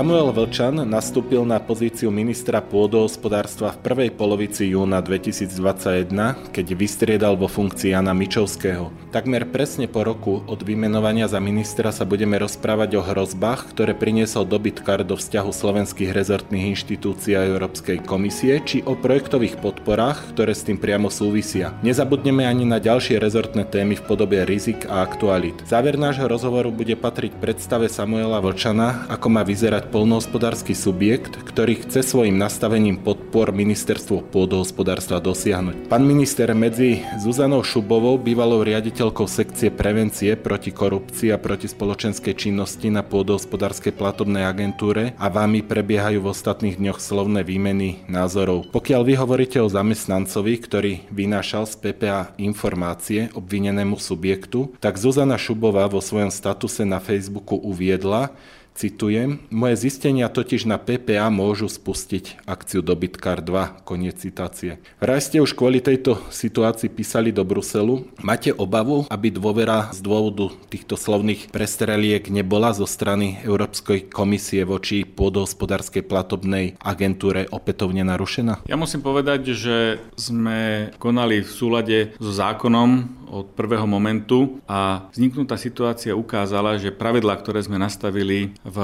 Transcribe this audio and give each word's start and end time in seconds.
Samuel 0.00 0.32
Vlčan 0.32 0.80
nastúpil 0.88 1.44
na 1.44 1.60
pozíciu 1.60 2.08
ministra 2.08 2.64
pôdohospodárstva 2.64 3.76
v 3.76 3.84
prvej 3.84 4.10
polovici 4.16 4.72
júna 4.72 5.04
2021, 5.04 6.08
keď 6.56 6.66
vystriedal 6.72 7.36
vo 7.36 7.44
funkcii 7.44 7.92
Jana 7.92 8.16
Mičovského. 8.16 8.88
Takmer 9.12 9.44
presne 9.44 9.92
po 9.92 10.00
roku 10.00 10.40
od 10.48 10.64
vymenovania 10.64 11.28
za 11.28 11.36
ministra 11.36 11.92
sa 11.92 12.08
budeme 12.08 12.40
rozprávať 12.40 12.96
o 12.96 13.04
hrozbách, 13.04 13.76
ktoré 13.76 13.92
priniesol 13.92 14.48
dobytkár 14.48 15.04
do 15.04 15.20
vzťahu 15.20 15.52
slovenských 15.52 16.16
rezortných 16.16 16.72
inštitúcií 16.72 17.36
a 17.36 17.44
Európskej 17.44 18.00
komisie, 18.00 18.56
či 18.64 18.80
o 18.80 18.96
projektových 18.96 19.60
podporách, 19.60 20.32
ktoré 20.32 20.56
s 20.56 20.64
tým 20.64 20.80
priamo 20.80 21.12
súvisia. 21.12 21.76
Nezabudneme 21.84 22.48
ani 22.48 22.64
na 22.64 22.80
ďalšie 22.80 23.20
rezortné 23.20 23.68
témy 23.68 24.00
v 24.00 24.06
podobe 24.08 24.48
rizik 24.48 24.88
a 24.88 25.04
aktualit. 25.04 25.60
Záver 25.68 26.00
nášho 26.00 26.24
rozhovoru 26.24 26.72
bude 26.72 26.96
patriť 26.96 27.36
predstave 27.36 27.92
Samuela 27.92 28.40
Vlčana, 28.40 29.04
ako 29.12 29.28
má 29.28 29.44
vyzerať 29.44 29.89
polnohospodársky 29.90 30.72
subjekt, 30.72 31.34
ktorý 31.42 31.82
chce 31.82 32.06
svojim 32.06 32.38
nastavením 32.38 33.02
podpor 33.02 33.50
ministerstvo 33.50 34.30
pôdohospodárstva 34.30 35.18
dosiahnuť. 35.18 35.90
Pán 35.90 36.06
minister 36.06 36.54
medzi 36.54 37.02
Zuzanou 37.18 37.66
Šubovou, 37.66 38.14
bývalou 38.14 38.62
riaditeľkou 38.62 39.26
sekcie 39.26 39.74
prevencie 39.74 40.38
proti 40.38 40.70
korupcii 40.70 41.34
a 41.34 41.42
proti 41.42 41.66
spoločenskej 41.66 42.38
činnosti 42.38 42.86
na 42.86 43.02
pôdohospodárskej 43.02 43.98
platobnej 43.98 44.46
agentúre 44.46 45.18
a 45.18 45.26
vámi 45.26 45.66
prebiehajú 45.66 46.22
v 46.22 46.30
ostatných 46.30 46.78
dňoch 46.78 47.02
slovné 47.02 47.42
výmeny 47.42 48.06
názorov. 48.06 48.70
Pokiaľ 48.70 49.02
vy 49.02 49.14
hovoríte 49.18 49.58
o 49.58 49.66
zamestnancovi, 49.66 50.54
ktorý 50.62 50.92
vynášal 51.10 51.66
z 51.66 51.74
PPA 51.82 52.30
informácie 52.38 53.34
obvinenému 53.34 53.98
subjektu, 53.98 54.70
tak 54.78 54.94
Zuzana 54.94 55.34
Šubová 55.34 55.90
vo 55.90 55.98
svojom 55.98 56.30
statuse 56.30 56.86
na 56.86 57.02
Facebooku 57.02 57.58
uviedla, 57.58 58.30
Citujem, 58.70 59.44
moje 59.52 59.76
zistenia 59.76 60.32
totiž 60.32 60.64
na 60.64 60.80
PPA 60.80 61.28
môžu 61.28 61.68
spustiť 61.68 62.48
akciu 62.48 62.80
Dobytkár 62.80 63.44
2, 63.44 63.84
koniec 63.84 64.16
citácie. 64.22 64.80
Vraj 65.02 65.20
ste 65.20 65.42
už 65.42 65.52
kvôli 65.52 65.84
tejto 65.84 66.16
situácii 66.32 66.88
písali 66.88 67.28
do 67.34 67.44
Bruselu. 67.44 68.08
Máte 68.24 68.54
obavu, 68.56 69.04
aby 69.12 69.28
dôvera 69.28 69.92
z 69.92 70.00
dôvodu 70.00 70.48
týchto 70.72 70.96
slovných 70.96 71.52
prestreliek 71.52 72.32
nebola 72.32 72.72
zo 72.72 72.88
strany 72.88 73.42
Európskej 73.44 74.08
komisie 74.08 74.64
voči 74.64 75.04
pôdohospodárskej 75.04 76.06
platobnej 76.06 76.80
agentúre 76.80 77.52
opätovne 77.52 78.06
narušená? 78.06 78.64
Ja 78.64 78.80
musím 78.80 79.04
povedať, 79.04 79.52
že 79.52 80.00
sme 80.16 80.88
konali 80.96 81.44
v 81.44 81.50
súlade 81.50 81.98
so 82.16 82.32
zákonom 82.32 83.20
od 83.30 83.46
prvého 83.54 83.86
momentu 83.86 84.58
a 84.66 85.06
vzniknutá 85.14 85.54
situácia 85.54 86.18
ukázala, 86.18 86.76
že 86.82 86.90
pravidlá, 86.90 87.38
ktoré 87.38 87.62
sme 87.62 87.78
nastavili 87.78 88.58
v 88.64 88.78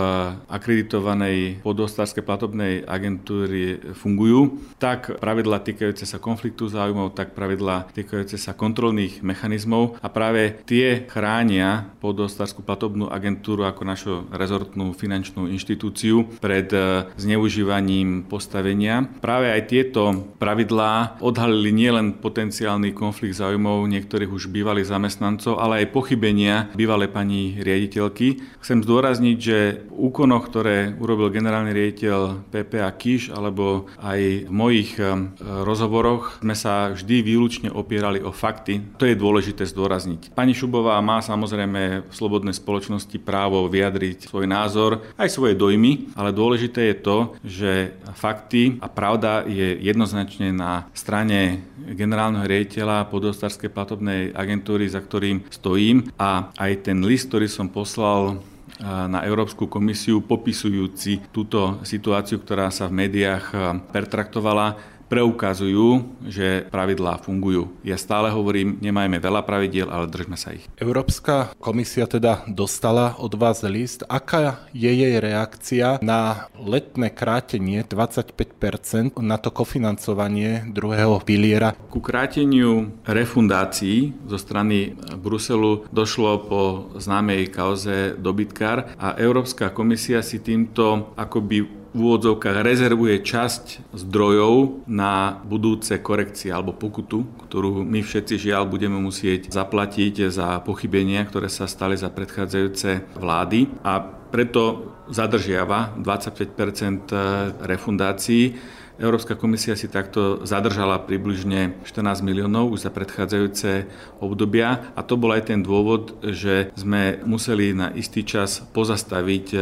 akreditovanej 0.48 1.60
podostárskej 1.60 2.24
platobnej 2.24 2.80
agentúry 2.88 3.92
fungujú, 3.92 4.56
tak 4.80 5.20
pravidlá 5.20 5.60
týkajúce 5.60 6.08
sa 6.08 6.16
konfliktu 6.16 6.68
záujmov, 6.72 7.12
tak 7.12 7.36
pravidlá 7.36 7.92
týkajúce 7.92 8.40
sa 8.40 8.56
kontrolných 8.56 9.20
mechanizmov 9.20 10.00
a 10.00 10.08
práve 10.08 10.64
tie 10.64 11.04
chránia 11.04 11.92
podostárskú 12.00 12.64
platobnú 12.64 13.12
agentúru 13.12 13.68
ako 13.68 13.82
našu 13.84 14.12
rezortnú 14.32 14.96
finančnú 14.96 15.48
inštitúciu 15.52 16.40
pred 16.40 16.72
e, 16.72 17.12
zneužívaním 17.20 18.24
postavenia. 18.24 19.04
Práve 19.20 19.52
aj 19.52 19.62
tieto 19.68 20.32
pravidlá 20.40 21.20
odhalili 21.20 21.72
nielen 21.72 22.16
potenciálny 22.16 22.96
konflikt 22.96 23.36
záujmov 23.36 23.84
niektorých 23.84 24.32
už 24.32 24.48
bývalých 24.48 24.88
zamestnancov, 24.88 25.60
ale 25.60 25.84
aj 25.84 25.92
pochybenia 25.92 26.72
bývalej 26.72 27.12
pani 27.12 27.60
riaditeľky. 27.60 28.40
Chcem 28.64 28.80
zdôrazniť, 28.80 29.36
že 29.38 29.65
úkonoch, 29.90 30.48
ktoré 30.48 30.92
urobil 30.96 31.32
generálny 31.32 31.72
riaditeľ 31.72 32.48
PPA 32.52 32.90
Kiš 32.94 33.32
alebo 33.32 33.90
aj 34.00 34.46
v 34.46 34.52
mojich 34.52 34.96
um, 34.98 35.32
rozhovoroch 35.40 36.40
sme 36.40 36.54
sa 36.54 36.92
vždy 36.92 37.16
výlučne 37.24 37.68
opierali 37.72 38.22
o 38.22 38.30
fakty. 38.30 38.82
To 39.00 39.08
je 39.08 39.18
dôležité 39.18 39.64
zdôrazniť. 39.66 40.32
Pani 40.36 40.52
Šubová 40.52 40.98
má 41.02 41.20
samozrejme 41.24 42.06
v 42.06 42.12
slobodnej 42.12 42.54
spoločnosti 42.54 43.16
právo 43.22 43.66
vyjadriť 43.66 44.28
svoj 44.30 44.46
názor, 44.46 45.02
aj 45.16 45.32
svoje 45.32 45.58
dojmy, 45.58 46.14
ale 46.14 46.36
dôležité 46.36 46.92
je 46.92 46.96
to, 47.02 47.18
že 47.42 47.72
fakty 48.16 48.78
a 48.80 48.86
pravda 48.90 49.44
je 49.46 49.76
jednoznačne 49.80 50.52
na 50.54 50.88
strane 50.94 51.64
generálneho 51.76 52.46
riaditeľa 52.46 53.08
podostárskej 53.12 53.70
platobnej 53.70 54.34
agentúry, 54.34 54.90
za 54.90 54.98
ktorým 54.98 55.46
stojím 55.52 56.10
a 56.18 56.50
aj 56.58 56.90
ten 56.90 56.98
list, 57.04 57.30
ktorý 57.30 57.46
som 57.46 57.70
poslal 57.70 58.42
na 58.84 59.24
Európsku 59.24 59.72
komisiu 59.72 60.20
popisujúci 60.20 61.32
túto 61.32 61.80
situáciu, 61.80 62.44
ktorá 62.44 62.68
sa 62.68 62.92
v 62.92 63.08
médiách 63.08 63.52
pertraktovala, 63.88 64.95
preukazujú, 65.06 66.18
že 66.26 66.66
pravidlá 66.70 67.22
fungujú. 67.22 67.70
Ja 67.86 67.94
stále 67.98 68.30
hovorím, 68.34 68.78
nemajme 68.82 69.22
veľa 69.22 69.42
pravidiel, 69.46 69.88
ale 69.90 70.10
držme 70.10 70.34
sa 70.34 70.52
ich. 70.52 70.66
Európska 70.78 71.54
komisia 71.62 72.10
teda 72.10 72.46
dostala 72.50 73.14
od 73.18 73.32
vás 73.38 73.62
list. 73.66 74.02
Aká 74.06 74.66
je 74.74 74.90
jej 74.90 75.18
reakcia 75.18 76.02
na 76.02 76.50
letné 76.58 77.10
krátenie 77.14 77.86
25% 77.86 79.18
na 79.22 79.36
to 79.38 79.50
kofinancovanie 79.54 80.66
druhého 80.70 81.22
piliera? 81.22 81.74
Ku 81.88 82.02
kráteniu 82.02 82.90
refundácií 83.06 84.14
zo 84.26 84.38
strany 84.38 84.98
Bruselu 85.18 85.86
došlo 85.90 86.30
po 86.46 86.62
známej 86.98 87.48
kauze 87.54 88.18
dobytkár 88.18 88.94
a 88.98 89.14
Európska 89.16 89.70
komisia 89.70 90.20
si 90.20 90.42
týmto 90.42 91.14
akoby 91.14 91.85
úvodzovkách 91.96 92.60
rezervuje 92.60 93.24
časť 93.24 93.96
zdrojov 93.96 94.84
na 94.84 95.40
budúce 95.42 95.96
korekcie 96.00 96.52
alebo 96.52 96.76
pokutu, 96.76 97.24
ktorú 97.48 97.80
my 97.82 98.04
všetci 98.04 98.50
žiaľ 98.50 98.68
budeme 98.68 99.00
musieť 99.00 99.48
zaplatiť 99.48 100.28
za 100.28 100.60
pochybenia, 100.60 101.24
ktoré 101.24 101.48
sa 101.48 101.64
stali 101.64 101.96
za 101.96 102.12
predchádzajúce 102.12 103.16
vlády. 103.16 103.72
A 103.80 104.04
preto 104.04 104.92
zadržiava 105.08 105.94
25% 105.98 107.62
refundácií 107.62 108.58
Európska 108.96 109.36
komisia 109.36 109.76
si 109.76 109.92
takto 109.92 110.40
zadržala 110.48 111.04
približne 111.04 111.76
14 111.84 112.24
miliónov 112.24 112.72
už 112.72 112.88
za 112.88 112.90
predchádzajúce 112.92 113.84
obdobia 114.24 114.92
a 114.96 115.04
to 115.04 115.20
bol 115.20 115.36
aj 115.36 115.52
ten 115.52 115.60
dôvod, 115.60 116.16
že 116.24 116.72
sme 116.72 117.20
museli 117.28 117.76
na 117.76 117.92
istý 117.92 118.24
čas 118.24 118.64
pozastaviť 118.72 119.46
e, 119.52 119.58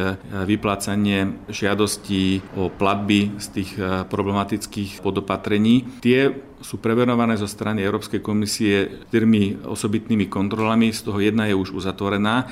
vyplácanie 0.46 1.50
žiadostí 1.50 2.46
o 2.54 2.70
platby 2.70 3.34
z 3.42 3.46
tých 3.50 3.70
e, 3.74 4.06
problematických 4.06 5.02
podopatrení. 5.02 5.98
Tie 5.98 6.30
sú 6.62 6.78
preverované 6.78 7.34
zo 7.34 7.50
strany 7.50 7.82
Európskej 7.82 8.22
komisie 8.22 9.04
tými 9.10 9.66
osobitnými 9.66 10.30
kontrolami, 10.30 10.94
z 10.94 11.10
toho 11.10 11.18
jedna 11.18 11.50
je 11.50 11.58
už 11.58 11.74
uzatvorená 11.74 12.46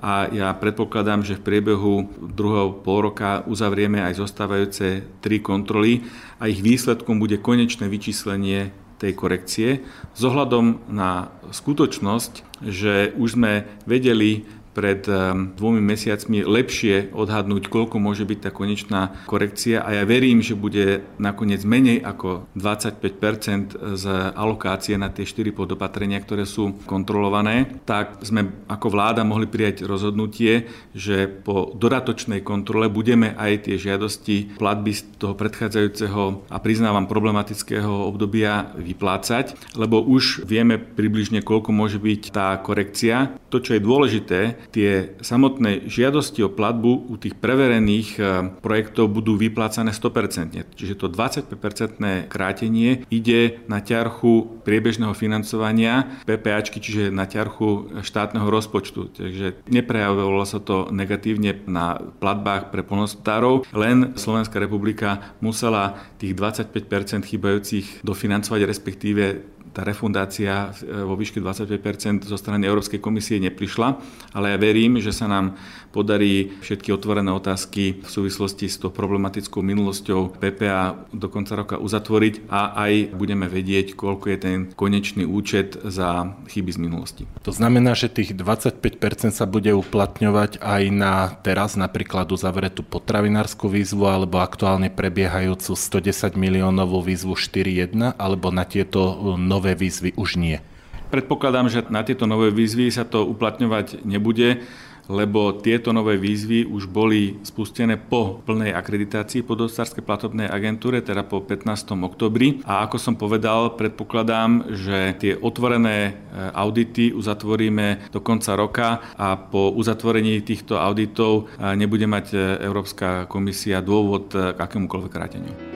a 0.00 0.28
ja 0.28 0.52
predpokladám, 0.52 1.24
že 1.24 1.40
v 1.40 1.46
priebehu 1.46 1.94
druhého 2.20 2.84
pol 2.84 3.10
roka 3.10 3.40
uzavrieme 3.48 4.04
aj 4.04 4.20
zostávajúce 4.20 5.04
tri 5.24 5.40
kontroly 5.40 6.04
a 6.36 6.52
ich 6.52 6.60
výsledkom 6.60 7.16
bude 7.16 7.40
konečné 7.40 7.88
vyčíslenie 7.88 8.72
tej 8.96 9.12
korekcie 9.12 9.84
s 10.16 10.20
ohľadom 10.24 10.88
na 10.88 11.28
skutočnosť, 11.52 12.64
že 12.64 13.12
už 13.16 13.36
sme 13.36 13.68
vedeli 13.84 14.48
pred 14.76 15.00
ehm, 15.08 15.56
dvomi 15.56 15.80
mesiacmi 15.80 16.44
lepšie 16.44 17.16
odhadnúť, 17.16 17.72
koľko 17.72 17.96
môže 17.96 18.28
byť 18.28 18.38
tá 18.44 18.50
konečná 18.52 19.24
korekcia 19.24 19.80
a 19.80 19.96
ja 19.96 20.04
verím, 20.04 20.44
že 20.44 20.52
bude 20.52 21.00
nakoniec 21.16 21.64
menej 21.64 22.04
ako 22.04 22.52
25% 22.52 23.96
z 23.96 24.04
alokácie 24.36 25.00
na 25.00 25.08
tie 25.08 25.24
4 25.24 25.56
podopatrenia, 25.56 26.20
ktoré 26.20 26.44
sú 26.44 26.76
kontrolované, 26.84 27.80
tak 27.88 28.20
sme 28.20 28.52
ako 28.68 28.92
vláda 28.92 29.24
mohli 29.24 29.48
prijať 29.48 29.88
rozhodnutie, 29.88 30.68
že 30.92 31.24
po 31.24 31.72
dodatočnej 31.72 32.44
kontrole 32.44 32.92
budeme 32.92 33.32
aj 33.32 33.72
tie 33.72 33.80
žiadosti 33.80 34.60
platby 34.60 34.92
z 34.92 35.00
toho 35.16 35.32
predchádzajúceho 35.32 36.52
a 36.52 36.56
priznávam 36.60 37.08
problematického 37.08 38.04
obdobia 38.04 38.76
vyplácať, 38.76 39.56
lebo 39.78 40.04
už 40.04 40.44
vieme 40.44 40.76
približne, 40.76 41.40
koľko 41.40 41.72
môže 41.72 41.96
byť 41.96 42.22
tá 42.34 42.52
korekcia. 42.60 43.38
To, 43.48 43.62
čo 43.62 43.78
je 43.78 43.80
dôležité, 43.80 44.65
tie 44.70 45.16
samotné 45.22 45.86
žiadosti 45.86 46.42
o 46.46 46.52
platbu 46.52 47.10
u 47.10 47.14
tých 47.16 47.38
preverených 47.38 48.08
e, 48.16 48.22
projektov 48.60 49.12
budú 49.12 49.38
vyplácané 49.38 49.92
100%. 49.92 50.76
Čiže 50.76 50.94
to 50.98 51.06
25% 51.10 52.28
krátenie 52.28 53.06
ide 53.08 53.62
na 53.70 53.80
ťarchu 53.80 54.62
priebežného 54.66 55.14
financovania 55.14 56.22
PPAčky, 56.26 56.78
čiže 56.82 57.14
na 57.14 57.24
ťarchu 57.24 58.02
štátneho 58.02 58.46
rozpočtu. 58.48 59.16
Takže 59.16 59.66
neprejavovalo 59.70 60.44
sa 60.44 60.58
to 60.62 60.90
negatívne 60.90 61.62
na 61.66 61.98
platbách 61.98 62.70
pre 62.74 62.82
polnospodárov, 62.82 63.66
len 63.72 64.14
Slovenská 64.18 64.58
republika 64.60 65.34
musela 65.40 65.98
tých 66.18 66.34
25% 66.34 67.26
chybajúcich 67.26 68.02
dofinancovať, 68.02 68.60
respektíve 68.64 69.55
tá 69.76 69.84
refundácia 69.84 70.72
vo 71.04 71.12
výške 71.20 71.36
25 71.36 72.24
zo 72.24 72.40
strany 72.40 72.64
Európskej 72.64 72.96
komisie 72.96 73.36
neprišla, 73.44 74.00
ale 74.32 74.56
ja 74.56 74.58
verím, 74.58 74.96
že 75.04 75.12
sa 75.12 75.28
nám 75.28 75.52
podarí 75.96 76.52
všetky 76.60 76.92
otvorené 76.92 77.32
otázky 77.32 78.04
v 78.04 78.08
súvislosti 78.12 78.68
s 78.68 78.76
tou 78.76 78.92
problematickou 78.92 79.64
minulosťou 79.64 80.36
PPA 80.36 81.08
do 81.16 81.32
konca 81.32 81.56
roka 81.56 81.80
uzatvoriť 81.80 82.52
a 82.52 82.76
aj 82.76 83.16
budeme 83.16 83.48
vedieť, 83.48 83.96
koľko 83.96 84.28
je 84.28 84.38
ten 84.38 84.58
konečný 84.76 85.24
účet 85.24 85.80
za 85.80 86.36
chyby 86.52 86.70
z 86.76 86.78
minulosti. 86.84 87.22
To 87.48 87.56
znamená, 87.56 87.96
že 87.96 88.12
tých 88.12 88.36
25% 88.36 89.32
sa 89.32 89.48
bude 89.48 89.72
uplatňovať 89.72 90.60
aj 90.60 90.82
na 90.92 91.32
teraz 91.40 91.80
napríklad 91.80 92.28
uzavretú 92.28 92.84
potravinárskú 92.84 93.72
výzvu 93.72 94.04
alebo 94.04 94.44
aktuálne 94.44 94.92
prebiehajúcu 94.92 95.72
110 95.72 96.36
miliónovú 96.36 97.00
výzvu 97.00 97.32
4.1 97.32 98.20
alebo 98.20 98.52
na 98.52 98.68
tieto 98.68 99.34
nové 99.40 99.72
výzvy 99.72 100.12
už 100.20 100.36
nie? 100.36 100.60
Predpokladám, 101.06 101.70
že 101.70 101.86
na 101.86 102.02
tieto 102.02 102.26
nové 102.26 102.50
výzvy 102.50 102.90
sa 102.90 103.06
to 103.06 103.22
uplatňovať 103.30 104.02
nebude 104.02 104.66
lebo 105.06 105.54
tieto 105.54 105.94
nové 105.94 106.18
výzvy 106.18 106.66
už 106.66 106.90
boli 106.90 107.38
spustené 107.42 107.98
po 107.98 108.42
plnej 108.42 108.74
akreditácii 108.74 109.46
podostárskej 109.46 110.02
platobnej 110.02 110.50
agentúre, 110.50 111.02
teda 111.02 111.22
po 111.26 111.42
15. 111.42 111.94
oktobri. 112.02 112.62
A 112.66 112.86
ako 112.86 112.96
som 112.98 113.14
povedal, 113.14 113.74
predpokladám, 113.78 114.74
že 114.74 115.14
tie 115.18 115.32
otvorené 115.38 115.96
e, 116.06 116.12
audity 116.54 117.14
uzatvoríme 117.14 118.10
do 118.10 118.20
konca 118.22 118.58
roka 118.58 118.88
a 119.14 119.38
po 119.38 119.70
uzatvorení 119.74 120.42
týchto 120.42 120.78
auditov 120.78 121.46
e, 121.58 121.74
nebude 121.78 122.06
mať 122.06 122.26
e, 122.34 122.38
Európska 122.66 123.30
komisia 123.30 123.82
dôvod 123.82 124.32
k 124.32 124.58
akémukoľvek 124.58 125.12
kráteniu. 125.12 125.75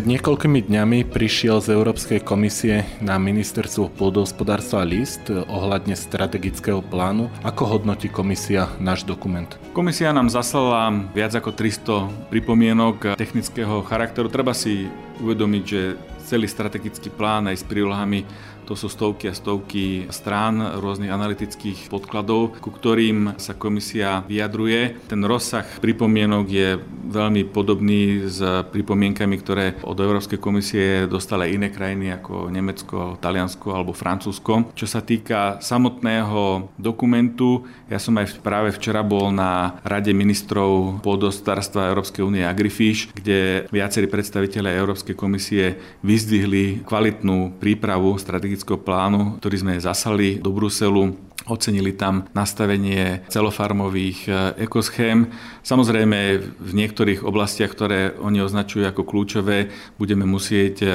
Pred 0.00 0.16
niekoľkými 0.16 0.64
dňami 0.64 1.12
prišiel 1.12 1.60
z 1.60 1.76
Európskej 1.76 2.24
komisie 2.24 2.88
na 3.04 3.20
ministerstvo 3.20 3.92
pôdohospodárstva 4.00 4.80
list 4.80 5.28
ohľadne 5.28 5.92
strategického 5.92 6.80
plánu. 6.80 7.28
Ako 7.44 7.68
hodnotí 7.68 8.08
komisia 8.08 8.72
náš 8.80 9.04
dokument? 9.04 9.60
Komisia 9.76 10.08
nám 10.16 10.32
zaslala 10.32 10.88
viac 11.12 11.36
ako 11.36 11.52
300 11.52 12.32
pripomienok 12.32 13.12
technického 13.20 13.84
charakteru. 13.84 14.32
Treba 14.32 14.56
si 14.56 14.88
uvedomiť, 15.20 15.64
že 15.68 16.00
celý 16.24 16.48
strategický 16.48 17.12
plán 17.12 17.52
aj 17.52 17.60
s 17.60 17.64
prílohami 17.68 18.24
to 18.70 18.78
sú 18.78 18.86
stovky 18.86 19.26
a 19.26 19.34
stovky 19.34 20.06
strán 20.14 20.78
rôznych 20.78 21.10
analytických 21.10 21.90
podkladov, 21.90 22.62
ku 22.62 22.70
ktorým 22.70 23.34
sa 23.34 23.58
komisia 23.58 24.22
vyjadruje. 24.30 25.10
Ten 25.10 25.26
rozsah 25.26 25.66
pripomienok 25.82 26.44
je 26.46 26.78
veľmi 27.10 27.50
podobný 27.50 28.30
s 28.30 28.38
pripomienkami, 28.70 29.34
ktoré 29.42 29.74
od 29.82 29.98
Európskej 29.98 30.38
komisie 30.38 31.10
dostali 31.10 31.50
iné 31.50 31.74
krajiny 31.74 32.14
ako 32.14 32.46
Nemecko, 32.46 33.18
Taliansko 33.18 33.74
alebo 33.74 33.90
Francúzsko. 33.90 34.70
Čo 34.78 34.86
sa 34.86 35.02
týka 35.02 35.58
samotného 35.58 36.70
dokumentu, 36.78 37.66
ja 37.90 37.98
som 37.98 38.14
aj 38.22 38.38
práve 38.38 38.70
včera 38.70 39.02
bol 39.02 39.34
na 39.34 39.82
Rade 39.82 40.14
ministrov 40.14 41.02
pôdostárstva 41.02 41.90
Európskej 41.90 42.22
únie 42.22 42.46
Agrifish, 42.46 43.10
kde 43.10 43.66
viacerí 43.74 44.06
predstaviteľe 44.06 44.78
Európskej 44.78 45.18
komisie 45.18 45.74
vyzdvihli 46.06 46.86
kvalitnú 46.86 47.58
prípravu 47.58 48.14
strategického 48.14 48.59
strategického 48.60 48.84
plánu, 48.84 49.40
ktorý 49.40 49.56
sme 49.56 49.74
zasali 49.80 50.36
do 50.36 50.52
Bruselu. 50.52 51.16
Ocenili 51.48 51.96
tam 51.96 52.28
nastavenie 52.36 53.24
celofarmových 53.32 54.18
e, 54.28 54.32
ekoschém. 54.68 55.32
Samozrejme, 55.64 56.18
v 56.60 56.72
niektorých 56.76 57.24
oblastiach, 57.24 57.72
ktoré 57.72 58.12
oni 58.20 58.44
označujú 58.44 58.84
ako 58.84 59.08
kľúčové, 59.08 59.72
budeme 59.96 60.28
musieť 60.28 60.76
e, 60.84 60.88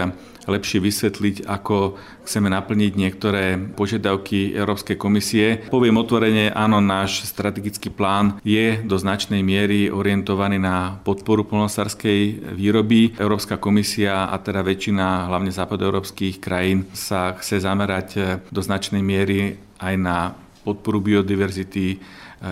lepšie 0.45 0.77
vysvetliť, 0.77 1.49
ako 1.49 1.97
chceme 2.25 2.49
naplniť 2.53 2.93
niektoré 2.93 3.57
požiadavky 3.57 4.53
Európskej 4.53 4.97
komisie. 4.97 5.65
Poviem 5.73 5.97
otvorene, 5.97 6.53
áno, 6.53 6.77
náš 6.77 7.25
strategický 7.25 7.89
plán 7.89 8.37
je 8.45 8.77
do 8.85 8.97
značnej 9.01 9.41
miery 9.41 9.89
orientovaný 9.89 10.61
na 10.61 11.01
podporu 11.01 11.41
polnosárskej 11.45 12.53
výroby. 12.53 13.17
Európska 13.17 13.57
komisia 13.57 14.29
a 14.29 14.37
teda 14.37 14.61
väčšina 14.61 15.25
hlavne 15.29 15.49
západoeurópskych 15.49 16.37
krajín 16.37 16.85
sa 16.93 17.33
chce 17.37 17.65
zamerať 17.65 18.39
do 18.53 18.61
značnej 18.61 19.01
miery 19.01 19.65
aj 19.85 19.95
na 20.01 20.17
podporu 20.65 20.97
biodiverzity, 20.97 22.01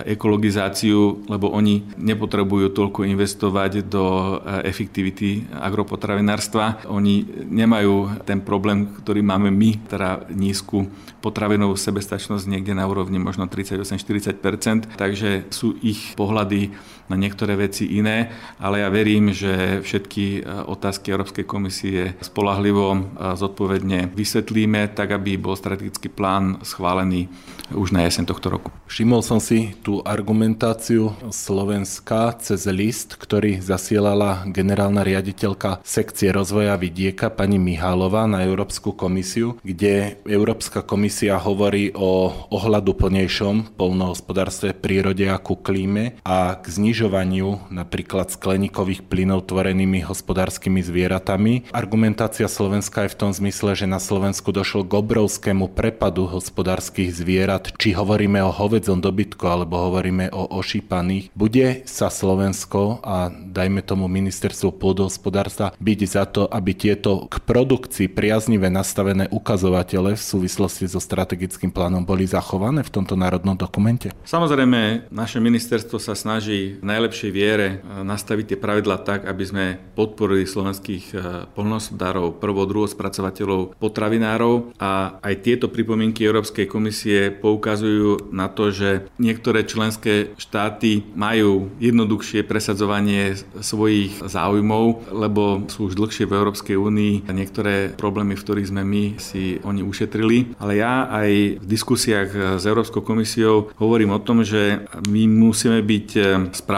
ekologizáciu, 0.02 1.22
lebo 1.30 1.54
oni 1.54 1.86
nepotrebujú 1.94 2.74
toľko 2.74 3.06
investovať 3.06 3.86
do 3.86 4.04
eh, 4.42 4.66
efektivity 4.66 5.46
agropotravinárstva. 5.54 6.90
Oni 6.90 7.22
nemajú 7.46 8.26
ten 8.26 8.42
problém, 8.42 8.90
ktorý 8.90 9.22
máme 9.22 9.54
my, 9.54 9.86
teda 9.86 10.26
nízku 10.34 10.90
potravinovú 11.22 11.78
sebestačnosť 11.78 12.50
niekde 12.50 12.74
na 12.74 12.84
úrovni 12.90 13.22
možno 13.22 13.46
38-40%, 13.46 14.98
takže 14.98 15.46
sú 15.54 15.78
ich 15.80 16.18
pohľady 16.18 16.74
na 17.08 17.16
niektoré 17.16 17.54
veci 17.56 17.88
iné, 17.98 18.32
ale 18.56 18.80
ja 18.80 18.88
verím, 18.88 19.30
že 19.34 19.80
všetky 19.84 20.24
eh, 20.38 20.42
otázky 20.46 21.12
Európskej 21.12 21.44
komisie 21.44 22.16
spolahlivo 22.24 23.14
a 23.20 23.32
eh, 23.32 23.38
zodpovedne 23.38 24.12
vysvetlíme, 24.12 24.92
tak 24.96 25.12
aby 25.16 25.36
bol 25.36 25.56
strategický 25.58 26.08
plán 26.08 26.60
schválený 26.64 27.28
už 27.72 27.96
na 27.96 28.04
jeseň 28.04 28.28
tohto 28.28 28.52
roku. 28.52 28.68
Všimol 28.84 29.24
som 29.24 29.40
si 29.40 29.72
tú 29.80 30.04
argumentáciu 30.04 31.16
Slovenska 31.32 32.36
cez 32.36 32.68
list, 32.68 33.16
ktorý 33.16 33.64
zasielala 33.64 34.44
generálna 34.52 35.00
riaditeľka 35.00 35.80
sekcie 35.80 36.28
rozvoja 36.28 36.76
vidieka 36.76 37.32
pani 37.32 37.56
Mihálová 37.56 38.28
na 38.28 38.44
Európsku 38.44 38.92
komisiu, 38.92 39.56
kde 39.64 40.20
Európska 40.28 40.84
komisia 40.84 41.40
hovorí 41.40 41.90
o 41.96 42.28
ohľadu 42.52 42.92
plnejšom 42.94 43.74
polnohospodárstve, 43.80 44.76
prírode 44.76 45.24
a 45.26 45.40
ku 45.40 45.56
klíme 45.56 46.20
a 46.22 46.60
k 46.60 46.64
znižovaniu 46.94 47.74
napríklad 47.74 48.30
skleníkových 48.30 49.02
plynov 49.10 49.50
tvorenými 49.50 50.06
hospodárskymi 50.06 50.78
zvieratami. 50.78 51.66
Argumentácia 51.74 52.46
Slovenska 52.46 53.02
je 53.02 53.10
v 53.10 53.18
tom 53.18 53.34
zmysle, 53.34 53.74
že 53.74 53.90
na 53.90 53.98
Slovensku 53.98 54.54
došlo 54.54 54.86
k 54.86 55.02
obrovskému 55.02 55.74
prepadu 55.74 56.30
hospodárskych 56.30 57.10
zvierat, 57.10 57.74
či 57.82 57.98
hovoríme 57.98 58.38
o 58.46 58.54
hovedzom 58.54 59.02
dobytku 59.02 59.42
alebo 59.42 59.90
hovoríme 59.90 60.30
o 60.30 60.54
ošípaných. 60.54 61.34
Bude 61.34 61.82
sa 61.82 62.14
Slovensko 62.14 63.02
a 63.02 63.26
dajme 63.26 63.82
tomu 63.82 64.06
ministerstvo 64.06 64.70
pôdohospodárstva 64.78 65.74
byť 65.74 66.00
za 66.06 66.30
to, 66.30 66.46
aby 66.46 66.78
tieto 66.78 67.26
k 67.26 67.42
produkcii 67.42 68.06
priaznivé 68.06 68.70
nastavené 68.70 69.26
ukazovatele 69.34 70.14
v 70.14 70.22
súvislosti 70.22 70.86
so 70.86 71.02
strategickým 71.02 71.74
plánom 71.74 72.06
boli 72.06 72.22
zachované 72.30 72.86
v 72.86 72.94
tomto 72.94 73.18
národnom 73.18 73.58
dokumente? 73.58 74.14
Samozrejme, 74.22 75.10
naše 75.10 75.42
ministerstvo 75.42 75.98
sa 75.98 76.14
snaží 76.14 76.78
najlepšej 76.84 77.30
viere 77.32 77.68
e, 77.68 77.76
nastaviť 78.04 78.54
tie 78.54 78.58
pravidla 78.60 79.02
tak, 79.02 79.24
aby 79.24 79.44
sme 79.44 79.64
podporili 79.96 80.44
slovenských 80.44 81.04
e, 81.10 81.16
polnospodárov, 81.56 82.38
prvo, 82.38 82.68
druho 82.68 82.86
spracovateľov, 82.86 83.80
potravinárov 83.80 84.76
a 84.78 85.18
aj 85.24 85.34
tieto 85.42 85.66
pripomienky 85.72 86.22
Európskej 86.22 86.68
komisie 86.68 87.32
poukazujú 87.32 88.30
na 88.30 88.52
to, 88.52 88.70
že 88.70 89.08
niektoré 89.16 89.64
členské 89.64 90.36
štáty 90.36 91.02
majú 91.16 91.72
jednoduchšie 91.80 92.44
presadzovanie 92.44 93.34
svojich 93.58 94.20
záujmov, 94.20 95.10
lebo 95.10 95.64
sú 95.72 95.88
už 95.88 95.96
dlhšie 95.96 96.28
v 96.28 96.36
Európskej 96.36 96.76
únii 96.76 97.14
a 97.26 97.30
niektoré 97.32 97.96
problémy, 97.96 98.36
v 98.36 98.44
ktorých 98.44 98.70
sme 98.70 98.82
my, 98.84 99.04
si 99.18 99.58
oni 99.64 99.80
ušetrili. 99.80 100.54
Ale 100.60 100.76
ja 100.78 101.08
aj 101.08 101.64
v 101.64 101.66
diskusiách 101.66 102.60
s 102.60 102.64
Európskou 102.68 103.00
komisiou 103.00 103.72
hovorím 103.80 104.12
o 104.12 104.20
tom, 104.20 104.44
že 104.44 104.84
my 105.08 105.24
musíme 105.24 105.80
byť 105.80 106.08
spravodliví 106.52 106.73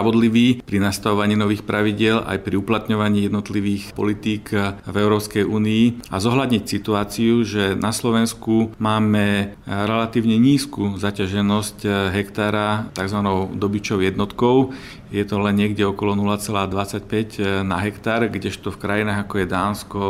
pri 0.67 0.79
nastavovaní 0.83 1.38
nových 1.38 1.62
pravidiel 1.62 2.25
aj 2.26 2.43
pri 2.43 2.59
uplatňovaní 2.61 3.29
jednotlivých 3.31 3.95
politík 3.97 4.53
v 4.85 4.97
Európskej 4.97 5.47
únii 5.47 6.12
a 6.12 6.17
zohľadniť 6.21 6.62
situáciu, 6.67 7.45
že 7.47 7.79
na 7.79 7.95
Slovensku 7.95 8.76
máme 8.76 9.57
relatívne 9.65 10.37
nízku 10.37 11.00
zaťaženosť 11.00 12.11
hektára 12.12 12.93
tzv. 12.93 13.19
dobyčou 13.57 14.00
jednotkou. 14.03 14.73
Je 15.15 15.23
to 15.23 15.38
len 15.38 15.55
niekde 15.55 15.87
okolo 15.87 16.19
0,25 16.19 17.62
na 17.62 17.79
hektár, 17.79 18.26
kdežto 18.26 18.75
v 18.75 18.81
krajinách 18.83 19.26
ako 19.26 19.35
je 19.38 19.47
Dánsko, 19.47 20.00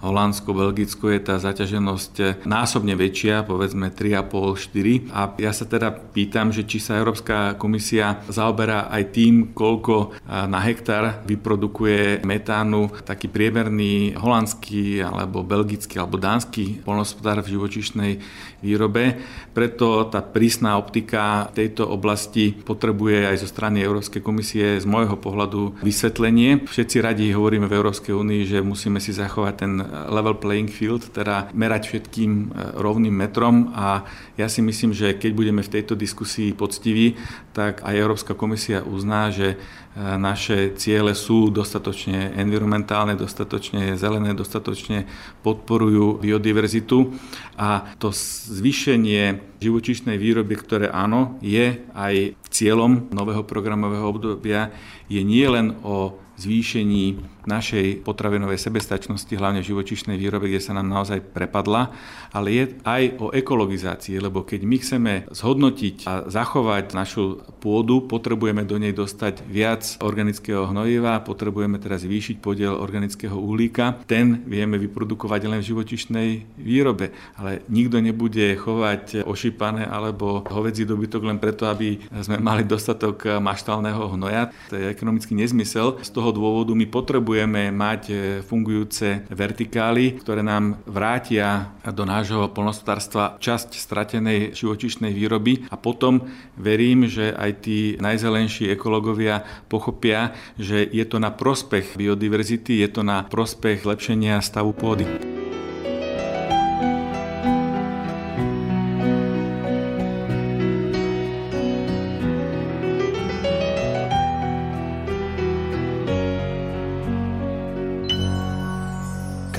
Holandsko, 0.00 0.56
Belgicko 0.56 1.12
je 1.12 1.20
tá 1.20 1.36
zaťaženosť 1.36 2.44
násobne 2.48 2.96
väčšia, 2.96 3.44
povedzme 3.44 3.92
3,5-4. 3.92 5.12
A 5.12 5.36
ja 5.36 5.52
sa 5.52 5.68
teda 5.68 5.92
pýtam, 5.92 6.50
že 6.50 6.64
či 6.64 6.80
sa 6.80 6.96
Európska 6.96 7.60
komisia 7.60 8.24
zaoberá 8.32 8.88
aj 8.88 9.12
tým, 9.12 9.52
koľko 9.52 10.16
na 10.26 10.60
hektár 10.64 11.20
vyprodukuje 11.28 12.24
metánu 12.24 12.88
taký 13.04 13.28
priemerný 13.28 14.16
holandský 14.16 15.04
alebo 15.04 15.44
belgický 15.44 16.00
alebo 16.00 16.16
dánsky 16.16 16.80
polnospodár 16.80 17.44
v 17.44 17.52
živočišnej 17.56 18.12
výrobe. 18.60 19.18
Preto 19.50 20.06
tá 20.06 20.22
prísna 20.22 20.78
optika 20.78 21.50
tejto 21.52 21.88
oblasti 21.88 22.54
potrebuje 22.54 23.26
aj 23.26 23.36
zo 23.42 23.48
strany 23.50 23.82
Európskej 23.82 24.22
komisie 24.22 24.78
z 24.78 24.86
môjho 24.86 25.18
pohľadu 25.18 25.80
vysvetlenie. 25.82 26.64
Všetci 26.68 26.96
radi 27.02 27.32
hovoríme 27.34 27.66
v 27.66 27.76
Európskej 27.76 28.14
únii, 28.14 28.42
že 28.46 28.58
musíme 28.62 29.02
si 29.02 29.10
zachovať 29.16 29.54
ten 29.56 29.72
level 30.08 30.38
playing 30.38 30.70
field, 30.70 31.10
teda 31.10 31.50
merať 31.56 31.90
všetkým 31.90 32.30
e, 32.30 32.46
rovným 32.78 33.12
metrom 33.12 33.72
a 33.74 34.06
ja 34.38 34.46
si 34.48 34.64
myslím, 34.64 34.96
že 34.96 35.18
keď 35.18 35.32
budeme 35.36 35.60
v 35.60 35.72
tejto 35.80 35.98
diskusii 35.98 36.56
poctiví, 36.56 37.18
tak 37.52 37.82
aj 37.82 37.94
Európska 37.96 38.32
komisia 38.32 38.80
uzná, 38.86 39.28
že 39.34 39.54
e, 39.54 39.56
naše 39.98 40.72
ciele 40.78 41.12
sú 41.12 41.50
dostatočne 41.50 42.38
environmentálne, 42.38 43.18
dostatočne 43.18 43.98
zelené, 43.98 44.32
dostatočne 44.32 45.04
podporujú 45.42 46.22
biodiverzitu 46.22 47.10
a 47.58 47.84
to 47.98 48.14
zvýšenie 48.50 49.38
živočíšnej 49.62 50.18
výroby, 50.18 50.58
ktoré 50.58 50.86
áno, 50.90 51.38
je 51.38 51.78
aj 51.94 52.34
cieľom 52.50 53.08
nového 53.14 53.46
programového 53.46 54.10
obdobia, 54.10 54.74
je 55.06 55.22
nie 55.22 55.46
len 55.46 55.78
o 55.86 56.18
zvýšení 56.34 57.20
našej 57.48 58.04
potravinovej 58.04 58.60
sebestačnosti, 58.60 59.32
hlavne 59.32 59.64
v 59.64 59.70
živočišnej 59.72 60.20
výrobe, 60.20 60.52
kde 60.52 60.60
sa 60.60 60.76
nám 60.76 60.92
naozaj 60.92 61.24
prepadla, 61.32 61.90
ale 62.36 62.48
je 62.52 62.64
aj 62.84 63.02
o 63.16 63.26
ekologizácii, 63.32 64.20
lebo 64.20 64.44
keď 64.44 64.60
my 64.66 64.76
chceme 64.76 65.12
zhodnotiť 65.32 65.96
a 66.04 66.12
zachovať 66.28 66.92
našu 66.92 67.40
pôdu, 67.64 68.04
potrebujeme 68.04 68.68
do 68.68 68.76
nej 68.76 68.92
dostať 68.92 69.48
viac 69.48 69.96
organického 70.04 70.68
hnojiva, 70.68 71.24
potrebujeme 71.24 71.80
teraz 71.80 72.04
zvýšiť 72.04 72.36
podiel 72.44 72.76
organického 72.76 73.34
uhlíka. 73.34 74.04
Ten 74.04 74.44
vieme 74.44 74.76
vyprodukovať 74.76 75.40
len 75.48 75.60
v 75.64 75.68
živočišnej 75.72 76.28
výrobe, 76.60 77.10
ale 77.40 77.64
nikto 77.72 78.04
nebude 78.04 78.54
chovať 78.60 79.24
ošípané 79.24 79.88
alebo 79.88 80.44
hovedzí 80.44 80.84
dobytok 80.84 81.22
len 81.24 81.40
preto, 81.40 81.64
aby 81.66 81.96
sme 82.20 82.36
mali 82.36 82.68
dostatok 82.68 83.40
maštálneho 83.40 84.12
hnoja. 84.14 84.52
To 84.68 84.76
je 84.76 84.92
ekonomický 84.92 85.32
nezmysel. 85.34 85.98
Z 86.04 86.10
toho 86.12 86.30
dôvodu 86.30 86.76
my 86.76 86.84
potrebujeme 86.84 87.29
mať 87.70 88.02
e, 88.10 88.14
fungujúce 88.42 89.30
vertikály, 89.30 90.18
ktoré 90.18 90.42
nám 90.42 90.82
vrátia 90.84 91.72
do 91.86 92.02
nášho 92.02 92.50
polnospodárstva 92.50 93.38
časť 93.38 93.78
stratenej 93.78 94.52
živočišnej 94.58 95.14
výroby 95.14 95.70
a 95.70 95.78
potom 95.78 96.26
verím, 96.58 97.06
že 97.06 97.30
aj 97.30 97.50
tí 97.62 97.78
najzelenší 98.02 98.68
ekológovia 98.74 99.46
pochopia, 99.70 100.34
že 100.58 100.82
je 100.82 101.04
to 101.06 101.22
na 101.22 101.30
prospech 101.30 101.94
biodiverzity, 101.94 102.82
je 102.82 102.88
to 102.90 103.02
na 103.06 103.24
prospech 103.24 103.86
lepšenia 103.86 104.42
stavu 104.42 104.74
pôdy. 104.74 105.39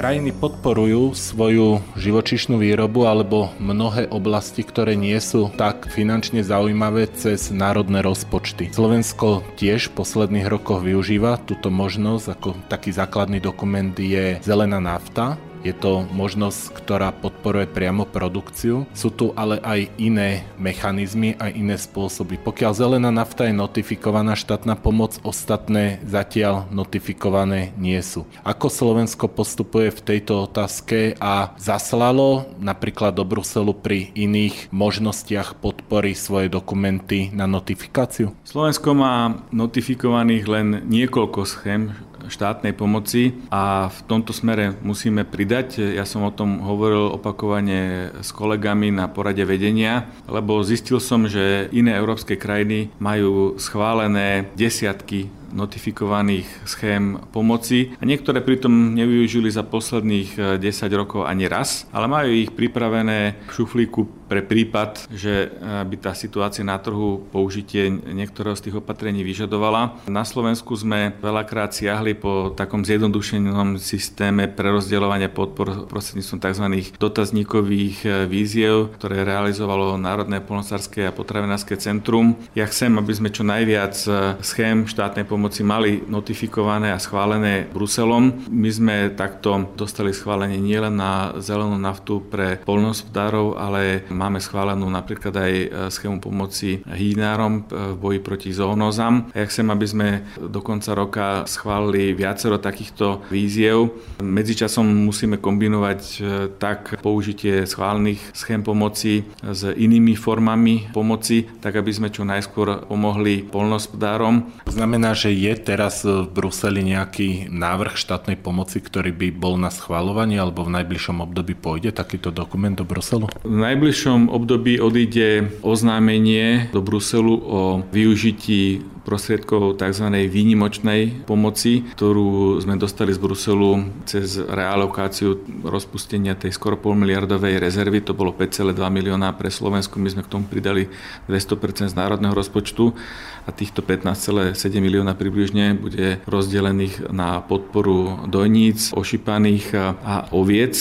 Krajiny 0.01 0.33
podporujú 0.33 1.13
svoju 1.13 1.77
živočišnú 1.93 2.57
výrobu 2.57 3.05
alebo 3.05 3.53
mnohé 3.61 4.09
oblasti, 4.09 4.65
ktoré 4.65 4.97
nie 4.97 5.21
sú 5.21 5.53
tak 5.53 5.93
finančne 5.93 6.41
zaujímavé 6.41 7.05
cez 7.13 7.53
národné 7.53 8.01
rozpočty. 8.01 8.73
Slovensko 8.73 9.45
tiež 9.61 9.93
v 9.93 10.01
posledných 10.01 10.49
rokoch 10.49 10.81
využíva 10.81 11.37
túto 11.45 11.69
možnosť, 11.69 12.25
ako 12.33 12.49
taký 12.65 12.89
základný 12.89 13.37
dokument 13.37 13.93
je 13.93 14.41
zelená 14.41 14.81
nafta, 14.81 15.37
je 15.61 15.73
to 15.73 16.05
možnosť, 16.09 16.73
ktorá 16.73 17.13
podporuje 17.13 17.69
priamo 17.69 18.09
produkciu. 18.09 18.89
Sú 18.97 19.13
tu 19.13 19.31
ale 19.37 19.61
aj 19.61 19.93
iné 20.01 20.45
mechanizmy 20.57 21.37
a 21.37 21.53
iné 21.53 21.77
spôsoby. 21.77 22.41
Pokiaľ 22.41 22.71
zelená 22.73 23.09
nafta 23.13 23.45
je 23.45 23.53
notifikovaná 23.53 24.33
štátna 24.33 24.73
pomoc, 24.73 25.21
ostatné 25.21 26.01
zatiaľ 26.05 26.65
notifikované 26.73 27.73
nie 27.77 27.99
sú. 28.01 28.25
Ako 28.41 28.73
Slovensko 28.73 29.29
postupuje 29.29 29.93
v 29.93 30.01
tejto 30.01 30.49
otázke 30.49 31.15
a 31.21 31.53
zaslalo 31.61 32.49
napríklad 32.57 33.13
do 33.13 33.23
Bruselu 33.25 33.73
pri 33.77 34.09
iných 34.17 34.73
možnostiach 34.73 35.61
podpory 35.61 36.17
svoje 36.17 36.49
dokumenty 36.49 37.29
na 37.33 37.45
notifikáciu? 37.45 38.33
Slovensko 38.41 38.97
má 38.97 39.45
notifikovaných 39.53 40.45
len 40.49 40.67
niekoľko 40.89 41.39
schém 41.45 41.93
štátnej 42.27 42.75
pomoci 42.75 43.33
a 43.49 43.89
v 43.89 43.99
tomto 44.05 44.35
smere 44.35 44.77
musíme 44.85 45.25
pridať. 45.25 45.95
Ja 45.95 46.05
som 46.05 46.27
o 46.27 46.35
tom 46.35 46.61
hovoril 46.61 47.09
opakovane 47.15 48.11
s 48.21 48.29
kolegami 48.35 48.93
na 48.93 49.09
porade 49.09 49.41
vedenia, 49.47 50.09
lebo 50.29 50.61
zistil 50.61 51.01
som, 51.01 51.25
že 51.25 51.71
iné 51.73 51.97
európske 51.97 52.37
krajiny 52.37 52.93
majú 53.01 53.57
schválené 53.57 54.51
desiatky 54.53 55.40
notifikovaných 55.53 56.47
schém 56.65 57.19
pomoci 57.31 57.93
a 57.99 58.03
niektoré 58.03 58.41
pritom 58.41 58.95
nevyužili 58.95 59.51
za 59.51 59.63
posledných 59.63 60.59
10 60.59 60.63
eh, 60.63 60.95
rokov 60.95 61.27
ani 61.27 61.45
raz, 61.45 61.85
ale 61.93 62.07
majú 62.09 62.31
ich 62.31 62.51
pripravené 62.51 63.37
v 63.47 63.51
šuflíku 63.51 64.27
pre 64.31 64.39
prípad, 64.39 65.11
že 65.11 65.47
eh, 65.47 65.83
by 65.83 65.95
tá 65.99 66.11
situácia 66.15 66.63
na 66.63 66.79
trhu 66.79 67.27
použitie 67.29 67.91
niektorého 67.91 68.55
z 68.55 68.71
tých 68.71 68.79
opatrení 68.79 69.27
vyžadovala. 69.27 70.07
Na 70.07 70.23
Slovensku 70.23 70.73
sme 70.79 71.13
veľakrát 71.19 71.75
siahli 71.75 72.15
po 72.15 72.55
takom 72.55 72.87
zjednodušenom 72.87 73.75
systéme 73.75 74.47
prerozdeľovania 74.47 75.27
podpor 75.27 75.85
prostredníctvom 75.91 76.39
tzv. 76.39 76.65
dotazníkových 76.95 77.97
eh, 78.07 78.11
víziev, 78.25 78.95
ktoré 78.95 79.27
realizovalo 79.27 79.99
Národné 79.99 80.39
polnospodárske 80.39 81.05
a 81.05 81.15
potravinárske 81.15 81.75
centrum. 81.75 82.39
Ja 82.55 82.65
chcem, 82.65 82.95
aby 82.95 83.11
sme 83.11 83.29
čo 83.29 83.43
najviac 83.43 83.93
schém 84.41 84.87
štátnej 84.87 85.27
pomoci 85.27 85.40
pomoci 85.41 85.65
mali 85.65 86.05
notifikované 86.05 86.93
a 86.93 87.01
schválené 87.01 87.65
Bruselom. 87.73 88.45
My 88.53 88.69
sme 88.69 89.09
takto 89.09 89.73
dostali 89.73 90.13
schválenie 90.13 90.61
nielen 90.61 90.93
na 90.93 91.33
zelenú 91.41 91.81
naftu 91.81 92.21
pre 92.21 92.61
polnospodárov, 92.61 93.57
ale 93.57 94.05
máme 94.13 94.37
schválenú 94.37 94.85
napríklad 94.85 95.33
aj 95.33 95.53
e, 95.57 95.67
schému 95.89 96.21
pomoci 96.21 96.85
hýnárom 96.85 97.65
v 97.65 97.97
boji 97.97 98.19
proti 98.21 98.53
zoonózam. 98.53 99.33
Ja 99.33 99.49
chcem, 99.49 99.65
aby 99.73 99.85
sme 99.89 100.07
do 100.37 100.61
konca 100.61 100.93
roka 100.93 101.49
schválili 101.49 102.13
viacero 102.13 102.61
takýchto 102.61 103.25
víziev. 103.33 103.97
Medzičasom 104.21 104.85
musíme 104.85 105.41
kombinovať 105.41 106.01
e, 106.05 106.17
tak 106.61 107.01
použitie 107.01 107.65
schválených 107.65 108.21
schém 108.37 108.61
pomoci 108.61 109.25
s 109.41 109.65
inými 109.65 110.13
formami 110.13 110.93
pomoci, 110.93 111.49
tak 111.65 111.81
aby 111.81 111.89
sme 111.89 112.13
čo 112.13 112.21
najskôr 112.29 112.85
pomohli 112.85 113.41
polnospodárom. 113.41 114.45
Znamená, 114.69 115.17
že 115.17 115.30
je 115.31 115.53
teraz 115.55 116.03
v 116.03 116.27
Bruseli 116.27 116.83
nejaký 116.83 117.47
návrh 117.49 117.95
štátnej 117.95 118.37
pomoci, 118.37 118.83
ktorý 118.83 119.15
by 119.15 119.27
bol 119.31 119.55
na 119.55 119.71
schváľovanie 119.71 120.37
alebo 120.37 120.67
v 120.67 120.75
najbližšom 120.81 121.23
období 121.23 121.55
pôjde 121.55 121.95
takýto 121.95 122.29
dokument 122.29 122.75
do 122.75 122.83
Bruselu? 122.83 123.31
V 123.41 123.57
najbližšom 123.57 124.27
období 124.27 124.77
odíde 124.77 125.51
oznámenie 125.63 126.69
do 126.75 126.83
Bruselu 126.83 127.33
o 127.33 127.61
využití 127.89 128.83
prostriedkov 129.01 129.81
tzv. 129.81 130.07
výnimočnej 130.29 131.25
pomoci, 131.25 131.85
ktorú 131.97 132.61
sme 132.61 132.77
dostali 132.77 133.11
z 133.11 133.19
Bruselu 133.19 133.71
cez 134.05 134.37
realokáciu 134.37 135.41
rozpustenia 135.65 136.37
tej 136.37 136.53
skoro 136.53 136.77
pol 136.77 136.93
miliardovej 136.97 137.57
rezervy. 137.57 138.05
To 138.05 138.13
bolo 138.13 138.33
5,2 138.33 138.77
milióna 138.77 139.33
pre 139.35 139.49
Slovensku. 139.49 139.97
My 139.97 140.09
sme 140.13 140.25
k 140.25 140.31
tomu 140.31 140.45
pridali 140.45 140.87
200% 141.25 141.91
z 141.91 141.95
národného 141.97 142.33
rozpočtu 142.33 142.93
a 143.41 143.49
týchto 143.49 143.81
15,7 143.81 144.53
milióna 144.77 145.17
približne 145.17 145.73
bude 145.73 146.21
rozdelených 146.29 147.09
na 147.09 147.41
podporu 147.41 148.29
dojníc, 148.29 148.93
ošípaných 148.93 149.73
a 150.05 150.29
oviec. 150.29 150.77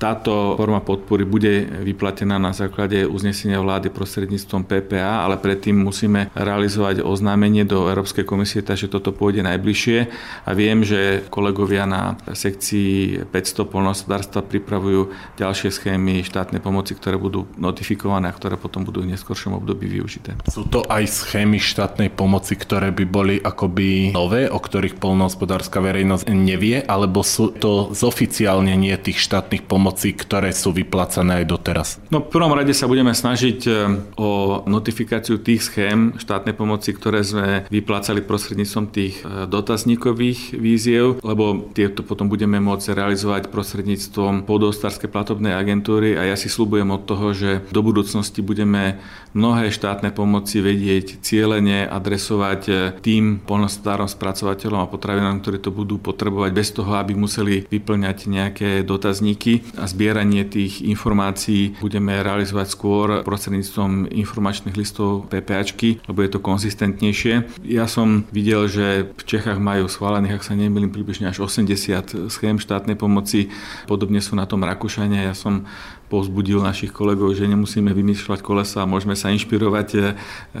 Táto 0.00 0.56
forma 0.56 0.80
podpory 0.80 1.28
bude 1.28 1.68
vyplatená 1.84 2.40
na 2.40 2.56
základe 2.56 3.04
uznesenia 3.04 3.60
vlády 3.60 3.92
prostredníctvom 3.92 4.64
PPA, 4.64 5.28
ale 5.28 5.36
predtým 5.36 5.76
musíme 5.76 6.32
realizovať 6.32 7.04
oznámenie 7.04 7.57
znenie 7.58 7.66
do 7.66 7.90
Európskej 7.90 8.22
komisie, 8.22 8.62
takže 8.62 8.86
toto 8.86 9.10
pôjde 9.10 9.42
najbližšie 9.42 9.98
a 10.46 10.50
viem, 10.54 10.86
že 10.86 11.26
kolegovia 11.26 11.90
na 11.90 12.14
sekcii 12.30 13.26
500 13.34 13.66
polnohospodárstva 13.66 14.46
pripravujú 14.46 15.10
ďalšie 15.34 15.74
schémy 15.74 16.22
štátnej 16.22 16.62
pomoci, 16.62 16.94
ktoré 16.94 17.18
budú 17.18 17.50
notifikované 17.58 18.30
a 18.30 18.36
ktoré 18.36 18.54
potom 18.54 18.86
budú 18.86 19.02
v 19.02 19.10
neskôršom 19.10 19.58
období 19.58 19.90
využité. 19.90 20.38
Sú 20.46 20.70
to 20.70 20.86
aj 20.86 21.02
schémy 21.10 21.58
štátnej 21.58 22.14
pomoci, 22.14 22.54
ktoré 22.54 22.94
by 22.94 23.04
boli 23.10 23.34
akoby 23.42 24.14
nové, 24.14 24.46
o 24.46 24.58
ktorých 24.62 25.02
polnohospodárska 25.02 25.82
verejnosť 25.82 26.30
nevie, 26.30 26.86
alebo 26.86 27.26
sú 27.26 27.50
to 27.58 27.90
zoficiálnenie 27.90 28.94
tých 29.02 29.18
štátnych 29.18 29.66
pomocí, 29.66 30.14
ktoré 30.14 30.54
sú 30.54 30.70
vyplácané 30.70 31.42
aj 31.42 31.46
doteraz? 31.48 31.88
No 32.14 32.22
v 32.22 32.30
prvom 32.30 32.54
rade 32.54 32.70
sa 32.70 32.86
budeme 32.86 33.10
snažiť 33.10 33.58
e, 33.66 33.70
o 34.14 34.62
notifikáciu 34.68 35.40
tých 35.42 35.66
schém 35.66 36.14
štátnej 36.20 36.54
pomoci, 36.54 36.92
ktoré 36.92 37.24
sme 37.24 37.47
vyplácali 37.68 38.24
prostredníctvom 38.24 38.84
tých 38.90 39.14
e, 39.22 39.46
dotazníkových 39.48 40.54
víziev, 40.56 41.20
lebo 41.24 41.70
tieto 41.72 42.04
potom 42.04 42.28
budeme 42.28 42.60
môcť 42.62 42.94
realizovať 42.94 43.52
prostredníctvom 43.52 44.44
podostárskej 44.44 45.10
platobnej 45.10 45.54
agentúry 45.54 46.14
a 46.14 46.26
ja 46.28 46.36
si 46.36 46.50
slúbujem 46.50 46.88
od 46.92 47.02
toho, 47.04 47.32
že 47.32 47.64
do 47.72 47.80
budúcnosti 47.80 48.40
budeme 48.44 49.00
mnohé 49.36 49.68
štátne 49.70 50.12
pomoci 50.12 50.60
vedieť 50.64 51.20
cieľene 51.20 51.84
adresovať 51.88 52.60
e, 52.68 52.72
tým 53.00 53.42
polnospodárom, 53.44 54.08
spracovateľom 54.08 54.84
a 54.84 54.90
potravinárom, 54.90 55.40
ktorí 55.44 55.58
to 55.60 55.70
budú 55.74 56.00
potrebovať 56.00 56.50
bez 56.52 56.68
toho, 56.72 56.96
aby 56.96 57.12
museli 57.12 57.64
vyplňať 57.68 58.18
nejaké 58.28 58.70
dotazníky 58.82 59.62
a 59.76 59.84
zbieranie 59.84 60.44
tých 60.48 60.80
informácií 60.84 61.78
budeme 61.78 62.18
realizovať 62.20 62.66
skôr 62.72 63.06
prostredníctvom 63.22 64.10
informačných 64.10 64.76
listov 64.76 65.28
PPAčky, 65.30 66.00
lebo 66.08 66.24
je 66.24 66.30
to 66.30 66.40
konzistentnejšie. 66.40 67.34
Ja 67.66 67.90
som 67.90 68.24
videl, 68.32 68.70
že 68.70 69.10
v 69.12 69.22
Čechách 69.26 69.60
majú 69.60 69.90
schválených, 69.90 70.38
ak 70.38 70.46
sa 70.46 70.54
nemýlim, 70.56 70.90
približne 70.94 71.28
až 71.28 71.44
80 71.44 72.30
schém 72.32 72.56
štátnej 72.56 72.96
pomoci. 72.96 73.52
Podobne 73.84 74.22
sú 74.22 74.38
na 74.38 74.48
tom 74.48 74.64
Rakúšania. 74.64 75.28
Ja 75.28 75.34
som 75.36 75.66
povzbudil 76.08 76.64
našich 76.64 76.90
kolegov, 76.90 77.36
že 77.36 77.44
nemusíme 77.44 77.92
vymýšľať 77.92 78.40
kolesa 78.40 78.88
môžeme 78.88 79.12
sa 79.12 79.28
inšpirovať 79.28 79.88
eh, 79.94 80.02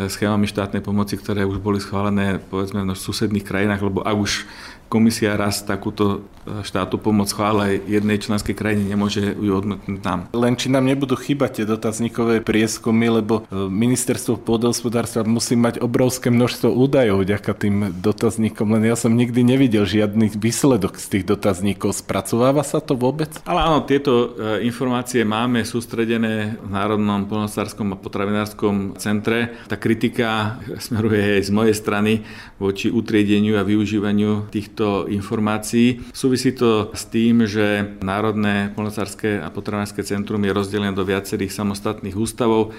schémami 0.06 0.44
štátnej 0.44 0.84
pomoci, 0.84 1.16
ktoré 1.16 1.48
už 1.48 1.58
boli 1.58 1.80
schválené 1.80 2.36
povedzme 2.38 2.84
v 2.84 2.92
susedných 2.92 3.48
krajinách, 3.48 3.80
lebo 3.80 4.04
ak 4.04 4.16
už 4.16 4.44
komisia 4.88 5.36
raz 5.36 5.60
takúto 5.62 6.24
e, 6.48 6.64
štátu 6.64 6.96
pomoc 6.96 7.28
chvála 7.28 7.76
jednej 7.76 8.16
členskej 8.16 8.56
krajine, 8.56 8.88
nemôže 8.88 9.36
ju 9.36 9.52
odmietnúť 9.52 10.00
nám. 10.00 10.20
Len 10.32 10.56
či 10.56 10.72
nám 10.72 10.88
nebudú 10.88 11.14
chýbať 11.14 11.62
tie 11.62 11.64
dotazníkové 11.68 12.40
prieskumy, 12.40 13.20
lebo 13.20 13.44
e, 13.46 13.68
ministerstvo 13.68 14.40
pôdohospodárstva 14.40 15.28
musí 15.28 15.54
mať 15.54 15.84
obrovské 15.84 16.32
množstvo 16.32 16.72
údajov 16.72 17.22
vďaka 17.22 17.52
tým 17.52 17.76
dotazníkom, 18.00 18.72
len 18.80 18.88
ja 18.88 18.96
som 18.96 19.12
nikdy 19.12 19.44
nevidel 19.44 19.84
žiadny 19.84 20.32
výsledok 20.34 20.96
z 20.96 21.06
tých 21.20 21.24
dotazníkov. 21.28 22.00
Spracováva 22.00 22.64
sa 22.64 22.80
to 22.80 22.96
vôbec? 22.96 23.30
Ale 23.44 23.60
áno, 23.60 23.84
tieto 23.84 24.34
e, 24.34 24.64
informácie 24.64 25.22
máme 25.28 25.68
sústredené 25.68 26.56
v 26.56 26.68
Národnom 26.72 27.28
polnohospodárskom 27.28 27.92
a 27.92 28.00
potravinárskom 28.00 28.96
centre. 28.96 29.52
Tá 29.68 29.76
kritika 29.76 30.56
smeruje 30.80 31.36
aj 31.38 31.42
z 31.44 31.50
mojej 31.52 31.76
strany 31.76 32.12
voči 32.56 32.88
utriedeniu 32.88 33.60
a 33.60 33.66
využívaniu 33.68 34.48
týchto 34.48 34.77
týchto 34.78 35.10
informácií. 35.10 36.06
Súvisí 36.14 36.54
to 36.54 36.94
s 36.94 37.10
tým, 37.10 37.50
že 37.50 37.98
Národné 37.98 38.70
polnocárske 38.78 39.42
a 39.42 39.50
potravinárske 39.50 40.06
centrum 40.06 40.38
je 40.46 40.54
rozdelené 40.54 40.94
do 40.94 41.02
viacerých 41.02 41.50
samostatných 41.50 42.14
ústavov. 42.14 42.70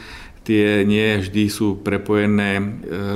Tie 0.48 0.88
nie 0.88 1.20
vždy 1.20 1.52
sú 1.52 1.84
prepojené 1.84 2.56
e, 2.56 2.64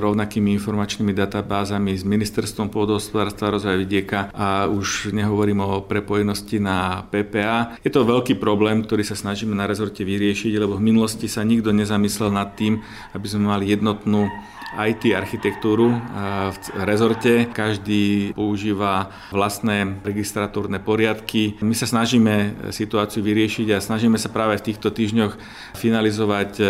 rovnakými 0.04 0.52
informačnými 0.60 1.16
databázami 1.16 1.96
s 1.96 2.04
Ministerstvom 2.04 2.68
pôdohospodárstva 2.68 3.56
rozvoja 3.56 3.80
vidieka 3.80 4.28
a 4.36 4.68
už 4.68 5.16
nehovorím 5.16 5.64
o 5.64 5.88
prepojenosti 5.88 6.60
na 6.60 7.08
PPA. 7.08 7.80
Je 7.80 7.88
to 7.88 8.04
veľký 8.04 8.36
problém, 8.36 8.84
ktorý 8.84 9.08
sa 9.08 9.16
snažíme 9.16 9.56
na 9.56 9.64
rezorte 9.64 10.04
vyriešiť, 10.04 10.60
lebo 10.60 10.76
v 10.76 10.92
minulosti 10.92 11.32
sa 11.32 11.48
nikto 11.48 11.72
nezamyslel 11.72 12.36
nad 12.36 12.60
tým, 12.60 12.84
aby 13.16 13.26
sme 13.32 13.48
mali 13.48 13.72
jednotnú 13.72 14.28
IT 14.74 15.14
architektúru 15.14 15.94
v 16.50 16.58
rezorte. 16.82 17.46
Každý 17.50 18.34
používa 18.34 19.14
vlastné 19.30 20.02
registratórne 20.02 20.82
poriadky. 20.82 21.58
My 21.62 21.78
sa 21.78 21.86
snažíme 21.86 22.70
situáciu 22.74 23.22
vyriešiť 23.22 23.68
a 23.74 23.84
snažíme 23.84 24.18
sa 24.18 24.34
práve 24.34 24.58
v 24.58 24.74
týchto 24.74 24.90
týždňoch 24.90 25.38
finalizovať 25.78 26.52
e, 26.60 26.66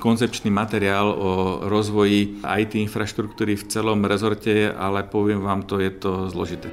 koncepčný 0.00 0.48
materiál 0.48 1.12
o 1.12 1.30
rozvoji 1.68 2.40
IT 2.40 2.78
infraštruktúry 2.78 3.58
v 3.58 3.66
celom 3.68 4.00
rezorte, 4.06 4.72
ale 4.72 5.04
poviem 5.04 5.44
vám 5.44 5.66
to, 5.66 5.78
je 5.78 5.90
to 5.90 6.32
zložité. 6.32 6.72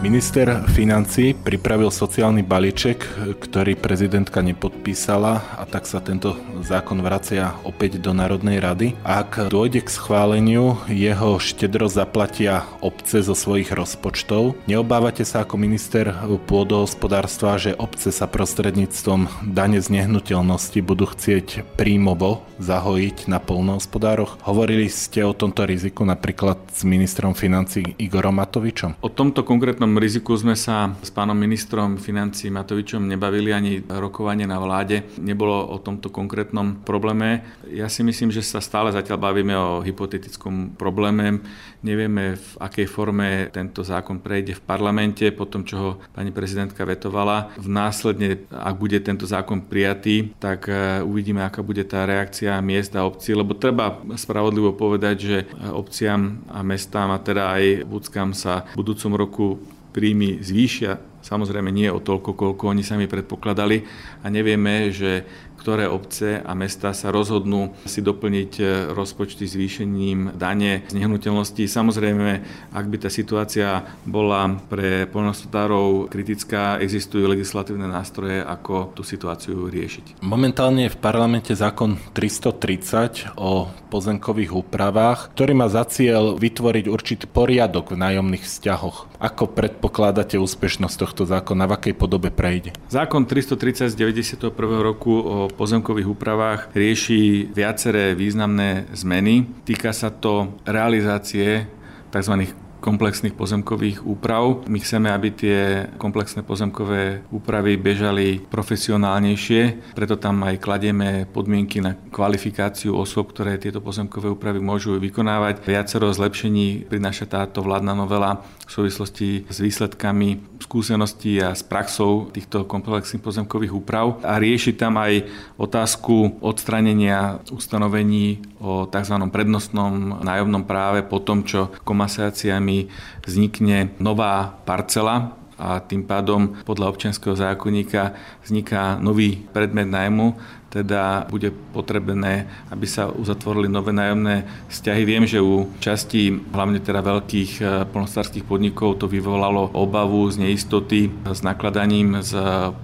Minister 0.00 0.64
financí 0.72 1.36
pripravil 1.36 1.92
sociálny 1.92 2.40
balíček, 2.40 3.04
ktorý 3.36 3.76
prezidentka 3.76 4.40
nepodpísala 4.40 5.60
a 5.60 5.68
tak 5.68 5.84
sa 5.84 6.00
tento 6.00 6.40
zákon 6.64 7.04
vracia 7.04 7.52
opäť 7.68 8.00
do 8.00 8.16
Národnej 8.16 8.64
rady. 8.64 8.96
Ak 9.04 9.36
dôjde 9.52 9.84
k 9.84 9.92
schváleniu, 9.92 10.80
jeho 10.88 11.36
štedro 11.36 11.84
zaplatia 11.92 12.64
obce 12.80 13.20
zo 13.20 13.36
svojich 13.36 13.76
rozpočtov. 13.76 14.56
Neobávate 14.64 15.28
sa 15.28 15.44
ako 15.44 15.60
minister 15.60 16.16
pôdohospodárstva, 16.48 17.60
že 17.60 17.76
obce 17.76 18.08
sa 18.08 18.24
prostredníctvom 18.24 19.52
dane 19.52 19.84
z 19.84 20.00
nehnuteľnosti 20.00 20.80
budú 20.80 21.12
chcieť 21.12 21.76
príjmovo 21.76 22.40
zahojiť 22.56 23.28
na 23.28 23.36
polnohospodároch? 23.36 24.40
Hovorili 24.48 24.88
ste 24.88 25.28
o 25.28 25.36
tomto 25.36 25.68
riziku 25.68 26.08
napríklad 26.08 26.56
s 26.72 26.88
ministrom 26.88 27.36
financí 27.36 27.84
Igorom 28.00 28.40
Matovičom? 28.40 28.96
O 29.04 29.12
tomto 29.12 29.44
konkrétnom 29.44 29.89
riziku 29.96 30.36
sme 30.36 30.54
sa 30.54 30.92
s 31.00 31.10
pánom 31.10 31.34
ministrom 31.34 31.96
financí 31.96 32.52
Matovičom 32.52 33.02
nebavili 33.02 33.50
ani 33.50 33.80
rokovanie 33.86 34.46
na 34.46 34.60
vláde. 34.62 35.02
Nebolo 35.18 35.66
o 35.72 35.80
tomto 35.82 36.12
konkrétnom 36.12 36.84
probléme. 36.84 37.42
Ja 37.66 37.88
si 37.88 38.04
myslím, 38.04 38.28
že 38.28 38.44
sa 38.44 38.62
stále 38.62 38.92
zatiaľ 38.94 39.18
bavíme 39.18 39.54
o 39.56 39.80
hypotetickom 39.80 40.76
probléme. 40.78 41.42
Nevieme, 41.80 42.36
v 42.36 42.50
akej 42.60 42.86
forme 42.86 43.48
tento 43.50 43.80
zákon 43.80 44.20
prejde 44.20 44.52
v 44.58 44.62
parlamente, 44.62 45.24
po 45.32 45.48
tom, 45.48 45.64
čo 45.64 45.74
ho 45.80 45.90
pani 46.12 46.28
prezidentka 46.28 46.84
vetovala. 46.84 47.56
V 47.56 47.66
následne, 47.72 48.44
ak 48.52 48.76
bude 48.76 49.00
tento 49.00 49.24
zákon 49.24 49.64
prijatý, 49.64 50.36
tak 50.36 50.68
e, 50.68 51.00
uvidíme, 51.00 51.40
aká 51.40 51.64
bude 51.64 51.80
tá 51.88 52.04
reakcia 52.04 52.60
miest 52.60 52.92
a 52.92 53.08
obcí, 53.08 53.32
lebo 53.32 53.56
treba 53.56 53.96
spravodlivo 54.12 54.76
povedať, 54.76 55.16
že 55.16 55.38
obciam 55.72 56.44
a 56.52 56.60
mestám 56.60 57.08
a 57.10 57.18
teda 57.18 57.56
aj 57.56 57.64
Vúckam 57.88 58.36
sa 58.36 58.68
v 58.76 58.84
budúcom 58.84 59.12
roku 59.16 59.46
príjmy 59.90 60.40
zvýšia, 60.40 60.98
samozrejme 61.20 61.68
nie 61.68 61.90
o 61.90 62.00
toľko, 62.00 62.34
koľko 62.34 62.70
oni 62.70 62.82
sami 62.86 63.10
predpokladali. 63.10 63.84
A 64.24 64.26
nevieme, 64.30 64.88
že 64.94 65.26
ktoré 65.60 65.84
obce 65.84 66.40
a 66.40 66.56
mesta 66.56 66.96
sa 66.96 67.12
rozhodnú 67.12 67.76
si 67.84 68.00
doplniť 68.00 68.52
e, 68.56 68.64
rozpočty 68.96 69.44
zvýšením 69.44 70.40
dane 70.40 70.88
z 70.88 70.96
nehnuteľností. 70.96 71.68
Samozrejme, 71.68 72.28
ak 72.72 72.84
by 72.88 72.96
tá 72.96 73.12
situácia 73.12 73.84
bola 74.08 74.56
pre 74.72 75.04
poľnohospodárov 75.12 76.08
kritická, 76.08 76.80
existujú 76.80 77.28
legislatívne 77.28 77.84
nástroje, 77.84 78.40
ako 78.40 78.96
tú 78.96 79.04
situáciu 79.04 79.68
riešiť. 79.68 80.24
Momentálne 80.24 80.88
je 80.88 80.94
v 80.96 80.98
parlamente 80.98 81.52
zákon 81.52 82.00
330 82.16 83.36
o 83.36 83.68
pozemkových 83.90 84.54
úpravách, 84.54 85.34
ktorý 85.34 85.52
má 85.52 85.66
za 85.66 85.84
cieľ 85.84 86.38
vytvoriť 86.38 86.86
určitý 86.86 87.26
poriadok 87.26 87.92
v 87.92 88.00
nájomných 88.00 88.46
vzťahoch. 88.46 89.10
Ako 89.20 89.52
predpokladáte 89.52 90.40
úspešnosť 90.40 90.96
tohto 90.96 91.22
zákona? 91.28 91.68
V 91.68 91.72
akej 91.76 91.94
podobe 91.98 92.32
prejde? 92.32 92.72
Zákon 92.88 93.26
330 93.26 93.92
z 93.92 93.94
91. 93.98 94.54
roku 94.80 95.12
o 95.12 95.49
pozemkových 95.56 96.10
úpravách 96.10 96.60
rieši 96.74 97.50
viaceré 97.50 98.14
významné 98.14 98.90
zmeny. 98.94 99.46
Týka 99.66 99.90
sa 99.90 100.10
to 100.10 100.54
realizácie 100.66 101.66
tzv 102.10 102.34
komplexných 102.80 103.36
pozemkových 103.36 104.02
úprav. 104.02 104.64
My 104.66 104.80
chceme, 104.80 105.12
aby 105.12 105.28
tie 105.30 105.58
komplexné 106.00 106.42
pozemkové 106.42 107.22
úpravy 107.28 107.76
bežali 107.76 108.40
profesionálnejšie, 108.48 109.92
preto 109.94 110.16
tam 110.16 110.42
aj 110.42 110.58
kladieme 110.58 111.28
podmienky 111.28 111.84
na 111.84 111.94
kvalifikáciu 112.10 112.96
osôb, 112.96 113.36
ktoré 113.36 113.60
tieto 113.60 113.84
pozemkové 113.84 114.32
úpravy 114.32 114.58
môžu 114.58 114.96
vykonávať. 114.96 115.62
Viacero 115.62 116.08
zlepšení 116.08 116.88
prináša 116.88 117.28
táto 117.28 117.60
vládna 117.60 117.92
novela 117.92 118.40
v 118.64 118.70
súvislosti 118.70 119.44
s 119.50 119.58
výsledkami 119.60 120.60
skúseností 120.62 121.42
a 121.42 121.52
s 121.52 121.66
praxou 121.66 122.30
týchto 122.30 122.64
komplexných 122.64 123.20
pozemkových 123.20 123.74
úprav 123.74 124.22
a 124.22 124.38
rieši 124.38 124.78
tam 124.78 124.96
aj 125.02 125.26
otázku 125.58 126.38
odstranenia 126.40 127.42
ustanovení 127.50 128.38
o 128.62 128.86
tzv. 128.86 129.16
prednostnom 129.32 130.22
nájomnom 130.22 130.62
práve 130.62 131.02
po 131.02 131.18
tom, 131.18 131.42
čo 131.42 131.74
komasáciami 131.82 132.69
nami 132.70 132.86
vznikne 133.26 133.90
nová 133.98 134.54
parcela 134.62 135.34
a 135.60 135.82
tým 135.82 136.06
pádom 136.06 136.56
podľa 136.64 136.88
občianského 136.94 137.36
zákonníka 137.36 138.16
vzniká 138.46 138.96
nový 138.96 139.44
predmet 139.50 139.90
najmu, 139.90 140.38
teda 140.70 141.26
bude 141.26 141.50
potrebné, 141.74 142.46
aby 142.70 142.86
sa 142.86 143.10
uzatvorili 143.10 143.66
nové 143.66 143.90
nájomné 143.90 144.46
vzťahy. 144.70 145.02
Viem, 145.02 145.26
že 145.26 145.42
u 145.42 145.66
časti, 145.82 146.30
hlavne 146.54 146.78
teda 146.78 147.02
veľkých 147.02 147.52
eh, 147.60 147.66
polnostárských 147.90 148.46
podnikov, 148.46 149.02
to 149.02 149.10
vyvolalo 149.10 149.74
obavu 149.74 150.30
z 150.30 150.46
neistoty 150.46 151.10
s 151.26 151.42
nakladaním 151.42 152.22
s 152.22 152.32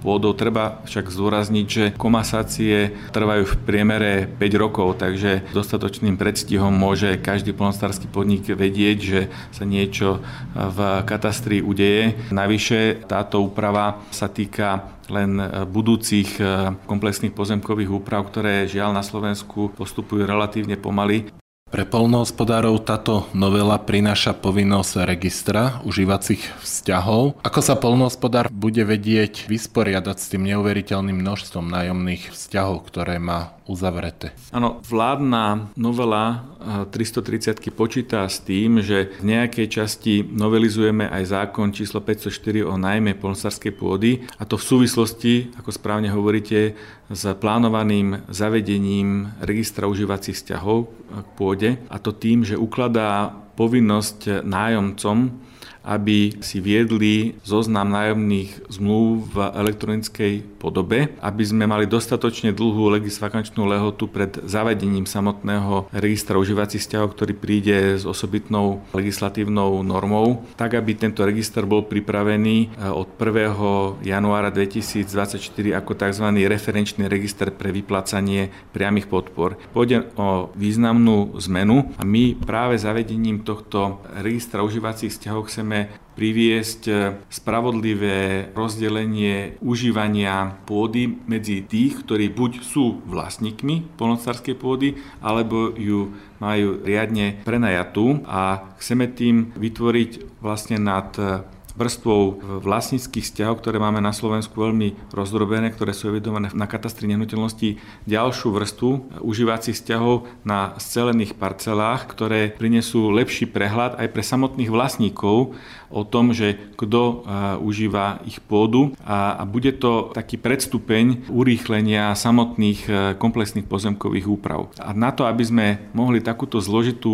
pôdou. 0.03 0.35
Treba 0.35 0.83
však 0.83 1.07
zdôrazniť, 1.07 1.65
že 1.65 1.85
komasácie 1.95 2.91
trvajú 3.15 3.47
v 3.47 3.59
priemere 3.63 4.13
5 4.27 4.61
rokov, 4.61 4.99
takže 4.99 5.47
dostatočným 5.55 6.19
predstihom 6.19 6.75
môže 6.75 7.15
každý 7.17 7.55
polnostársky 7.55 8.11
podnik 8.11 8.43
vedieť, 8.51 8.97
že 8.99 9.19
sa 9.55 9.63
niečo 9.63 10.19
v 10.53 10.79
katastri 11.07 11.63
udeje. 11.63 12.19
Navyše 12.35 13.07
táto 13.07 13.39
úprava 13.39 14.03
sa 14.11 14.27
týka 14.27 14.96
len 15.09 15.39
e, 15.39 15.45
budúcich 15.65 16.39
e, 16.39 16.75
komplexných 16.85 17.33
pozemkových 17.33 17.91
úprav, 17.91 18.27
ktoré 18.29 18.67
žiaľ 18.67 18.95
na 18.95 19.03
Slovensku 19.03 19.71
postupujú 19.73 20.27
relatívne 20.27 20.75
pomaly. 20.75 21.31
Pre 21.67 21.83
polnohospodárov 21.83 22.79
táto 22.79 23.27
novela 23.35 23.75
prináša 23.75 24.31
povinnosť 24.31 25.03
registra 25.03 25.83
užívacích 25.83 26.39
vzťahov. 26.63 27.43
Ako 27.43 27.59
sa 27.59 27.75
polnohospodár 27.75 28.47
bude 28.47 28.87
vedieť 28.87 29.51
vysporiadať 29.51 30.15
s 30.15 30.31
tým 30.31 30.47
neuveriteľným 30.47 31.19
množstvom 31.19 31.67
nájomných 31.67 32.31
vzťahov, 32.31 32.87
ktoré 32.87 33.19
má 33.19 33.51
uzavreté? 33.67 34.31
Áno, 34.55 34.79
vládna 34.79 35.75
novela 35.75 36.47
330 36.87 37.59
eh, 37.59 37.75
počíta 37.75 38.23
s 38.23 38.39
tým, 38.39 38.79
že 38.79 39.11
v 39.19 39.35
nejakej 39.35 39.67
časti 39.67 40.23
novelizujeme 40.23 41.11
aj 41.11 41.35
zákon 41.35 41.75
číslo 41.75 41.99
504 41.99 42.63
o 42.63 42.79
najmä 42.79 43.19
polnohospodárskej 43.19 43.73
pôdy 43.75 44.23
a 44.39 44.47
to 44.47 44.55
v 44.55 44.63
súvislosti, 44.63 45.33
ako 45.59 45.75
správne 45.75 46.07
hovoríte, 46.15 46.79
s 47.07 47.23
plánovaným 47.39 48.27
zavedením 48.27 49.31
registra 49.39 49.87
užívacích 49.87 50.35
vzťahov 50.35 50.91
k 51.07 51.29
pôde 51.39 51.69
a 51.87 51.95
to 52.03 52.11
tým, 52.11 52.43
že 52.43 52.59
ukladá 52.59 53.31
povinnosť 53.55 54.43
nájomcom 54.43 55.46
aby 55.87 56.35
si 56.43 56.59
viedli 56.59 57.39
zoznam 57.47 57.87
nájomných 57.87 58.67
zmluv 58.67 59.31
v 59.31 59.35
elektronickej 59.55 60.59
podobe, 60.59 61.15
aby 61.23 61.43
sme 61.47 61.63
mali 61.63 61.87
dostatočne 61.87 62.51
dlhú 62.51 62.91
legisvakančnú 62.99 63.63
lehotu 63.63 64.11
pred 64.11 64.35
zavedením 64.43 65.07
samotného 65.07 65.87
registra 65.95 66.35
užívacích 66.35 66.83
vzťahov, 66.83 67.15
ktorý 67.15 67.33
príde 67.39 67.95
s 67.95 68.03
osobitnou 68.03 68.83
legislatívnou 68.91 69.79
normou, 69.87 70.43
tak 70.59 70.75
aby 70.75 70.99
tento 70.99 71.23
register 71.23 71.63
bol 71.63 71.87
pripravený 71.87 72.75
eh, 72.75 72.91
od 72.91 73.07
1. 73.15 74.03
januára 74.03 74.51
2024 74.51 75.39
ako 75.79 75.91
tzv. 75.95 76.25
referenčný 76.43 77.07
register 77.07 77.53
pre 77.55 77.71
vyplácanie 77.71 78.51
priamých 78.75 79.07
podpor. 79.07 79.55
Pôjde 79.71 80.11
o 80.19 80.51
významnú 80.57 81.37
zmenu 81.47 81.95
a 81.95 82.03
my 82.03 82.35
práve 82.43 82.75
zavedením 82.81 83.45
tohto 83.45 84.01
registra 84.19 84.65
užívacích 84.65 85.13
vzťahov 85.13 85.47
chceme 85.47 85.76
chceme 85.77 86.05
priviesť 86.17 86.81
e, 86.89 86.93
spravodlivé 87.29 88.49
rozdelenie 88.57 89.53
užívania 89.61 90.57
pôdy 90.65 91.13
medzi 91.29 91.61
tých, 91.61 92.01
ktorí 92.01 92.33
buď 92.33 92.65
sú 92.65 93.05
vlastníkmi 93.05 93.93
polnocárskej 94.01 94.57
pôdy, 94.57 94.97
alebo 95.21 95.77
ju 95.77 96.17
majú 96.41 96.81
riadne 96.81 97.37
prenajatú. 97.45 98.25
A 98.25 98.73
chceme 98.81 99.05
tým 99.13 99.53
vytvoriť 99.53 100.41
vlastne 100.41 100.81
nad 100.81 101.13
e, 101.21 101.45
vrstvou 101.77 102.41
vlastníckých 102.65 103.23
vzťahov, 103.23 103.61
ktoré 103.61 103.77
máme 103.77 104.01
na 104.01 104.11
Slovensku 104.11 104.57
veľmi 104.57 105.13
rozdrobené, 105.13 105.69
ktoré 105.69 105.93
sú 105.93 106.09
evidované 106.09 106.49
na 106.57 106.65
katastri 106.65 107.05
nehnuteľností, 107.13 107.77
ďalšiu 108.09 108.49
vrstvu 108.49 109.21
užívacích 109.21 109.77
vzťahov 109.77 110.25
na 110.41 110.73
scelených 110.81 111.37
parcelách, 111.37 112.09
ktoré 112.09 112.57
prinesú 112.57 113.13
lepší 113.13 113.45
prehľad 113.45 114.01
aj 114.01 114.07
pre 114.09 114.23
samotných 114.25 114.73
vlastníkov 114.73 115.53
o 115.87 116.03
tom, 116.03 116.35
že 116.35 116.59
kto 116.75 117.23
užíva 117.63 118.19
ich 118.27 118.43
pôdu 118.43 118.93
a, 119.03 119.43
bude 119.47 119.71
to 119.79 120.11
taký 120.11 120.35
predstupeň 120.35 121.31
urýchlenia 121.31 122.11
samotných 122.13 123.15
komplexných 123.17 123.65
pozemkových 123.65 124.27
úprav. 124.27 124.69
A 124.79 124.91
na 124.91 125.15
to, 125.15 125.23
aby 125.25 125.43
sme 125.43 125.67
mohli 125.95 126.19
takúto 126.19 126.59
zložitú 126.59 127.09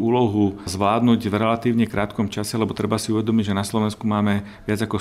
úlohu 0.00 0.56
zvládnuť 0.64 1.20
v 1.28 1.34
relatívne 1.34 1.86
krátkom 1.88 2.32
čase, 2.32 2.56
lebo 2.56 2.72
treba 2.72 2.96
si 2.96 3.12
uvedomiť, 3.12 3.52
že 3.52 3.58
na 3.58 3.64
Slovensku 3.66 4.04
máme 4.08 4.44
viac 4.64 4.80
ako 4.82 4.98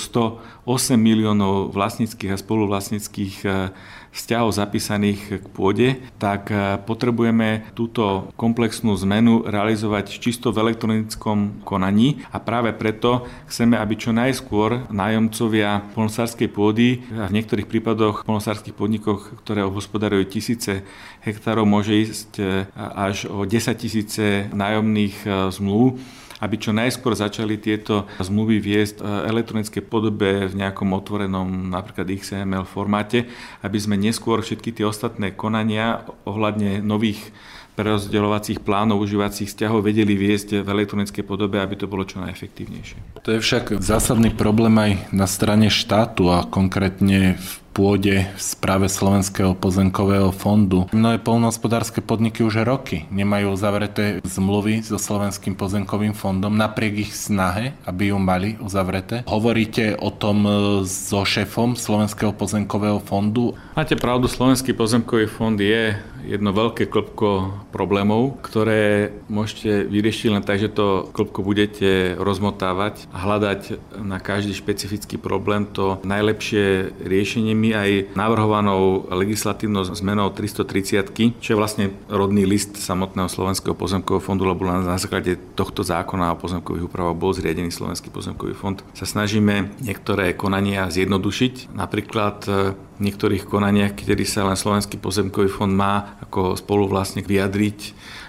108 0.68 1.00
miliónov 1.00 1.74
vlastníckých 1.74 2.36
a 2.36 2.42
spoluvlastníckých 2.42 3.36
e, 3.44 3.50
vzťahov 4.14 4.54
zapísaných 4.54 5.42
k 5.42 5.46
pôde, 5.50 5.98
tak 6.22 6.54
e, 6.54 6.78
potrebujeme 6.86 7.66
túto 7.74 8.30
komplexnú 8.38 8.94
zmenu 9.02 9.42
realizovať 9.44 10.22
čisto 10.22 10.54
v 10.54 10.70
elektronickom 10.70 11.66
konaní 11.66 12.22
a 12.30 12.38
práve 12.38 12.72
preto 12.78 13.26
chceme, 13.50 13.74
aby 13.76 13.98
čo 13.98 14.14
najskôr 14.14 14.86
nájomcovia 14.94 15.82
polnosárskej 15.98 16.50
pôdy 16.54 17.02
a 17.10 17.26
v 17.26 17.36
niektorých 17.42 17.66
prípadoch 17.66 18.22
polnosárskych 18.22 18.78
podnikoch, 18.78 19.34
ktoré 19.42 19.66
obhospodarujú 19.66 20.30
tisíce 20.30 20.86
hektárov, 21.26 21.66
môže 21.66 21.98
ísť 21.98 22.32
e, 22.38 22.46
až 22.78 23.26
o 23.28 23.50
10 23.50 23.74
tisíce 23.82 24.48
nájomných 24.54 25.26
zmluv, 25.50 25.98
aby 26.44 26.56
čo 26.60 26.76
najskôr 26.76 27.16
začali 27.16 27.56
tieto 27.56 28.04
zmluvy 28.20 28.60
viesť 28.60 29.00
v 29.00 29.32
elektronickej 29.32 29.84
podobe 29.88 30.52
v 30.52 30.60
nejakom 30.60 30.92
otvorenom 30.92 31.72
napríklad 31.72 32.12
XML 32.12 32.68
formáte, 32.68 33.32
aby 33.64 33.80
sme 33.80 33.96
neskôr 33.96 34.44
všetky 34.44 34.76
tie 34.76 34.84
ostatné 34.84 35.32
konania 35.32 36.04
ohľadne 36.28 36.84
nových 36.84 37.32
prerozdeľovacích 37.74 38.62
plánov 38.62 39.02
užívacích 39.02 39.50
vzťahov 39.50 39.82
vedeli 39.82 40.14
viesť 40.14 40.62
v 40.62 40.68
elektronickej 40.68 41.26
podobe, 41.26 41.58
aby 41.58 41.74
to 41.74 41.90
bolo 41.90 42.06
čo 42.06 42.22
najefektívnejšie. 42.22 43.26
To 43.26 43.30
je 43.34 43.40
však 43.42 43.82
zásadný 43.82 44.30
problém 44.30 44.78
aj 44.78 44.92
na 45.10 45.26
strane 45.26 45.74
štátu 45.74 46.30
a 46.30 46.46
konkrétne 46.46 47.42
v 47.42 47.63
pôde 47.74 48.30
v 48.30 48.42
správe 48.42 48.86
Slovenského 48.86 49.58
pozemkového 49.58 50.30
fondu. 50.30 50.86
Mnohé 50.94 51.18
polnohospodárske 51.18 52.06
podniky 52.06 52.46
už 52.46 52.62
roky 52.62 53.10
nemajú 53.10 53.58
uzavreté 53.58 54.22
zmluvy 54.22 54.86
so 54.86 55.02
Slovenským 55.02 55.58
pozemkovým 55.58 56.14
fondom 56.14 56.54
napriek 56.54 57.10
ich 57.10 57.12
snahe, 57.18 57.74
aby 57.90 58.14
ju 58.14 58.18
mali 58.22 58.50
uzavreté. 58.62 59.26
Hovoríte 59.26 59.98
o 59.98 60.14
tom 60.14 60.46
e, 60.46 60.52
so 60.86 61.26
šéfom 61.26 61.74
Slovenského 61.74 62.30
pozemkového 62.38 63.02
fondu? 63.02 63.58
Máte 63.74 63.98
pravdu, 63.98 64.30
Slovenský 64.30 64.78
pozemkový 64.78 65.26
fond 65.26 65.58
je 65.58 65.98
jedno 66.24 66.56
veľké 66.56 66.88
klopko 66.88 67.52
problémov, 67.76 68.40
ktoré 68.46 69.12
môžete 69.28 69.88
vyriešiť 69.92 70.28
len 70.32 70.44
tak, 70.44 70.64
že 70.64 70.72
to 70.72 71.12
klopko 71.12 71.44
budete 71.44 72.16
rozmotávať 72.16 73.12
a 73.12 73.18
hľadať 73.20 73.62
na 74.00 74.18
každý 74.24 74.56
špecifický 74.56 75.20
problém 75.20 75.68
to 75.68 76.00
najlepšie 76.08 76.96
riešenie 77.04 77.52
my 77.64 77.70
aj 77.72 77.90
navrhovanou 78.20 79.08
legislatívnou 79.08 79.88
zmenou 79.88 80.28
330, 80.36 81.40
čo 81.40 81.48
je 81.56 81.58
vlastne 81.58 81.96
rodný 82.12 82.44
list 82.44 82.76
samotného 82.76 83.32
Slovenského 83.32 83.72
pozemkového 83.72 84.20
fondu, 84.20 84.44
lebo 84.44 84.68
na 84.68 85.00
základe 85.00 85.40
tohto 85.56 85.80
zákona 85.88 86.36
o 86.36 86.42
pozemkových 86.44 86.92
úpravách 86.92 87.16
bol 87.16 87.32
zriadený 87.32 87.72
Slovenský 87.72 88.12
pozemkový 88.12 88.52
fond, 88.52 88.84
sa 88.92 89.08
snažíme 89.08 89.80
niektoré 89.80 90.36
konania 90.36 90.92
zjednodušiť. 90.92 91.72
Napríklad 91.72 92.38
e, 92.44 92.76
v 92.76 93.00
niektorých 93.00 93.48
konaniach, 93.48 93.96
kedy 93.96 94.28
sa 94.28 94.44
len 94.44 94.60
Slovenský 94.60 95.00
pozemkový 95.00 95.48
fond 95.48 95.72
má 95.72 96.20
ako 96.20 96.60
spoluvlastník 96.60 97.26
vyjadriť 97.26 97.80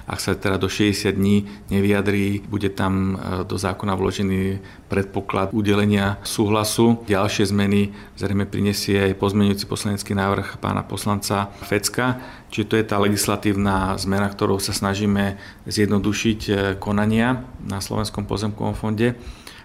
ak 0.04 0.18
sa 0.20 0.36
teda 0.36 0.60
do 0.60 0.68
60 0.68 1.16
dní 1.16 1.48
nevyjadrí, 1.72 2.44
bude 2.44 2.68
tam 2.68 3.16
e, 3.16 3.44
do 3.48 3.56
zákona 3.56 3.96
vložený 3.96 4.60
predpoklad 4.92 5.56
udelenia 5.56 6.20
súhlasu. 6.20 7.00
Ďalšie 7.08 7.48
zmeny 7.48 7.96
zrejme 8.20 8.44
prinesie 8.44 9.00
aj 9.00 9.16
pozmeňujúci 9.16 9.64
poslanecký 9.64 10.12
návrh 10.12 10.60
pána 10.60 10.84
poslanca 10.84 11.48
Fecka, 11.64 12.20
čiže 12.52 12.68
to 12.68 12.74
je 12.76 12.84
tá 12.84 13.00
legislatívna 13.00 13.96
zmena, 13.96 14.28
ktorou 14.28 14.60
sa 14.60 14.76
snažíme 14.76 15.40
zjednodušiť 15.64 16.40
e, 16.46 16.52
konania 16.76 17.40
na 17.64 17.80
Slovenskom 17.80 18.28
pozemkovom 18.28 18.76
fonde. 18.76 19.16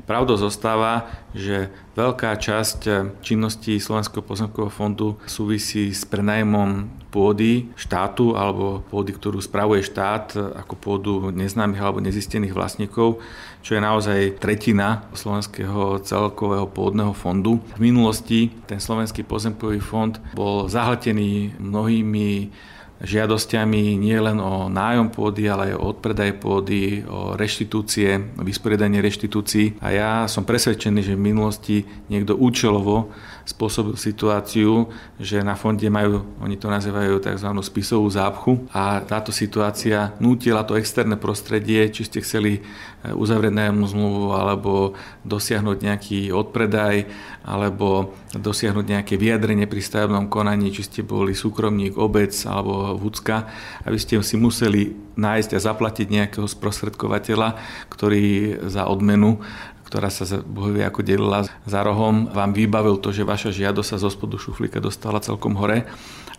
Pravdou 0.07 0.39
zostáva, 0.39 1.11
že 1.35 1.69
veľká 1.93 2.33
časť 2.39 2.79
činností 3.21 3.77
Slovenského 3.77 4.25
pozemkového 4.25 4.71
fondu 4.71 5.19
súvisí 5.29 5.93
s 5.93 6.07
prenajmom 6.07 6.89
pôdy 7.09 7.69
štátu 7.73 8.37
alebo 8.37 8.85
pôdy, 8.87 9.13
ktorú 9.13 9.41
spravuje 9.41 9.81
štát 9.81 10.37
ako 10.61 10.73
pôdu 10.77 11.13
neznámych 11.33 11.81
alebo 11.81 11.99
nezistených 12.01 12.53
vlastníkov, 12.53 13.21
čo 13.65 13.75
je 13.75 13.81
naozaj 13.81 14.19
tretina 14.37 15.09
Slovenského 15.11 15.99
celkového 16.05 16.69
pôdneho 16.69 17.11
fondu. 17.17 17.59
V 17.75 17.81
minulosti 17.81 18.53
ten 18.69 18.77
Slovenský 18.77 19.25
pozemkový 19.25 19.81
fond 19.81 20.15
bol 20.37 20.69
zahltený 20.69 21.57
mnohými 21.57 22.53
žiadosťami 22.99 23.95
nie 23.95 24.17
len 24.19 24.37
o 24.39 24.67
nájom 24.67 25.11
pôdy, 25.11 25.47
ale 25.47 25.71
aj 25.71 25.79
o 25.79 25.85
odpredaj 25.95 26.31
pôdy, 26.39 27.03
o 27.07 27.35
reštitúcie, 27.39 28.35
o 28.35 28.43
vysporiadanie 28.43 28.99
reštitúcií. 28.99 29.79
A 29.79 29.87
ja 29.91 30.11
som 30.27 30.43
presvedčený, 30.43 30.99
že 31.03 31.15
v 31.15 31.25
minulosti 31.31 31.77
niekto 32.11 32.35
účelovo 32.35 33.11
spôsobil 33.49 33.97
situáciu, 33.97 34.93
že 35.17 35.41
na 35.41 35.57
fonde 35.57 35.89
majú, 35.89 36.21
oni 36.37 36.53
to 36.53 36.69
nazývajú 36.69 37.17
tzv. 37.17 37.49
spisovú 37.65 38.05
zápchu 38.05 38.69
a 38.69 39.01
táto 39.01 39.33
situácia 39.33 40.13
nútila 40.21 40.61
to 40.61 40.77
externé 40.77 41.17
prostredie, 41.17 41.89
či 41.89 42.05
ste 42.05 42.21
chceli 42.21 42.61
e, 42.61 43.09
uzavrieť 43.09 43.57
nájomnú 43.57 43.85
zmluvu 43.89 44.25
alebo 44.37 44.93
dosiahnuť 45.25 45.77
nejaký 45.81 46.19
odpredaj 46.29 47.09
alebo 47.41 48.13
dosiahnuť 48.37 48.85
nejaké 48.85 49.17
vyjadrenie 49.17 49.65
pri 49.65 49.81
stavebnom 49.81 50.29
konaní, 50.29 50.69
či 50.69 50.85
ste 50.85 51.01
boli 51.01 51.33
súkromník, 51.33 51.97
obec 51.97 52.37
alebo 52.45 52.93
vúcka, 53.01 53.49
aby 53.81 53.97
ste 53.97 54.21
si 54.21 54.37
museli 54.37 54.93
nájsť 55.17 55.57
a 55.57 55.65
zaplatiť 55.73 56.07
nejakého 56.07 56.45
sprostredkovateľa, 56.45 57.57
ktorý 57.89 58.61
za 58.69 58.85
odmenu 58.85 59.41
ktorá 59.89 60.13
sa 60.13 60.29
bohovie 60.45 60.85
ako 60.85 61.01
delila 61.01 61.49
za 61.65 61.81
rohom, 61.81 62.29
vám 62.29 62.53
vybavil 62.53 63.01
to, 63.01 63.09
že 63.09 63.25
vaša 63.25 63.49
žiadosť 63.49 63.89
sa 63.89 63.97
zo 63.97 64.13
spodu 64.13 64.37
šuflíka 64.37 64.77
dostala 64.77 65.17
celkom 65.17 65.57
hore 65.57 65.89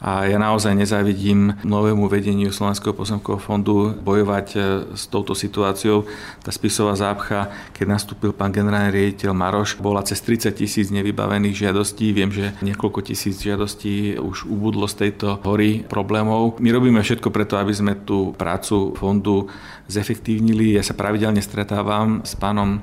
a 0.00 0.24
ja 0.24 0.40
naozaj 0.40 0.72
nezávidím 0.72 1.60
novému 1.60 2.08
vedeniu 2.08 2.48
Slovenského 2.48 2.96
pozemkového 2.96 3.36
fondu 3.36 3.92
bojovať 4.00 4.46
e, 4.56 4.58
s 4.96 5.04
touto 5.12 5.36
situáciou. 5.36 6.08
Tá 6.40 6.48
spisová 6.48 6.96
zápcha, 6.96 7.52
keď 7.76 8.00
nastúpil 8.00 8.32
pán 8.32 8.48
generálny 8.48 8.88
riaditeľ 8.96 9.36
Maroš, 9.36 9.76
bola 9.76 10.00
cez 10.00 10.24
30 10.24 10.56
tisíc 10.56 10.88
nevybavených 10.88 11.68
žiadostí. 11.68 12.16
Viem, 12.16 12.32
že 12.32 12.56
niekoľko 12.64 13.12
tisíc 13.12 13.44
žiadostí 13.44 14.16
už 14.16 14.48
ubudlo 14.48 14.88
z 14.88 15.04
tejto 15.04 15.36
hory 15.44 15.84
problémov. 15.84 16.56
My 16.64 16.72
robíme 16.72 17.04
všetko 17.04 17.28
preto, 17.28 17.60
aby 17.60 17.76
sme 17.76 17.92
tú 18.00 18.32
prácu 18.40 18.96
fondu 18.96 19.52
zefektívnili. 19.90 20.78
Ja 20.78 20.86
sa 20.86 20.94
pravidelne 20.94 21.42
stretávam 21.42 22.22
s 22.22 22.38
pánom 22.38 22.78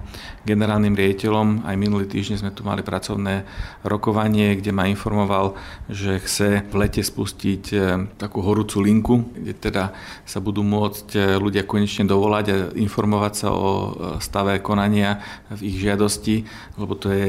generálnym 0.48 0.96
riaditeľom. 0.96 1.68
Aj 1.68 1.76
minulý 1.76 2.08
týždeň 2.08 2.40
sme 2.40 2.56
tu 2.56 2.64
mali 2.64 2.80
pracovné 2.80 3.44
rokovanie, 3.84 4.56
kde 4.56 4.72
ma 4.72 4.88
informoval, 4.88 5.60
že 5.92 6.24
chce 6.24 6.64
v 6.68 6.76
lete 6.76 7.04
spustiť 7.04 7.64
e, 7.72 7.78
takú 8.16 8.40
horúcu 8.40 8.80
linku, 8.80 9.16
kde 9.36 9.54
teda 9.56 9.84
sa 10.24 10.40
budú 10.40 10.64
môcť 10.64 11.08
e, 11.16 11.20
ľudia 11.36 11.68
konečne 11.68 12.08
dovolať 12.08 12.46
a 12.48 12.56
informovať 12.80 13.34
sa 13.36 13.48
o 13.52 13.68
e, 13.68 13.90
stave 14.24 14.64
konania 14.64 15.20
v 15.52 15.68
ich 15.68 15.84
žiadosti, 15.84 16.48
lebo 16.80 16.96
to 16.96 17.12
je 17.12 17.28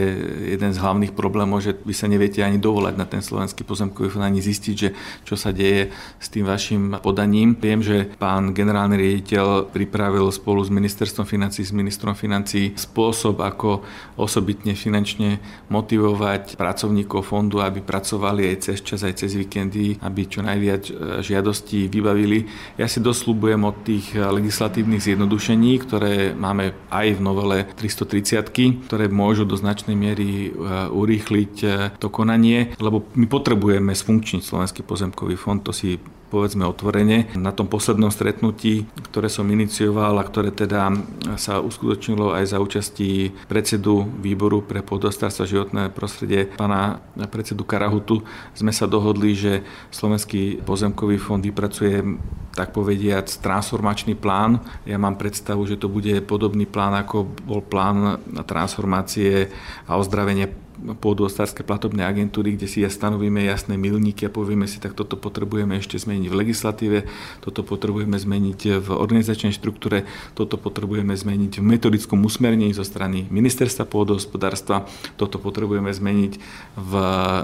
jeden 0.54 0.70
z 0.70 0.78
hlavných 0.78 1.14
problémov, 1.18 1.62
že 1.62 1.74
vy 1.74 1.94
sa 1.94 2.06
neviete 2.06 2.42
ani 2.46 2.62
dovolať 2.62 2.94
na 2.94 3.06
ten 3.06 3.22
slovenský 3.22 3.66
pozemkový 3.66 4.14
fond, 4.14 4.22
ani 4.22 4.38
zistiť, 4.38 4.74
že 4.74 4.94
čo 5.26 5.34
sa 5.34 5.50
deje 5.50 5.90
s 6.22 6.26
tým 6.30 6.46
vašim 6.46 7.02
podaním. 7.02 7.58
Viem, 7.58 7.82
že 7.82 8.06
pán 8.18 8.54
generálny 8.54 8.94
riaditeľ 8.94 9.67
pripravil 9.68 10.32
spolu 10.32 10.64
s 10.64 10.72
ministerstvom 10.72 11.28
financí, 11.28 11.62
s 11.62 11.76
ministrom 11.76 12.16
financí 12.16 12.72
spôsob, 12.74 13.44
ako 13.44 13.84
osobitne 14.16 14.72
finančne 14.72 15.38
motivovať 15.68 16.56
pracovníkov 16.56 17.22
fondu, 17.28 17.60
aby 17.60 17.84
pracovali 17.84 18.48
aj 18.48 18.56
cez 18.64 18.78
čas, 18.80 19.04
aj 19.04 19.22
cez 19.22 19.36
víkend 19.36 19.68
víkendy, 19.68 19.98
aby 20.00 20.22
čo 20.26 20.40
najviac 20.40 20.82
e, 20.88 20.92
žiadostí 21.20 21.90
vybavili. 21.90 22.46
Ja 22.78 22.86
si 22.86 23.02
dosľubujem 23.02 23.60
od 23.66 23.76
tých 23.82 24.14
e, 24.14 24.22
legislatívnych 24.22 25.02
zjednodušení, 25.02 25.72
ktoré 25.82 26.32
máme 26.32 26.76
aj 26.88 27.18
v 27.18 27.20
novele 27.20 27.58
330, 27.74 28.86
ktoré 28.86 29.10
môžu 29.10 29.42
do 29.44 29.58
značnej 29.58 29.98
miery 29.98 30.48
e, 30.48 30.50
urýchliť 30.88 31.54
to 31.98 32.08
konanie, 32.08 32.72
lebo 32.78 33.08
my 33.18 33.26
potrebujeme 33.26 33.90
sfunkčniť 33.92 34.42
Slovenský 34.44 34.80
pozemkový 34.86 35.34
fond, 35.34 35.60
to 35.60 35.74
si 35.74 35.98
povedzme 36.28 36.68
otvorene. 36.68 37.32
Na 37.36 37.50
tom 37.50 37.66
poslednom 37.66 38.12
stretnutí, 38.12 38.84
ktoré 39.10 39.32
som 39.32 39.48
inicioval 39.48 40.16
a 40.20 40.28
ktoré 40.28 40.52
teda 40.52 40.92
sa 41.40 41.60
uskutočnilo 41.64 42.36
aj 42.36 42.44
za 42.52 42.58
účasti 42.60 43.32
predsedu 43.48 44.04
výboru 44.20 44.60
pre 44.60 44.84
podostárstvo 44.84 45.48
životné 45.48 45.88
prostredie, 45.92 46.48
pána 46.52 47.00
predsedu 47.32 47.64
Karahutu, 47.64 48.22
sme 48.52 48.70
sa 48.70 48.84
dohodli, 48.84 49.32
že 49.32 49.52
Slovenský 49.88 50.60
pozemkový 50.62 51.16
fond 51.16 51.40
vypracuje 51.40 52.04
tak 52.52 52.74
povediac 52.74 53.30
transformačný 53.30 54.18
plán. 54.18 54.58
Ja 54.82 54.98
mám 54.98 55.14
predstavu, 55.14 55.62
že 55.62 55.78
to 55.78 55.86
bude 55.86 56.10
podobný 56.26 56.66
plán, 56.66 56.90
ako 56.98 57.22
bol 57.46 57.62
plán 57.62 58.18
transformácie 58.50 59.46
a 59.86 59.94
ozdravenie 59.94 60.67
pôdohospodárske 60.78 61.66
platobné 61.66 62.06
agentúry, 62.06 62.54
kde 62.54 62.70
si 62.70 62.86
ja 62.86 62.90
stanovíme 62.90 63.42
jasné 63.42 63.74
milníky 63.74 64.26
a 64.26 64.30
povieme 64.30 64.70
si, 64.70 64.78
tak 64.78 64.94
toto 64.94 65.18
potrebujeme 65.18 65.76
ešte 65.76 65.98
zmeniť 65.98 66.26
v 66.30 66.38
legislatíve, 66.38 66.98
toto 67.42 67.66
potrebujeme 67.66 68.14
zmeniť 68.14 68.82
v 68.82 68.88
organizačnej 68.94 69.50
štruktúre, 69.50 70.06
toto 70.38 70.54
potrebujeme 70.54 71.12
zmeniť 71.12 71.58
v 71.58 71.64
metodickom 71.64 72.22
usmernení 72.22 72.70
zo 72.70 72.86
strany 72.86 73.26
ministerstva 73.28 73.90
pôdohospodárstva, 73.90 74.86
toto 75.18 75.42
potrebujeme 75.42 75.90
zmeniť 75.90 76.32
v 76.78 76.92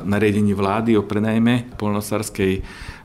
nariadení 0.06 0.54
vlády 0.54 0.94
o 0.94 1.02
prenajme 1.02 1.74
polnohospodárskej 1.74 2.62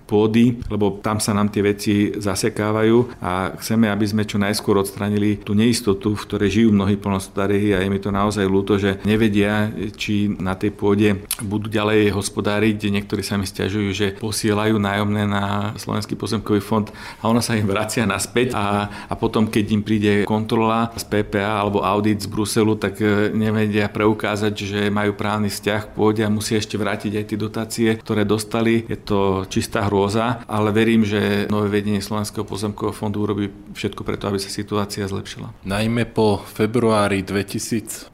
pôdy, 0.09 0.57
lebo 0.65 0.97
tam 1.05 1.21
sa 1.21 1.37
nám 1.37 1.53
tie 1.53 1.61
veci 1.61 2.09
zasekávajú 2.17 3.21
a 3.21 3.53
chceme, 3.61 3.85
aby 3.93 4.05
sme 4.09 4.25
čo 4.25 4.41
najskôr 4.41 4.81
odstranili 4.81 5.37
tú 5.45 5.53
neistotu, 5.53 6.17
v 6.17 6.25
ktorej 6.25 6.49
žijú 6.49 6.69
mnohí 6.73 6.97
polnospodári 6.97 7.77
a 7.77 7.85
je 7.85 7.93
mi 7.93 8.01
to 8.01 8.09
naozaj 8.09 8.49
ľúto, 8.49 8.81
že 8.81 8.97
nevedia, 9.05 9.69
či 9.93 10.33
na 10.41 10.57
tej 10.57 10.73
pôde 10.73 11.21
budú 11.45 11.69
ďalej 11.69 12.09
hospodáriť. 12.09 12.89
Niektorí 12.89 13.21
sa 13.21 13.37
mi 13.37 13.45
stiažujú, 13.45 13.89
že 13.93 14.07
posielajú 14.17 14.81
nájomné 14.81 15.29
na 15.29 15.77
Slovenský 15.77 16.17
pozemkový 16.17 16.65
fond 16.65 16.89
a 17.21 17.29
ona 17.29 17.45
sa 17.45 17.53
im 17.53 17.69
vracia 17.69 18.09
naspäť 18.09 18.57
a, 18.57 18.89
a 19.05 19.13
potom, 19.13 19.45
keď 19.45 19.65
im 19.69 19.85
príde 19.85 20.13
kontrola 20.25 20.89
z 20.97 21.05
PPA 21.05 21.61
alebo 21.61 21.85
audit 21.85 22.25
z 22.25 22.31
Bruselu, 22.31 22.73
tak 22.79 22.97
e, 22.97 23.29
nevedia 23.35 23.91
preukázať, 23.91 24.53
že 24.57 24.79
majú 24.89 25.13
právny 25.13 25.53
vzťah 25.53 25.81
k 25.85 25.93
pôde 25.93 26.21
a 26.25 26.33
musia 26.33 26.57
ešte 26.57 26.79
vrátiť 26.79 27.11
aj 27.19 27.25
tie 27.27 27.37
dotácie, 27.37 27.89
ktoré 27.99 28.23
dostali. 28.23 28.87
Je 28.87 28.97
to 28.97 29.43
čistá 29.51 29.85
hru 29.85 29.98
hrôza, 29.99 30.47
ale 30.47 30.71
verím, 30.71 31.03
že 31.03 31.51
nové 31.51 31.67
vedenie 31.67 31.99
Slovenského 31.99 32.47
pozemkového 32.47 32.95
fondu 32.95 33.19
urobí 33.19 33.51
všetko 33.75 34.07
preto, 34.07 34.31
aby 34.31 34.39
sa 34.39 34.47
situácia 34.47 35.03
zlepšila. 35.03 35.51
Najmä 35.67 36.07
po 36.07 36.39
februári 36.39 37.19
2015 37.19 38.07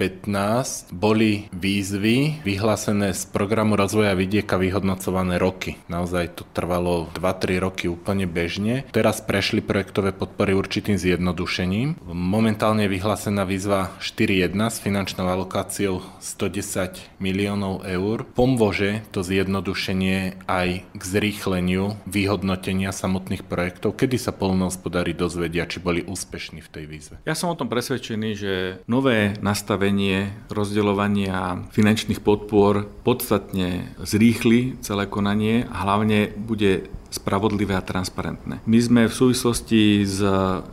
boli 0.89 1.45
výzvy 1.53 2.41
vyhlásené 2.41 3.13
z 3.13 3.29
programu 3.29 3.77
rozvoja 3.77 4.17
vidieka 4.17 4.57
vyhodnocované 4.57 5.37
roky. 5.37 5.77
Naozaj 5.85 6.41
to 6.41 6.43
trvalo 6.57 7.05
2-3 7.13 7.61
roky 7.61 7.85
úplne 7.85 8.25
bežne. 8.25 8.89
Teraz 8.89 9.21
prešli 9.21 9.61
projektové 9.61 10.09
podpory 10.09 10.57
určitým 10.57 10.97
zjednodušením. 10.97 12.01
Momentálne 12.09 12.89
je 12.89 12.97
vyhlásená 12.97 13.45
výzva 13.45 13.93
4.1 14.01 14.57
s 14.57 14.81
finančnou 14.81 15.29
alokáciou 15.29 16.01
110 16.17 17.21
miliónov 17.21 17.85
eur. 17.85 18.25
Pomôže 18.33 19.05
to 19.13 19.21
zjednodušenie 19.21 20.41
aj 20.49 20.81
k 20.81 21.01
zrýchleniu 21.05 21.74
hodnoteniu, 21.75 22.03
vyhodnotenia 22.07 22.91
samotných 22.95 23.43
projektov, 23.43 23.99
kedy 23.99 24.15
sa 24.15 24.31
polnohospodári 24.31 25.11
dozvedia, 25.11 25.67
či 25.67 25.83
boli 25.83 26.01
úspešní 26.05 26.63
v 26.63 26.71
tej 26.71 26.85
výzve? 26.87 27.15
Ja 27.27 27.35
som 27.35 27.51
o 27.51 27.59
tom 27.59 27.67
presvedčený, 27.67 28.29
že 28.35 28.53
nové 28.87 29.35
nastavenie 29.43 30.31
rozdeľovania 30.47 31.69
finančných 31.75 32.23
podpor 32.23 32.87
podstatne 33.03 33.91
zrýchli 33.99 34.79
celé 34.81 35.05
konanie 35.09 35.67
a 35.67 35.83
hlavne 35.85 36.31
bude 36.35 36.87
spravodlivé 37.09 37.77
a 37.77 37.85
transparentné. 37.85 38.59
My 38.65 38.79
sme 38.81 39.01
v 39.07 39.13
súvislosti 39.13 40.03
s 40.03 40.19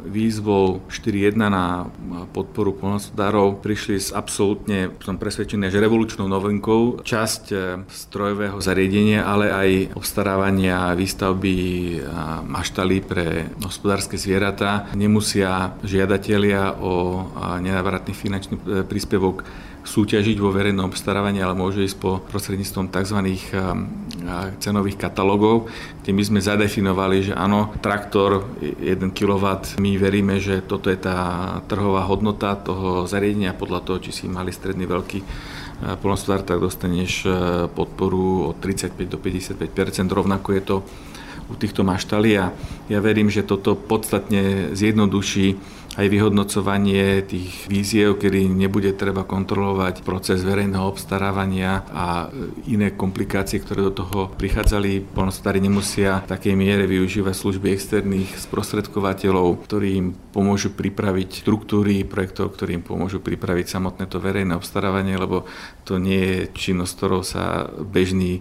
výzvou 0.05 0.83
4.1 0.91 1.39
na 1.39 1.87
podporu 2.35 2.75
polnospodárov 2.75 3.63
prišli 3.63 3.97
s 4.01 4.09
absolútne, 4.11 4.91
som 5.05 5.21
presvedčený, 5.21 5.71
že 5.71 5.83
revolučnou 5.83 6.27
novinkou 6.27 7.05
časť 7.05 7.45
e, 7.53 7.57
strojového 7.87 8.59
zariadenia, 8.59 9.23
ale 9.23 9.53
aj 9.53 9.71
obstarávania 9.95 10.97
výstavby 10.99 11.55
maštaly 12.47 12.97
pre 13.05 13.49
hospodárske 13.63 14.19
zvieratá. 14.19 14.91
Nemusia 14.99 15.77
žiadatelia 15.87 16.75
o 16.79 17.27
nenávratný 17.63 18.13
finančný 18.13 18.55
e, 18.59 18.63
príspevok 18.87 19.45
súťažiť 19.83 20.39
vo 20.39 20.55
verejnom 20.55 20.87
obstarávaní, 20.87 21.43
ale 21.43 21.59
môže 21.59 21.83
ísť 21.83 21.99
po 21.99 22.23
prostredníctvom 22.31 22.95
tzv. 22.95 23.19
cenových 24.63 24.99
katalógov, 24.99 25.67
kde 26.03 26.11
my 26.15 26.23
sme 26.23 26.41
zadefinovali, 26.41 27.31
že 27.31 27.33
áno, 27.35 27.75
traktor 27.83 28.47
1 28.63 29.11
kW, 29.11 29.45
my 29.83 29.91
veríme, 29.99 30.39
že 30.39 30.63
toto 30.63 30.87
je 30.87 30.99
tá 31.03 31.59
trhová 31.67 32.07
hodnota 32.07 32.55
toho 32.55 33.11
zariadenia 33.11 33.59
podľa 33.59 33.83
toho, 33.83 33.99
či 33.99 34.11
si 34.15 34.25
mali 34.31 34.55
stredný 34.55 34.87
veľký 34.87 35.21
polnospodár, 35.99 36.47
tak 36.47 36.63
dostaneš 36.63 37.27
podporu 37.75 38.55
od 38.55 38.63
35 38.63 38.95
do 39.11 39.19
55% 39.19 39.67
rovnako 40.15 40.49
je 40.55 40.63
to 40.63 40.77
u 41.51 41.55
týchto 41.59 41.83
maštali 41.83 42.39
a 42.39 42.55
ja 42.87 42.99
verím, 43.03 43.27
že 43.27 43.43
toto 43.43 43.75
podstatne 43.75 44.71
zjednoduší 44.73 45.59
aj 45.93 46.07
vyhodnocovanie 46.09 47.21
tých 47.29 47.69
víziev, 47.69 48.17
kedy 48.17 48.49
nebude 48.49 48.97
treba 48.97 49.29
kontrolovať 49.29 50.01
proces 50.01 50.41
verejného 50.41 50.89
obstarávania 50.89 51.85
a 51.93 52.33
iné 52.65 52.97
komplikácie, 52.97 53.61
ktoré 53.61 53.85
do 53.85 53.93
toho 53.93 54.33
prichádzali. 54.33 55.05
Polnospodári 55.13 55.61
nemusia 55.61 56.25
v 56.25 56.31
takej 56.33 56.55
miere 56.57 56.89
využívať 56.89 57.35
služby 57.37 57.77
externých 57.77 58.41
sprostredkovateľov, 58.41 59.69
ktorí 59.69 59.89
im 60.01 60.09
pomôžu 60.33 60.73
pripraviť 60.73 61.45
štruktúry 61.45 62.09
projektov, 62.09 62.57
ktorí 62.57 62.81
im 62.81 62.85
pomôžu 62.85 63.21
pripraviť 63.21 63.69
samotné 63.69 64.09
to 64.09 64.17
verejné 64.17 64.57
obstarávanie, 64.57 65.21
lebo 65.21 65.45
to 65.85 66.01
nie 66.01 66.25
je 66.25 66.41
činnosť, 66.57 66.93
ktorou 66.97 67.21
sa 67.21 67.69
bežný 67.69 68.41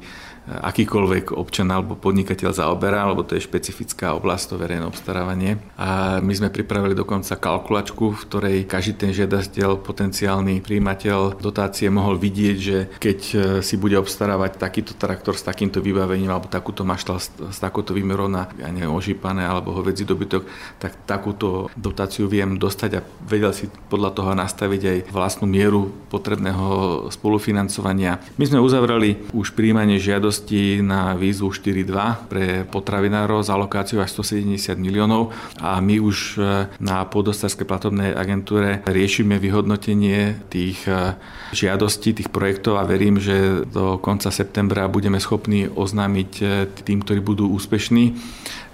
akýkoľvek 0.59 1.31
občan 1.33 1.71
alebo 1.71 1.95
podnikateľ 1.95 2.51
zaoberá, 2.51 3.07
lebo 3.07 3.23
to 3.23 3.39
je 3.39 3.47
špecifická 3.47 4.11
oblasť, 4.19 4.43
to 4.51 4.55
verejné 4.59 4.85
obstarávanie. 4.85 5.61
A 5.79 6.19
my 6.19 6.33
sme 6.35 6.51
pripravili 6.51 6.97
dokonca 6.97 7.39
kalkulačku, 7.39 8.11
v 8.11 8.25
ktorej 8.27 8.57
každý 8.67 8.93
ten 8.99 9.11
žiadateľ, 9.15 9.79
potenciálny 9.79 10.59
príjimateľ 10.59 11.39
dotácie 11.39 11.87
mohol 11.87 12.19
vidieť, 12.19 12.57
že 12.57 12.77
keď 12.99 13.19
e, 13.31 13.35
si 13.63 13.75
bude 13.79 13.95
obstarávať 13.95 14.59
takýto 14.59 14.93
traktor 14.97 15.37
s 15.37 15.45
takýmto 15.45 15.79
vybavením 15.79 16.29
alebo 16.29 16.51
takúto 16.51 16.83
maštal 16.83 17.21
s, 17.21 17.31
s 17.31 17.57
takouto 17.61 17.95
výmerou 17.95 18.27
na 18.27 18.51
ja 18.59 18.67
neviem, 18.69 18.91
ožípané 18.91 19.45
alebo 19.45 19.71
hovedzí 19.75 20.03
dobytok, 20.03 20.43
tak 20.81 21.07
takúto 21.07 21.71
dotáciu 21.77 22.27
viem 22.27 22.57
dostať 22.57 22.91
a 22.99 23.05
vedel 23.25 23.53
si 23.55 23.69
podľa 23.87 24.11
toho 24.17 24.31
nastaviť 24.35 24.81
aj 24.81 24.97
vlastnú 25.13 25.45
mieru 25.47 25.93
potrebného 26.09 27.07
spolufinancovania. 27.13 28.19
My 28.35 28.45
sme 28.49 28.59
uzavreli 28.59 29.29
už 29.31 29.53
príjmanie 29.53 30.01
žiadosti 30.01 30.40
žiadosti 30.41 30.81
na 30.81 31.13
výzvu 31.13 31.53
4.2 31.53 32.25
pre 32.25 32.65
potravinárov 32.65 33.45
s 33.45 33.49
alokáciou 33.53 34.01
až 34.01 34.17
170 34.17 34.73
miliónov. 34.81 35.29
A 35.61 35.77
my 35.77 36.01
už 36.01 36.37
e, 36.37 36.65
na 36.81 37.05
podostarskej 37.05 37.69
platobnej 37.69 38.17
agentúre 38.17 38.81
riešime 38.89 39.37
vyhodnotenie 39.37 40.41
tých 40.49 40.81
e, 40.89 41.13
žiadostí, 41.53 42.17
tých 42.17 42.33
projektov 42.33 42.81
a 42.81 42.87
verím, 42.89 43.21
že 43.21 43.61
do 43.69 44.01
konca 44.01 44.33
septembra 44.33 44.89
budeme 44.89 45.21
schopní 45.21 45.69
oznámiť 45.69 46.31
e, 46.41 46.45
tým, 46.81 47.05
ktorí 47.05 47.21
budú 47.21 47.45
úspešní 47.53 48.17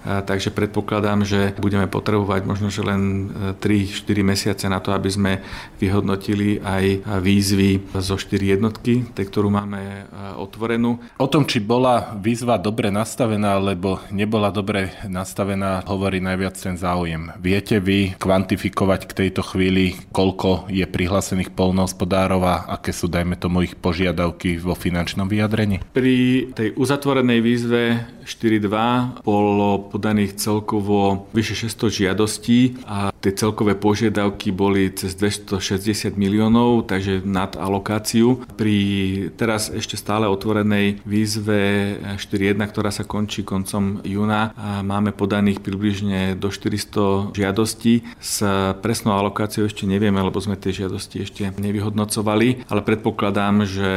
takže 0.04 0.54
predpokladám, 0.54 1.26
že 1.26 1.52
budeme 1.58 1.90
potrebovať 1.90 2.42
možno, 2.46 2.68
že 2.70 2.86
len 2.86 3.32
3-4 3.58 4.04
e, 4.08 4.24
mesiace 4.24 4.64
na 4.70 4.78
to, 4.78 4.94
aby 4.94 5.10
sme 5.10 5.32
vyhodnotili 5.82 6.62
aj 6.62 7.04
výzvy 7.20 7.92
zo 7.98 8.16
4 8.16 8.58
jednotky, 8.58 9.04
tej, 9.12 9.24
ktorú 9.28 9.50
máme 9.50 9.80
e, 9.80 10.02
otvorenú. 10.38 11.02
O 11.18 11.28
tom, 11.28 11.44
či 11.44 11.58
bola 11.58 12.14
výzva 12.16 12.56
dobre 12.56 12.88
nastavená, 12.94 13.58
alebo 13.58 13.98
nebola 14.14 14.54
dobre 14.54 14.94
nastavená, 15.06 15.82
hovorí 15.86 16.22
najviac 16.22 16.54
ten 16.56 16.76
záujem. 16.78 17.34
Viete 17.42 17.82
vy 17.82 18.14
kvantifikovať 18.16 19.00
k 19.10 19.16
tejto 19.26 19.42
chvíli, 19.42 19.98
koľko 20.14 20.70
je 20.70 20.84
prihlásených 20.86 21.52
polnohospodárov 21.52 22.40
a 22.44 22.56
aké 22.78 22.94
sú, 22.94 23.10
dajme 23.10 23.36
tomu, 23.36 23.66
ich 23.66 23.74
požiadavky 23.74 24.60
vo 24.60 24.78
finančnom 24.78 25.26
vyjadrení? 25.26 25.82
Pri 25.92 26.48
tej 26.54 26.74
uzatvorenej 26.78 27.38
výzve 27.42 27.82
4.2 28.28 29.24
bolo 29.24 29.87
podaných 29.88 30.36
celkovo 30.36 31.26
vyše 31.32 31.56
600 31.66 32.04
žiadostí 32.04 32.78
a 32.84 33.10
tie 33.18 33.32
celkové 33.32 33.74
požiadavky 33.74 34.52
boli 34.52 34.92
cez 34.92 35.16
260 35.16 36.14
miliónov, 36.14 36.86
takže 36.86 37.24
nad 37.24 37.56
alokáciu. 37.58 38.44
Pri 38.54 38.78
teraz 39.34 39.72
ešte 39.72 39.98
stále 39.98 40.28
otvorenej 40.28 41.02
výzve 41.02 41.96
4.1, 42.20 42.60
ktorá 42.68 42.92
sa 42.92 43.08
končí 43.08 43.42
koncom 43.42 44.04
júna, 44.04 44.52
máme 44.84 45.16
podaných 45.16 45.64
približne 45.64 46.36
do 46.38 46.52
400 46.52 47.34
žiadostí. 47.34 48.04
S 48.20 48.44
presnou 48.84 49.18
alokáciou 49.18 49.66
ešte 49.66 49.88
nevieme, 49.88 50.20
lebo 50.20 50.38
sme 50.38 50.60
tie 50.60 50.70
žiadosti 50.70 51.24
ešte 51.24 51.42
nevyhodnocovali, 51.56 52.70
ale 52.70 52.80
predpokladám, 52.84 53.64
že 53.64 53.90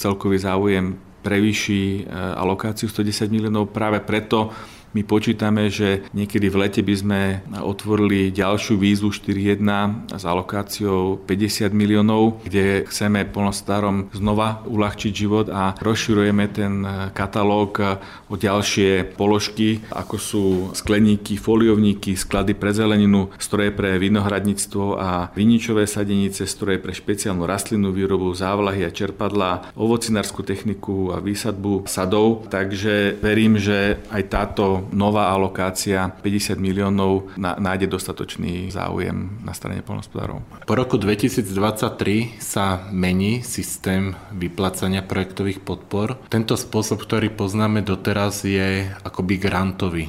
celkový 0.00 0.40
záujem 0.40 0.96
prevýši 1.24 2.04
alokáciu 2.36 2.84
110 2.84 3.32
miliónov 3.32 3.72
práve 3.72 3.96
preto, 4.04 4.52
my 4.94 5.02
počítame, 5.02 5.66
že 5.74 6.06
niekedy 6.14 6.46
v 6.46 6.58
lete 6.62 6.80
by 6.86 6.94
sme 6.94 7.20
otvorili 7.50 8.30
ďalšiu 8.30 8.78
výzvu 8.78 9.10
4.1 9.10 10.14
s 10.14 10.22
alokáciou 10.22 11.18
50 11.26 11.74
miliónov, 11.74 12.46
kde 12.46 12.86
chceme 12.86 13.26
polnostarom 13.26 14.06
znova 14.14 14.62
uľahčiť 14.70 15.12
život 15.12 15.50
a 15.50 15.74
rozširujeme 15.82 16.44
ten 16.54 16.86
katalóg 17.10 17.82
o 18.30 18.34
ďalšie 18.38 19.18
položky, 19.18 19.82
ako 19.90 20.16
sú 20.16 20.44
skleníky, 20.78 21.34
foliovníky, 21.34 22.14
sklady 22.14 22.54
pre 22.54 22.70
zeleninu, 22.70 23.34
stroje 23.42 23.74
pre 23.74 23.98
vinohradníctvo 23.98 24.84
a 24.94 25.34
viničové 25.34 25.90
sadenice, 25.90 26.46
stroje 26.46 26.78
pre 26.78 26.94
špeciálnu 26.94 27.42
rastlinnú 27.42 27.90
výrobu, 27.90 28.30
závlahy 28.30 28.86
a 28.86 28.94
čerpadla, 28.94 29.74
ovocinárskú 29.74 30.46
techniku 30.46 31.10
a 31.10 31.18
výsadbu 31.18 31.90
sadov. 31.90 32.46
Takže 32.46 33.18
verím, 33.18 33.58
že 33.58 33.98
aj 34.14 34.22
táto 34.30 34.83
nová 34.92 35.30
alokácia 35.30 36.10
50 36.10 36.58
miliónov 36.60 37.32
nájde 37.38 37.86
dostatočný 37.88 38.68
záujem 38.74 39.40
na 39.44 39.52
strane 39.54 39.80
polnospodárov. 39.80 40.42
Po 40.64 40.74
roku 40.74 40.98
2023 41.00 42.40
sa 42.40 42.88
mení 42.90 43.44
systém 43.44 44.16
vyplácania 44.32 45.04
projektových 45.04 45.62
podpor. 45.62 46.18
Tento 46.28 46.58
spôsob, 46.58 47.04
ktorý 47.04 47.30
poznáme 47.32 47.84
doteraz, 47.84 48.42
je 48.44 48.88
akoby 49.04 49.38
grantový. 49.38 50.08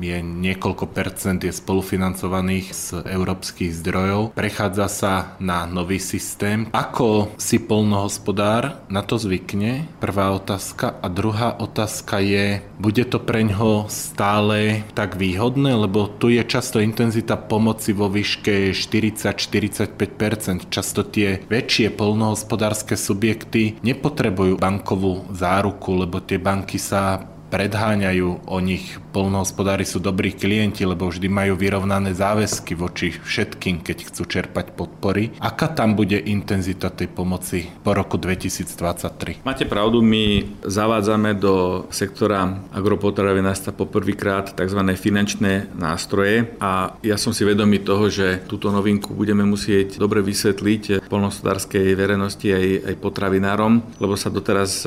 Je 0.00 0.18
niekoľko 0.20 0.92
percent 0.92 1.40
je 1.40 1.52
spolufinancovaných 1.52 2.66
z 2.72 2.86
európskych 3.04 3.72
zdrojov. 3.82 4.36
Prechádza 4.36 4.86
sa 4.88 5.14
na 5.42 5.64
nový 5.64 6.00
systém. 6.00 6.68
Ako 6.72 7.32
si 7.40 7.60
polnohospodár 7.60 8.84
na 8.92 9.02
to 9.02 9.16
zvykne? 9.16 9.88
Prvá 9.98 10.32
otázka. 10.32 11.00
A 11.00 11.06
druhá 11.08 11.56
otázka 11.58 12.20
je, 12.20 12.60
bude 12.76 13.04
to 13.08 13.18
pre 13.18 13.42
ňoho 13.44 13.88
stále 14.16 14.80
tak 14.96 15.20
výhodné, 15.20 15.76
lebo 15.76 16.08
tu 16.08 16.32
je 16.32 16.40
často 16.40 16.80
intenzita 16.80 17.36
pomoci 17.36 17.92
vo 17.92 18.08
výške 18.08 18.72
40-45%. 18.72 20.72
Často 20.72 21.04
tie 21.04 21.44
väčšie 21.44 21.92
polnohospodárske 21.92 22.96
subjekty 22.96 23.76
nepotrebujú 23.84 24.56
bankovú 24.56 25.28
záruku, 25.36 26.00
lebo 26.00 26.24
tie 26.24 26.40
banky 26.40 26.80
sa 26.80 27.28
predháňajú 27.56 28.52
o 28.52 28.58
nich. 28.60 29.00
Polnohospodári 29.16 29.88
sú 29.88 29.96
dobrí 29.96 30.36
klienti, 30.36 30.84
lebo 30.84 31.08
vždy 31.08 31.24
majú 31.24 31.56
vyrovnané 31.56 32.12
záväzky 32.12 32.76
voči 32.76 33.16
všetkým, 33.16 33.80
keď 33.80 34.12
chcú 34.12 34.28
čerpať 34.28 34.76
podpory. 34.76 35.32
Aká 35.40 35.72
tam 35.72 35.96
bude 35.96 36.20
intenzita 36.20 36.92
tej 36.92 37.08
pomoci 37.08 37.64
po 37.80 37.96
roku 37.96 38.20
2023? 38.20 39.40
Máte 39.40 39.64
pravdu, 39.64 40.04
my 40.04 40.44
zavádzame 40.68 41.32
do 41.40 41.88
sektora 41.88 42.60
agropotravinárstva 42.76 43.72
poprvýkrát 43.72 44.52
tzv. 44.52 44.80
finančné 44.92 45.72
nástroje 45.72 46.52
a 46.60 46.92
ja 47.00 47.16
som 47.16 47.32
si 47.32 47.48
vedomý 47.48 47.80
toho, 47.80 48.12
že 48.12 48.44
túto 48.44 48.68
novinku 48.68 49.16
budeme 49.16 49.48
musieť 49.48 49.96
dobre 49.96 50.20
vysvetliť 50.20 51.08
polnohospodárskej 51.08 51.96
verejnosti 51.96 52.52
aj, 52.52 52.92
aj 52.92 52.94
potravinárom, 53.00 53.80
lebo 53.96 54.12
sa 54.12 54.28
doteraz 54.28 54.84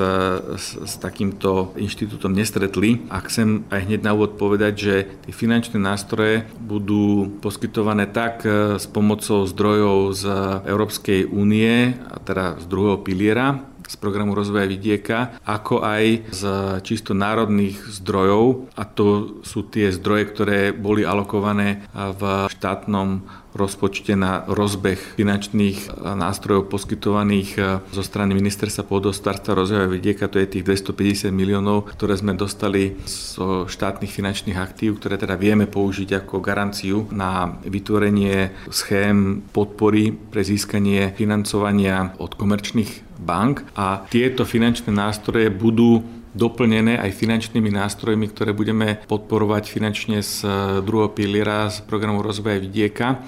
s, 0.53 0.77
s 0.77 0.93
takýmto 1.01 1.73
inštitútom 1.73 2.29
nes 2.29 2.59
nestretli. 2.60 3.08
A 3.08 3.24
chcem 3.24 3.63
aj 3.72 3.88
hneď 3.88 4.02
na 4.04 4.12
úvod 4.12 4.36
povedať, 4.36 4.74
že 4.76 4.95
tie 5.24 5.32
finančné 5.32 5.80
nástroje 5.80 6.43
budú 6.60 7.39
poskytované 7.39 8.12
tak 8.12 8.43
e, 8.43 8.76
s 8.76 8.84
pomocou 8.84 9.48
zdrojov 9.48 10.19
z 10.19 10.24
Európskej 10.67 11.32
únie, 11.32 11.95
a 11.95 12.19
teda 12.19 12.60
z 12.60 12.65
druhého 12.67 13.00
piliera, 13.00 13.63
z 13.89 13.95
programu 13.98 14.38
rozvoja 14.38 14.69
vidieka, 14.69 15.39
ako 15.48 15.82
aj 15.82 16.30
z 16.30 16.41
čisto 16.86 17.17
národných 17.17 17.80
zdrojov. 17.89 18.69
A 18.78 18.86
to 18.86 19.39
sú 19.41 19.65
tie 19.65 19.89
zdroje, 19.89 20.30
ktoré 20.30 20.60
boli 20.76 21.02
alokované 21.02 21.82
v 21.95 22.22
štátnom 22.54 23.26
rozpočte 23.53 24.13
na 24.13 24.45
rozbeh 24.45 25.17
finančných 25.17 26.05
nástrojov 26.15 26.69
poskytovaných 26.69 27.81
zo 27.89 28.03
strany 28.05 28.38
ministerstva 28.38 28.85
pôdohospodárstva 28.85 29.57
rozvoja 29.57 29.89
vidieka, 29.89 30.29
to 30.29 30.38
je 30.38 30.59
tých 30.59 30.65
250 30.65 31.33
miliónov, 31.33 31.89
ktoré 31.93 32.13
sme 32.13 32.38
dostali 32.38 32.99
zo 33.09 33.65
štátnych 33.65 34.12
finančných 34.13 34.57
aktív, 34.59 35.01
ktoré 35.01 35.17
teda 35.17 35.33
vieme 35.39 35.65
použiť 35.65 36.25
ako 36.25 36.43
garanciu 36.43 37.09
na 37.09 37.57
vytvorenie 37.65 38.53
schém 38.69 39.41
podpory 39.49 40.13
pre 40.13 40.45
získanie 40.45 41.13
financovania 41.17 42.13
od 42.21 42.38
komerčných 42.38 43.19
bank. 43.19 43.65
A 43.75 44.07
tieto 44.07 44.47
finančné 44.47 44.93
nástroje 44.95 45.51
budú 45.51 46.18
doplnené 46.39 46.95
aj 46.95 47.12
finančnými 47.12 47.67
nástrojmi, 47.67 48.32
ktoré 48.32 48.56
budeme 48.56 49.04
podporovať 49.04 49.67
finančne 49.67 50.23
z 50.23 50.47
druhého 50.88 51.12
piliera 51.12 51.67
z 51.67 51.84
programu 51.84 52.23
rozvoja 52.23 52.63
vidieka 52.63 53.19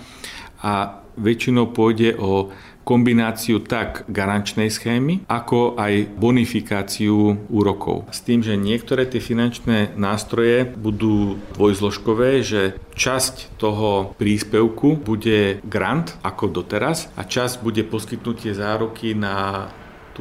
a 0.63 1.03
väčšinou 1.19 1.75
pôjde 1.75 2.15
o 2.15 2.55
kombináciu 2.81 3.61
tak 3.61 4.09
garančnej 4.09 4.73
schémy, 4.73 5.29
ako 5.29 5.77
aj 5.77 6.17
bonifikáciu 6.17 7.37
úrokov. 7.53 8.09
S 8.09 8.25
tým, 8.25 8.41
že 8.41 8.57
niektoré 8.57 9.05
tie 9.05 9.21
finančné 9.21 9.93
nástroje 9.93 10.65
budú 10.65 11.37
dvojzložkové, 11.53 12.41
že 12.41 12.73
časť 12.97 13.61
toho 13.61 14.17
príspevku 14.17 14.97
bude 14.97 15.61
grant 15.61 16.17
ako 16.25 16.49
doteraz 16.49 17.13
a 17.13 17.21
časť 17.21 17.61
bude 17.61 17.85
poskytnutie 17.85 18.57
záruky 18.57 19.13
na 19.13 19.69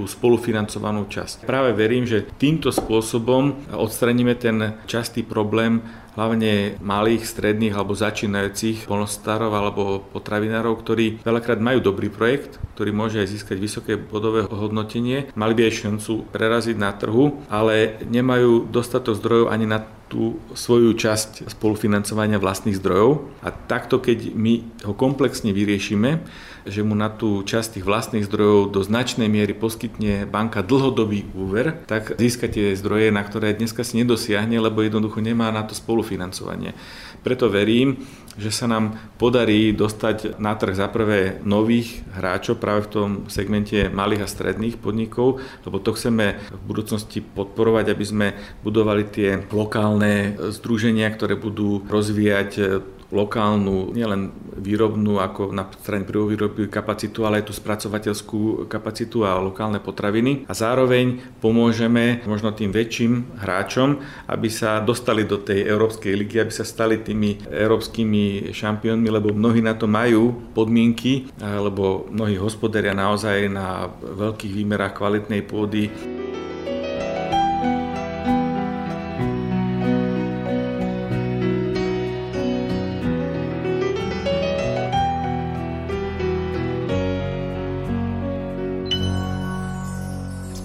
tú 0.00 0.08
spolufinancovanú 0.08 1.04
časť. 1.04 1.44
Práve 1.44 1.76
verím, 1.76 2.08
že 2.08 2.24
týmto 2.40 2.72
spôsobom 2.72 3.68
odstraníme 3.68 4.32
ten 4.40 4.80
častý 4.88 5.20
problém 5.20 5.84
hlavne 6.16 6.80
malých, 6.80 7.28
stredných 7.28 7.76
alebo 7.76 7.92
začínajúcich 7.92 8.88
polnostárov 8.88 9.52
alebo 9.52 9.82
potravinárov, 10.10 10.80
ktorí 10.80 11.20
veľakrát 11.20 11.60
majú 11.60 11.84
dobrý 11.84 12.08
projekt, 12.08 12.56
ktorý 12.74 12.90
môže 12.96 13.20
aj 13.20 13.28
získať 13.28 13.56
vysoké 13.60 13.92
bodové 14.00 14.48
hodnotenie, 14.48 15.28
mali 15.36 15.52
by 15.52 15.68
aj 15.68 15.78
šancu 15.84 16.26
preraziť 16.32 16.76
na 16.80 16.90
trhu, 16.96 17.44
ale 17.52 18.00
nemajú 18.08 18.72
dostatok 18.72 19.20
zdrojov 19.20 19.52
ani 19.52 19.68
na 19.68 19.84
tú 20.10 20.42
svoju 20.58 20.98
časť 20.98 21.46
spolufinancovania 21.46 22.42
vlastných 22.42 22.74
zdrojov. 22.74 23.30
A 23.46 23.54
takto, 23.54 24.02
keď 24.02 24.34
my 24.34 24.66
ho 24.82 24.92
komplexne 24.92 25.54
vyriešime, 25.54 26.26
že 26.66 26.82
mu 26.84 26.98
na 26.98 27.08
tú 27.08 27.46
časť 27.46 27.78
tých 27.78 27.86
vlastných 27.86 28.26
zdrojov 28.26 28.74
do 28.74 28.82
značnej 28.82 29.30
miery 29.30 29.54
poskytne 29.56 30.28
banka 30.28 30.60
dlhodobý 30.60 31.30
úver, 31.32 31.78
tak 31.86 32.18
získa 32.18 32.50
tie 32.50 32.76
zdroje, 32.76 33.14
na 33.14 33.22
ktoré 33.24 33.54
dneska 33.56 33.86
si 33.86 34.02
nedosiahne, 34.02 34.58
lebo 34.60 34.82
jednoducho 34.84 35.22
nemá 35.22 35.48
na 35.54 35.62
to 35.64 35.72
spolufinancovanie. 35.72 36.74
Preto 37.20 37.52
verím, 37.52 38.00
že 38.40 38.48
sa 38.48 38.64
nám 38.64 38.96
podarí 39.20 39.74
dostať 39.76 40.40
na 40.40 40.56
trh 40.56 40.72
za 40.72 40.88
prvé 40.88 41.42
nových 41.44 42.00
hráčov 42.14 42.56
práve 42.56 42.86
v 42.86 42.92
tom 42.92 43.08
segmente 43.28 43.92
malých 43.92 44.24
a 44.24 44.32
stredných 44.32 44.80
podnikov, 44.80 45.42
lebo 45.66 45.82
to 45.82 45.92
chceme 45.92 46.38
v 46.38 46.62
budúcnosti 46.64 47.20
podporovať, 47.20 47.92
aby 47.92 48.04
sme 48.06 48.26
budovali 48.64 49.04
tie 49.10 49.44
lokálne 49.52 50.38
združenia, 50.54 51.10
ktoré 51.12 51.36
budú 51.36 51.84
rozvíjať 51.84 52.80
lokálnu, 53.10 53.90
nielen 53.90 54.30
výrobnú 54.54 55.18
ako 55.18 55.50
na 55.50 55.66
strane 55.82 56.06
prvovýroby 56.06 56.70
kapacitu, 56.70 57.26
ale 57.26 57.42
aj 57.42 57.50
tú 57.50 57.54
spracovateľskú 57.54 58.70
kapacitu 58.70 59.26
a 59.26 59.38
lokálne 59.42 59.82
potraviny. 59.82 60.46
A 60.46 60.54
zároveň 60.54 61.18
pomôžeme 61.42 62.22
možno 62.24 62.54
tým 62.54 62.70
väčším 62.70 63.42
hráčom, 63.42 63.98
aby 64.30 64.48
sa 64.48 64.78
dostali 64.78 65.26
do 65.26 65.42
tej 65.42 65.66
Európskej 65.66 66.14
ligy, 66.14 66.38
aby 66.38 66.52
sa 66.54 66.62
stali 66.62 67.02
tými 67.02 67.50
európskymi 67.50 68.54
šampiónmi, 68.54 69.08
lebo 69.10 69.34
mnohí 69.34 69.58
na 69.58 69.74
to 69.74 69.90
majú 69.90 70.34
podmienky, 70.54 71.30
lebo 71.40 72.06
mnohí 72.10 72.38
hospodária 72.38 72.94
naozaj 72.94 73.50
na 73.50 73.90
veľkých 74.00 74.54
výmerách 74.54 74.94
kvalitnej 74.94 75.42
pôdy. 75.42 75.90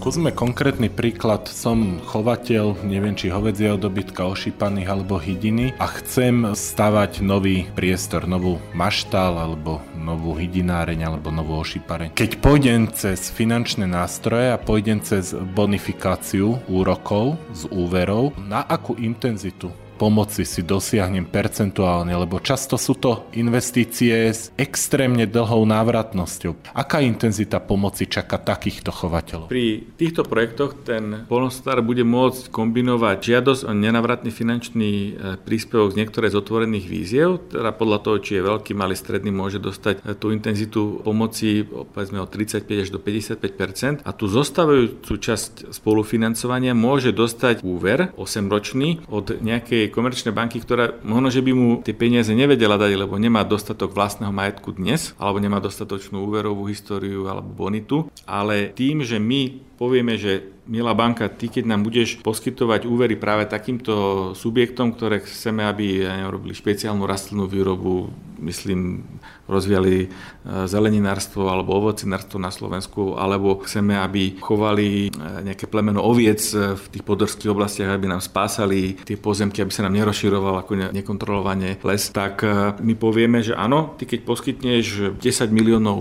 Skúsme 0.05 0.29
konkrétny 0.29 0.93
príklad. 0.93 1.49
Som 1.49 1.97
chovateľ, 1.97 2.77
neviem 2.85 3.17
či 3.17 3.33
hovedzieho 3.33 3.73
dobytka, 3.73 4.29
ošípaných 4.29 4.85
alebo 4.85 5.17
hydiny 5.17 5.73
a 5.81 5.89
chcem 5.89 6.53
stavať 6.53 7.25
nový 7.25 7.65
priestor, 7.73 8.29
novú 8.29 8.61
maštál 8.77 9.33
alebo 9.33 9.81
novú 9.97 10.37
hydináreň 10.37 11.09
alebo 11.09 11.33
novú 11.33 11.57
ošípareň. 11.57 12.13
Keď 12.13 12.37
pôjdem 12.37 12.85
cez 12.93 13.33
finančné 13.33 13.89
nástroje 13.89 14.53
a 14.53 14.61
pôjdem 14.61 15.01
cez 15.01 15.33
bonifikáciu 15.33 16.61
úrokov 16.69 17.41
z 17.57 17.65
úverov, 17.73 18.37
na 18.45 18.61
akú 18.61 18.93
intenzitu 19.01 19.73
pomoci 19.95 20.43
si 20.43 20.61
dosiahnem 20.61 21.25
percentuálne, 21.25 22.11
lebo 22.11 22.43
často 22.43 22.75
sú 22.75 22.99
to 22.99 23.31
investície 23.33 24.29
s 24.35 24.51
extrémne 24.59 25.23
dlhou 25.25 25.63
návratnosťou. 25.63 26.75
Aká 26.75 26.99
intenzita 26.99 27.63
pomoci 27.63 28.05
čaká 28.05 28.35
takýchto 28.37 28.91
chovateľov? 28.91 29.47
Pri 29.47 29.87
týchto 29.95 30.27
projektoch 30.27 30.83
ten 30.83 31.23
polnospodár 31.25 31.81
bude 31.81 32.03
môcť 32.03 32.51
kombinovať 32.51 33.17
žiadosť 33.23 33.61
o 33.65 33.71
nenavratný 33.71 34.29
finančný 34.29 34.91
e, 34.91 35.09
príspevok 35.39 35.95
z 35.95 35.99
niektoré 36.03 36.27
z 36.27 36.37
otvorených 36.37 36.85
víziev, 36.85 37.39
teda 37.49 37.71
podľa 37.71 37.99
toho, 38.03 38.17
či 38.19 38.31
je 38.37 38.43
veľký, 38.43 38.71
malý, 38.75 38.99
stredný, 38.99 39.31
môže 39.31 39.63
dostať 39.63 40.03
e, 40.03 40.13
tú 40.19 40.35
intenzitu 40.35 40.99
pomoci 41.01 41.63
povedzme 41.65 42.19
od 42.19 42.29
35 42.29 42.83
až 42.83 42.89
do 42.91 42.99
55% 42.99 44.03
a 44.03 44.11
tú 44.11 44.25
zostávajúcu 44.27 45.13
časť 45.15 45.71
spolufinancovania 45.71 46.75
môže 46.75 47.15
dostať 47.15 47.63
úver 47.63 48.11
8-ročný 48.19 49.05
od 49.07 49.39
nejakej 49.39 49.84
komerčnej 49.91 50.33
banky, 50.33 50.61
ktorá 50.61 50.97
možno, 51.01 51.29
že 51.33 51.41
by 51.41 51.51
mu 51.51 51.69
tie 51.81 51.93
peniaze 51.95 52.31
nevedela 52.31 52.79
dať, 52.79 52.95
lebo 52.95 53.15
nemá 53.17 53.45
dostatok 53.45 53.91
vlastného 53.93 54.33
majetku 54.33 54.75
dnes, 54.75 55.17
alebo 55.17 55.41
nemá 55.41 55.59
dostatočnú 55.59 56.25
úverovú 56.25 56.67
históriu 56.69 57.27
alebo 57.29 57.49
bonitu, 57.51 58.09
ale 58.25 58.73
tým, 58.73 59.05
že 59.05 59.21
my 59.21 59.61
povieme, 59.75 60.15
že 60.15 60.55
milá 60.65 60.95
banka, 60.97 61.29
ty 61.29 61.51
keď 61.51 61.67
nám 61.67 61.85
budeš 61.85 62.23
poskytovať 62.25 62.89
úvery 62.89 63.19
práve 63.19 63.45
takýmto 63.45 64.33
subjektom, 64.33 64.95
ktoré 64.95 65.21
chceme, 65.21 65.61
aby 65.67 66.07
robili 66.25 66.57
špeciálnu 66.57 67.05
rastlinnú 67.05 67.45
výrobu, 67.45 68.09
myslím, 68.41 69.05
rozvíjali 69.45 69.95
e, 70.01 70.07
zeleninárstvo 70.65 71.49
alebo 71.49 71.77
ovocinárstvo 71.77 72.37
na 72.41 72.49
Slovensku, 72.49 73.17
alebo 73.17 73.61
chceme, 73.61 73.97
aby 73.97 74.37
chovali 74.41 75.09
e, 75.09 75.09
nejaké 75.45 75.69
plemeno 75.69 76.01
oviec 76.01 76.41
e, 76.53 76.73
v 76.73 76.85
tých 76.89 77.05
podorských 77.05 77.53
oblastiach, 77.53 77.93
aby 77.93 78.09
nám 78.09 78.21
spásali 78.21 78.97
tie 79.05 79.17
pozemky, 79.17 79.61
aby 79.61 79.71
sa 79.73 79.85
nám 79.85 79.97
nerozširoval 79.97 80.65
ako 80.65 80.93
nekontrolovane 80.93 81.77
les, 81.85 82.03
tak 82.09 82.41
my 82.81 82.93
povieme, 82.97 83.45
že 83.45 83.53
áno, 83.53 83.93
ty 83.97 84.09
keď 84.09 84.19
poskytneš 84.25 84.85
10 85.21 85.53
miliónov 85.53 85.99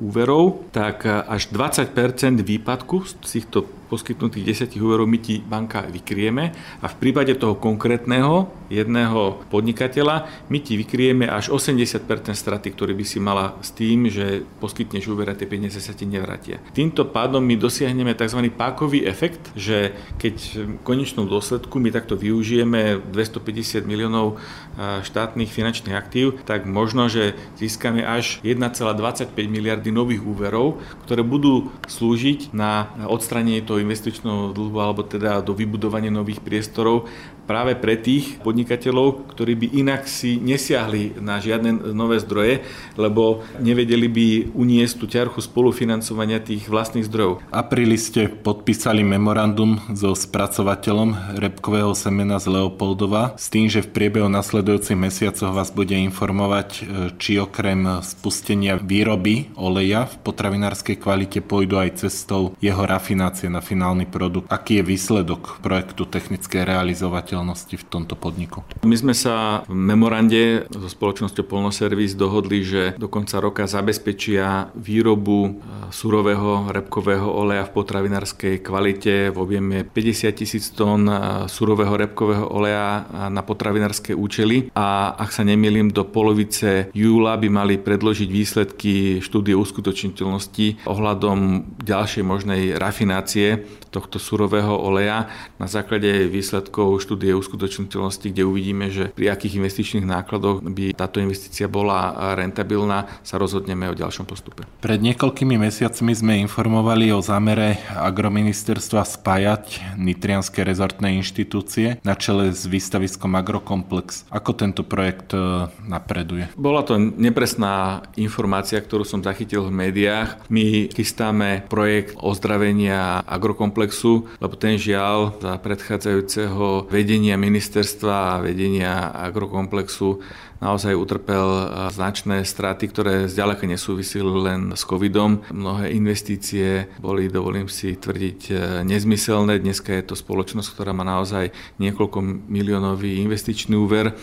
úverov, 0.00 0.72
tak 0.72 1.04
až 1.06 1.52
20% 1.52 1.92
výpadku 2.40 3.04
z 3.04 3.12
týchto 3.20 3.79
poskytnutých 3.90 4.70
10 4.70 4.78
úverov 4.78 5.10
my 5.10 5.18
ti 5.18 5.42
banka 5.42 5.82
vykrieme 5.90 6.54
a 6.78 6.86
v 6.86 6.98
prípade 7.02 7.34
toho 7.34 7.58
konkrétneho 7.58 8.46
jedného 8.70 9.42
podnikateľa 9.50 10.46
my 10.46 10.58
ti 10.62 10.78
vykrieme 10.78 11.26
až 11.26 11.50
80% 11.50 12.06
straty, 12.38 12.70
ktorý 12.70 12.94
by 12.94 13.04
si 13.04 13.18
mala 13.18 13.58
s 13.58 13.74
tým, 13.74 14.06
že 14.06 14.46
poskytneš 14.62 15.10
úver 15.10 15.26
a 15.26 15.34
tie 15.34 15.50
peniaze 15.50 15.82
sa 15.82 15.90
ti 15.90 16.06
nevrátia. 16.06 16.62
Týmto 16.70 17.10
pádom 17.10 17.42
my 17.42 17.58
dosiahneme 17.58 18.14
tzv. 18.14 18.46
pákový 18.54 19.02
efekt, 19.02 19.50
že 19.58 19.90
keď 20.22 20.36
v 20.54 20.78
konečnom 20.86 21.26
dôsledku 21.26 21.82
my 21.82 21.90
takto 21.90 22.14
využijeme 22.14 23.02
250 23.10 23.82
miliónov 23.90 24.38
štátnych 24.78 25.50
finančných 25.50 25.98
aktív, 25.98 26.38
tak 26.46 26.62
možno, 26.64 27.10
že 27.10 27.34
získame 27.58 28.06
až 28.06 28.38
1,25 28.46 29.34
miliardy 29.50 29.90
nových 29.90 30.22
úverov, 30.22 30.78
ktoré 31.04 31.26
budú 31.26 31.74
slúžiť 31.90 32.54
na 32.54 32.94
odstranenie 33.10 33.66
toho 33.66 33.79
investičného 33.80 34.52
dlhu 34.52 34.76
alebo 34.78 35.02
teda 35.02 35.40
do 35.40 35.56
vybudovania 35.56 36.12
nových 36.12 36.44
priestorov 36.44 37.08
práve 37.50 37.74
pre 37.74 37.98
tých 37.98 38.38
podnikateľov, 38.46 39.34
ktorí 39.34 39.58
by 39.58 39.66
inak 39.82 40.06
si 40.06 40.38
nesiahli 40.38 41.18
na 41.18 41.42
žiadne 41.42 41.90
nové 41.90 42.22
zdroje, 42.22 42.62
lebo 42.94 43.42
nevedeli 43.58 44.06
by 44.06 44.26
uniesť 44.54 44.94
tú 45.02 45.10
ťarchu 45.10 45.42
spolufinancovania 45.42 46.38
tých 46.38 46.70
vlastných 46.70 47.10
zdrojov. 47.10 47.42
V 47.42 47.50
apríli 47.50 47.98
ste 47.98 48.30
podpísali 48.30 49.02
memorandum 49.02 49.82
so 49.90 50.14
spracovateľom 50.14 51.42
repkového 51.42 51.90
semena 51.98 52.38
z 52.38 52.54
Leopoldova 52.54 53.34
s 53.34 53.50
tým, 53.50 53.66
že 53.66 53.82
v 53.82 53.98
priebehu 53.98 54.30
nasledujúcich 54.30 54.94
mesiacoch 54.94 55.50
vás 55.50 55.74
bude 55.74 55.98
informovať, 55.98 56.68
e, 56.70 56.80
či 57.18 57.42
okrem 57.42 57.98
spustenia 58.06 58.78
výroby 58.78 59.50
oleja 59.58 60.06
v 60.06 60.14
potravinárskej 60.22 61.02
kvalite 61.02 61.42
pôjdu 61.42 61.82
aj 61.82 62.06
cestou 62.06 62.54
jeho 62.62 62.86
rafinácie 62.86 63.50
na 63.50 63.58
finálny 63.58 64.06
produkt. 64.06 64.46
Aký 64.46 64.78
je 64.78 64.86
výsledok 64.86 65.58
projektu 65.58 66.06
technické 66.06 66.62
realizovateľ 66.62 67.39
udržateľnosti 67.40 67.74
v 67.76 67.84
tomto 67.88 68.14
podniku? 68.16 68.62
My 68.84 68.96
sme 68.96 69.14
sa 69.16 69.64
v 69.66 69.74
memorande 69.74 70.68
so 70.68 70.88
spoločnosťou 70.88 71.44
Polnoservis 71.48 72.14
dohodli, 72.14 72.62
že 72.62 72.82
do 73.00 73.08
konca 73.08 73.40
roka 73.40 73.64
zabezpečia 73.64 74.70
výrobu 74.76 75.38
e, 75.46 75.50
surového 75.90 76.70
repkového 76.70 77.26
oleja 77.26 77.64
v 77.64 77.74
potravinárskej 77.74 78.54
kvalite 78.60 79.32
v 79.32 79.36
objeme 79.40 79.76
50 79.88 80.40
tisíc 80.40 80.70
tón 80.76 81.08
e, 81.08 81.14
surového 81.48 81.96
repkového 81.96 82.46
oleja 82.52 83.08
na 83.30 83.42
potravinárske 83.42 84.12
účely 84.12 84.70
a 84.76 85.16
ak 85.16 85.30
sa 85.32 85.42
nemýlim, 85.42 85.90
do 85.90 86.04
polovice 86.04 86.92
júla 86.92 87.34
by 87.40 87.48
mali 87.48 87.74
predložiť 87.80 88.28
výsledky 88.28 88.94
štúdie 89.24 89.56
uskutočniteľnosti 89.56 90.86
ohľadom 90.86 91.38
ďalšej 91.82 92.22
možnej 92.22 92.62
rafinácie 92.76 93.64
tohto 93.90 94.22
surového 94.22 94.70
oleja 94.70 95.26
na 95.58 95.66
základe 95.66 96.30
výsledkov 96.30 97.02
štúdie 97.02 97.29
štúdie 97.30 97.38
uskutočniteľnosti, 97.38 98.26
kde 98.26 98.42
uvidíme, 98.42 98.90
že 98.90 99.14
pri 99.14 99.30
akých 99.30 99.62
investičných 99.62 100.06
nákladoch 100.06 100.66
by 100.66 100.96
táto 100.98 101.22
investícia 101.22 101.70
bola 101.70 102.34
rentabilná, 102.34 103.06
sa 103.22 103.38
rozhodneme 103.38 103.86
o 103.86 103.94
ďalšom 103.94 104.26
postupe. 104.26 104.66
Pred 104.82 104.98
niekoľkými 104.98 105.54
mesiacmi 105.60 106.12
sme 106.16 106.42
informovali 106.42 107.14
o 107.14 107.22
zámere 107.22 107.78
agroministerstva 107.94 109.06
spájať 109.06 109.94
nitrianské 109.94 110.66
rezortné 110.66 111.14
inštitúcie 111.22 112.02
na 112.02 112.18
čele 112.18 112.50
s 112.50 112.66
výstaviskom 112.66 113.36
Agrokomplex. 113.38 114.26
Ako 114.32 114.56
tento 114.56 114.82
projekt 114.82 115.30
e, 115.36 115.70
napreduje? 115.86 116.50
Bola 116.58 116.82
to 116.82 116.98
nepresná 116.98 118.02
informácia, 118.18 118.80
ktorú 118.80 119.06
som 119.06 119.22
zachytil 119.22 119.68
v 119.68 119.76
médiách. 119.86 120.40
My 120.50 120.88
chystáme 120.90 121.68
projekt 121.68 122.16
ozdravenia 122.18 123.22
agrokomplexu, 123.28 124.26
lebo 124.40 124.54
ten 124.56 124.80
žiaľ 124.80 125.36
za 125.38 125.54
predchádzajúceho 125.60 126.88
vedenia 126.88 127.19
ministerstva 127.36 128.36
a 128.36 128.40
vedenia 128.40 129.12
agrokomplexu 129.12 130.20
naozaj 130.60 130.94
utrpel 130.94 131.42
eh, 131.42 131.90
značné 131.90 132.44
straty, 132.44 132.84
ktoré 132.92 133.14
zďaleka 133.26 133.64
nesúvisili 133.64 134.28
len 134.28 134.76
s 134.76 134.84
covidom. 134.84 135.42
Mnohé 135.50 135.90
investície 135.96 136.86
boli, 137.00 137.32
dovolím 137.32 137.66
si 137.66 137.96
tvrdiť, 137.96 138.40
eh, 138.52 138.56
nezmyselné. 138.84 139.58
Dneska 139.58 139.96
je 139.96 140.04
to 140.12 140.14
spoločnosť, 140.14 140.68
ktorá 140.76 140.92
má 140.92 141.02
naozaj 141.02 141.50
niekoľko 141.80 142.46
miliónový 142.46 143.24
investičný 143.24 143.74
úver 143.74 144.14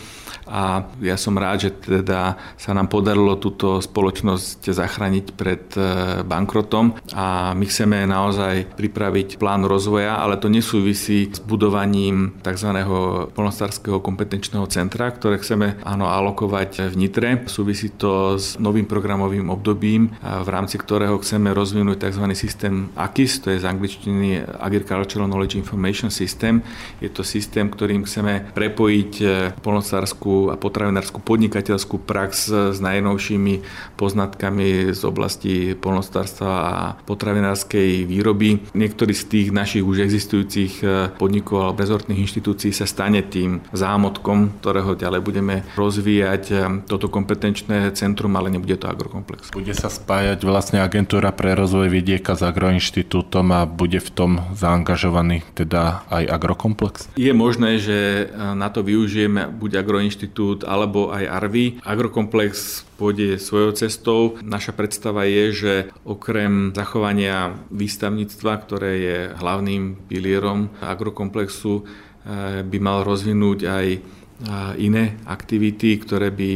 a 0.48 0.88
ja 1.04 1.20
som 1.20 1.36
rád, 1.36 1.68
že 1.68 1.72
teda 1.76 2.40
sa 2.56 2.72
nám 2.72 2.88
podarilo 2.88 3.36
túto 3.36 3.84
spoločnosť 3.84 4.72
zachrániť 4.72 5.26
pred 5.36 5.64
eh, 5.76 5.84
bankrotom 6.24 6.96
a 7.12 7.52
my 7.52 7.66
chceme 7.68 8.08
naozaj 8.08 8.78
pripraviť 8.80 9.42
plán 9.42 9.68
rozvoja, 9.68 10.22
ale 10.22 10.40
to 10.40 10.48
nesúvisí 10.48 11.28
s 11.28 11.44
budovaním 11.44 12.40
tzv. 12.40 12.70
polnostárskeho 13.36 14.00
kompetenčného 14.00 14.64
centra, 14.72 15.12
ktoré 15.12 15.42
chceme 15.42 15.82
áno, 15.84 16.08
alokovať 16.28 16.92
v 16.92 16.96
Nitre. 17.00 17.30
Súvisí 17.48 17.88
to 17.96 18.36
s 18.36 18.60
novým 18.60 18.84
programovým 18.84 19.48
obdobím, 19.48 20.12
v 20.20 20.50
rámci 20.52 20.76
ktorého 20.76 21.16
chceme 21.24 21.56
rozvinúť 21.56 22.12
tzv. 22.12 22.28
systém 22.36 22.92
AKIS, 23.00 23.40
to 23.40 23.56
je 23.56 23.64
z 23.64 23.66
angličtiny 23.66 24.44
Agricultural 24.60 25.32
Knowledge 25.32 25.56
Information 25.56 26.12
System. 26.12 26.60
Je 27.00 27.08
to 27.08 27.24
systém, 27.24 27.72
ktorým 27.72 28.04
chceme 28.04 28.52
prepojiť 28.52 29.12
e, 29.24 29.26
polnocárskú 29.64 30.52
a 30.52 30.60
potravinárskú 30.60 31.24
podnikateľskú 31.24 32.04
prax 32.04 32.52
s 32.76 32.78
najnovšími 32.84 33.64
poznatkami 33.96 34.92
z 34.92 35.02
oblasti 35.08 35.56
polnostárstva 35.80 36.52
a 36.52 36.76
potravinárskej 37.08 38.04
výroby. 38.04 38.76
Niektorí 38.76 39.16
z 39.16 39.24
tých 39.32 39.48
našich 39.56 39.88
už 39.88 40.04
existujúcich 40.04 40.84
e, 40.84 41.16
podnikov 41.16 41.72
alebo 41.72 41.80
rezortných 41.80 42.20
inštitúcií 42.28 42.76
sa 42.76 42.84
stane 42.84 43.24
tým 43.24 43.64
zámotkom, 43.72 44.60
ktorého 44.60 45.00
ďalej 45.00 45.22
budeme 45.24 45.56
rozvíjať 45.80 46.17
rozvíjať 46.18 46.44
eh, 46.50 46.60
toto 46.90 47.08
kompetenčné 47.08 47.94
centrum, 47.94 48.34
ale 48.34 48.50
nebude 48.50 48.74
to 48.78 48.90
agrokomplex. 48.90 49.54
Bude 49.54 49.74
sa 49.78 49.94
spájať 49.94 50.42
vlastne 50.42 50.82
agentúra 50.82 51.30
pre 51.30 51.54
rozvoj 51.54 51.94
vidieka 51.94 52.34
s 52.34 52.42
agroinštitútom 52.42 53.46
a 53.54 53.70
bude 53.70 54.02
v 54.02 54.10
tom 54.10 54.32
zaangažovaný 54.58 55.46
teda 55.54 56.02
aj 56.10 56.24
agrokomplex? 56.26 57.14
Je 57.18 57.34
možné, 57.34 57.78
že 57.78 58.26
eh, 58.26 58.56
na 58.58 58.74
to 58.74 58.82
využijeme 58.82 59.54
buď 59.54 59.86
agroinštitút 59.86 60.66
alebo 60.66 61.14
aj 61.14 61.30
ARVI. 61.30 61.66
Agrokomplex 61.86 62.84
pôjde 62.98 63.38
svojou 63.38 63.78
cestou. 63.78 64.42
Naša 64.42 64.74
predstava 64.74 65.30
je, 65.30 65.54
že 65.54 65.74
okrem 66.02 66.74
zachovania 66.74 67.54
výstavníctva, 67.70 68.52
ktoré 68.66 68.92
je 68.98 69.18
hlavným 69.38 70.10
pilierom 70.10 70.74
agrokomplexu, 70.82 71.86
eh, 71.86 72.66
by 72.66 72.78
mal 72.82 73.06
rozvinúť 73.06 73.60
aj 73.70 74.17
iné 74.78 75.18
aktivity, 75.26 75.98
ktoré 75.98 76.30
by 76.30 76.54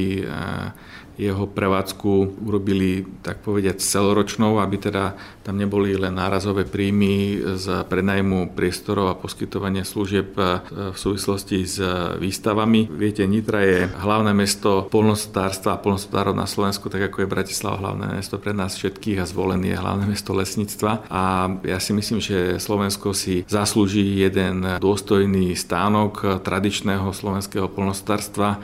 jeho 1.22 1.46
prevádzku 1.46 2.42
urobili, 2.42 3.06
tak 3.22 3.46
povediať, 3.46 3.78
celoročnou, 3.78 4.58
aby 4.58 4.82
teda 4.82 5.14
tam 5.46 5.62
neboli 5.62 5.94
len 5.94 6.18
nárazové 6.18 6.66
príjmy 6.66 7.38
z 7.62 7.86
prenajmu 7.86 8.58
priestorov 8.58 9.14
a 9.14 9.18
poskytovania 9.18 9.86
služieb 9.86 10.34
v 10.74 10.98
súvislosti 10.98 11.62
s 11.62 11.78
výstavami. 12.18 12.90
Viete, 12.90 13.22
Nitra 13.30 13.62
je 13.62 13.86
hlavné 13.86 14.34
mesto 14.34 14.90
polnospodárstva 14.90 15.78
a 15.78 15.82
polnospodárov 15.82 16.34
na 16.34 16.50
Slovensku, 16.50 16.90
tak 16.90 17.14
ako 17.14 17.22
je 17.22 17.34
Bratislava 17.34 17.78
hlavné 17.78 18.18
mesto 18.18 18.42
pre 18.42 18.58
nás 18.58 18.74
všetkých 18.74 19.22
a 19.22 19.30
zvolený 19.30 19.78
je 19.78 19.82
hlavné 19.82 20.06
mesto 20.10 20.34
lesníctva. 20.34 21.06
A 21.10 21.54
ja 21.62 21.78
si 21.78 21.94
myslím, 21.94 22.18
že 22.18 22.58
Slovensko 22.58 23.14
si 23.14 23.46
zaslúži 23.46 24.26
jeden 24.26 24.66
dôstojný 24.82 25.54
stánok 25.54 26.42
tradičného 26.42 27.14
slovenského 27.14 27.70
polnospodárstva 27.70 28.58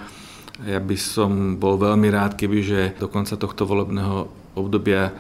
ja 0.65 0.81
by 0.81 0.97
som 0.97 1.61
bol 1.61 1.77
veľmi 1.77 2.09
rád, 2.09 2.33
kebyže 2.33 2.97
do 2.97 3.05
konca 3.05 3.37
tohto 3.37 3.69
volebného 3.69 4.25
obdobia 4.57 5.13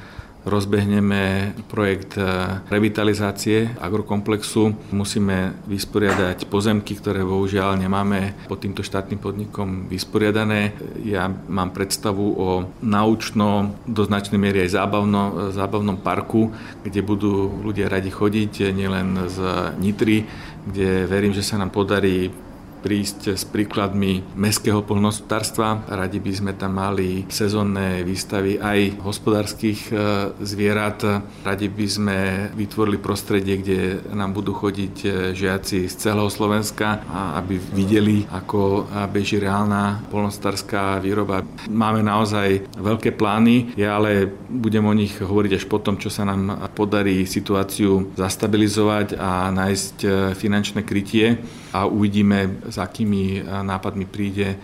rozbehneme 0.47 1.53
projekt 1.67 2.15
e, 2.15 2.23
revitalizácie 2.71 3.75
agrokomplexu. 3.77 4.71
Musíme 4.95 5.59
vysporiadať 5.67 6.47
pozemky, 6.47 6.95
ktoré 6.95 7.27
bohužiaľ 7.27 7.75
nemáme 7.75 8.47
pod 8.47 8.63
týmto 8.63 8.81
štátnym 8.81 9.19
podnikom 9.19 9.91
vysporiadané. 9.91 10.71
Ja 11.03 11.27
mám 11.27 11.75
predstavu 11.75 12.25
o 12.39 12.47
naučno, 12.79 13.75
do 13.83 14.07
značnej 14.07 14.39
miery 14.39 14.63
aj 14.65 14.79
zábavno, 14.79 15.51
zábavnom 15.51 15.99
parku, 15.99 16.55
kde 16.87 17.03
budú 17.03 17.51
ľudia 17.61 17.91
radi 17.91 18.09
chodiť, 18.09 18.71
nielen 18.71 19.27
z 19.27 19.37
Nitry, 19.77 20.23
kde 20.63 21.05
verím, 21.11 21.35
že 21.35 21.43
sa 21.43 21.59
nám 21.59 21.75
podarí 21.75 22.31
prísť 22.79 23.35
s 23.35 23.43
príkladmi 23.43 24.37
mestského 24.37 24.85
polnohospodárstva. 24.85 25.83
Radi 25.89 26.21
by 26.21 26.31
sme 26.33 26.51
tam 26.53 26.77
mali 26.77 27.25
sezónne 27.27 28.05
výstavy 28.05 28.61
aj 28.61 29.01
hospodárskych 29.01 29.89
e, 29.89 29.95
zvierat. 30.41 31.01
Radi 31.43 31.67
by 31.67 31.87
sme 31.87 32.17
vytvorili 32.53 33.01
prostredie, 33.01 33.59
kde 33.59 33.79
nám 34.13 34.37
budú 34.37 34.53
chodiť 34.53 34.95
e, 35.03 35.07
žiaci 35.33 35.89
z 35.89 35.93
celého 35.93 36.29
Slovenska, 36.29 37.03
aby 37.37 37.57
videli, 37.73 38.23
ako 38.29 38.87
beží 39.09 39.41
reálna 39.41 40.01
polnohospodárska 40.09 41.01
výroba. 41.01 41.43
Máme 41.69 42.05
naozaj 42.05 42.77
veľké 42.77 43.17
plány, 43.17 43.73
ja 43.75 43.97
ale 43.97 44.29
budem 44.49 44.85
o 44.85 44.93
nich 44.93 45.17
hovoriť 45.17 45.51
až 45.57 45.65
potom, 45.65 45.97
čo 45.97 46.07
sa 46.07 46.23
nám 46.23 46.69
podarí 46.73 47.25
situáciu 47.25 48.13
zastabilizovať 48.15 49.17
a 49.17 49.49
nájsť 49.51 49.95
e, 50.03 50.07
finančné 50.37 50.81
krytie 50.85 51.41
a 51.73 51.87
uvidíme, 51.89 52.63
s 52.67 52.77
akými 52.79 53.43
nápadmi 53.43 54.05
príde 54.07 54.55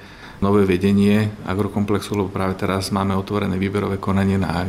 nové 0.43 0.67
vedenie 0.67 1.31
agrokomplexu, 1.47 2.19
lebo 2.19 2.27
práve 2.27 2.59
teraz 2.59 2.91
máme 2.91 3.15
otvorené 3.15 3.55
výberové 3.55 3.95
konanie 3.95 4.35
na 4.35 4.67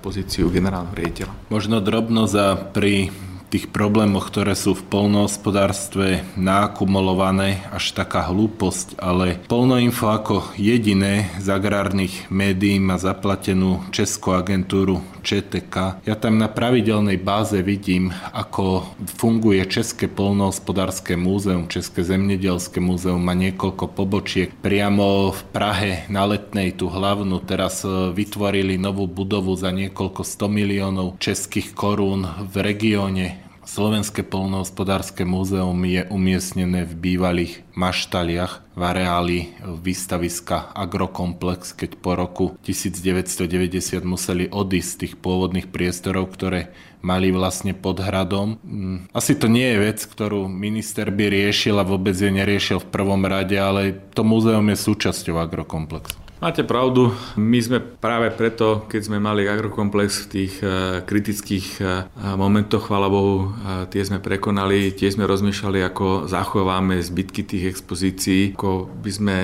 pozíciu 0.00 0.48
generálneho 0.48 0.96
riaditeľa. 0.96 1.32
Možno 1.52 1.84
drobno 1.84 2.24
za 2.24 2.56
pri 2.56 3.12
tých 3.50 3.66
problémoch, 3.68 4.30
ktoré 4.30 4.54
sú 4.54 4.78
v 4.78 4.86
polnohospodárstve 4.86 6.22
naakumulované, 6.38 7.66
až 7.74 7.90
taká 7.92 8.30
hlúposť, 8.30 8.96
ale 9.02 9.42
Polnoinfo 9.50 10.14
ako 10.14 10.54
jediné 10.54 11.26
z 11.42 11.50
agrárnych 11.50 12.30
médií 12.30 12.78
má 12.78 12.96
zaplatenú 12.96 13.82
českú 13.90 14.38
agentúru 14.38 15.02
ČTK. 15.20 16.06
Ja 16.06 16.16
tam 16.16 16.40
na 16.40 16.48
pravidelnej 16.48 17.20
báze 17.20 17.60
vidím, 17.60 18.14
ako 18.32 18.88
funguje 19.20 19.66
České 19.68 20.08
polnohospodárske 20.08 21.18
múzeum, 21.18 21.68
České 21.68 22.06
zemnedelské 22.06 22.80
múzeum 22.80 23.20
má 23.20 23.36
niekoľko 23.36 23.92
pobočiek. 23.92 24.48
Priamo 24.64 25.34
v 25.34 25.42
Prahe 25.52 25.92
na 26.08 26.24
Letnej, 26.24 26.72
tú 26.78 26.88
hlavnú, 26.88 27.42
teraz 27.44 27.84
e, 27.84 28.14
vytvorili 28.14 28.80
novú 28.80 29.04
budovu 29.04 29.52
za 29.58 29.74
niekoľko 29.74 30.22
100 30.24 30.48
miliónov 30.48 31.08
českých 31.20 31.76
korún 31.76 32.24
v 32.48 32.54
regióne 32.64 33.39
Slovenské 33.70 34.26
polnohospodárske 34.26 35.22
múzeum 35.22 35.78
je 35.86 36.02
umiestnené 36.10 36.82
v 36.82 37.14
bývalých 37.14 37.62
maštaliach 37.78 38.66
v 38.74 38.82
areáli 38.82 39.40
výstaviska 39.62 40.74
Agrokomplex, 40.74 41.78
keď 41.78 41.90
po 42.02 42.18
roku 42.18 42.46
1990 42.66 44.02
museli 44.02 44.50
odísť 44.50 44.90
z 44.90 44.98
tých 45.06 45.14
pôvodných 45.22 45.70
priestorov, 45.70 46.34
ktoré 46.34 46.74
mali 46.98 47.30
vlastne 47.30 47.70
pod 47.70 48.02
hradom. 48.02 48.58
Mm, 48.66 49.06
asi 49.14 49.38
to 49.38 49.46
nie 49.46 49.70
je 49.70 49.78
vec, 49.86 49.98
ktorú 50.02 50.50
minister 50.50 51.14
by 51.14 51.30
riešil 51.30 51.78
a 51.78 51.86
vôbec 51.86 52.18
je 52.18 52.26
neriešil 52.26 52.82
v 52.82 52.90
prvom 52.90 53.22
rade, 53.22 53.54
ale 53.54 53.94
to 54.18 54.26
múzeum 54.26 54.66
je 54.74 54.82
súčasťou 54.82 55.38
Agrokomplexu. 55.38 56.19
Máte 56.40 56.64
pravdu, 56.64 57.12
my 57.36 57.60
sme 57.60 57.84
práve 57.84 58.32
preto, 58.32 58.88
keď 58.88 59.12
sme 59.12 59.20
mali 59.20 59.44
agrokomplex 59.44 60.24
v 60.24 60.26
tých 60.32 60.54
e, 60.64 61.04
kritických 61.04 61.66
e, 61.76 61.84
momentoch, 62.16 62.88
chvála 62.88 63.12
Bohu, 63.12 63.52
e, 63.52 63.84
tie 63.92 64.00
sme 64.00 64.24
prekonali, 64.24 64.88
tie 64.96 65.12
sme 65.12 65.28
rozmýšľali, 65.28 65.84
ako 65.84 66.32
zachováme 66.32 66.96
zbytky 66.96 67.44
tých 67.44 67.76
expozícií, 67.76 68.56
ako 68.56 68.88
by 68.88 69.10
sme 69.12 69.36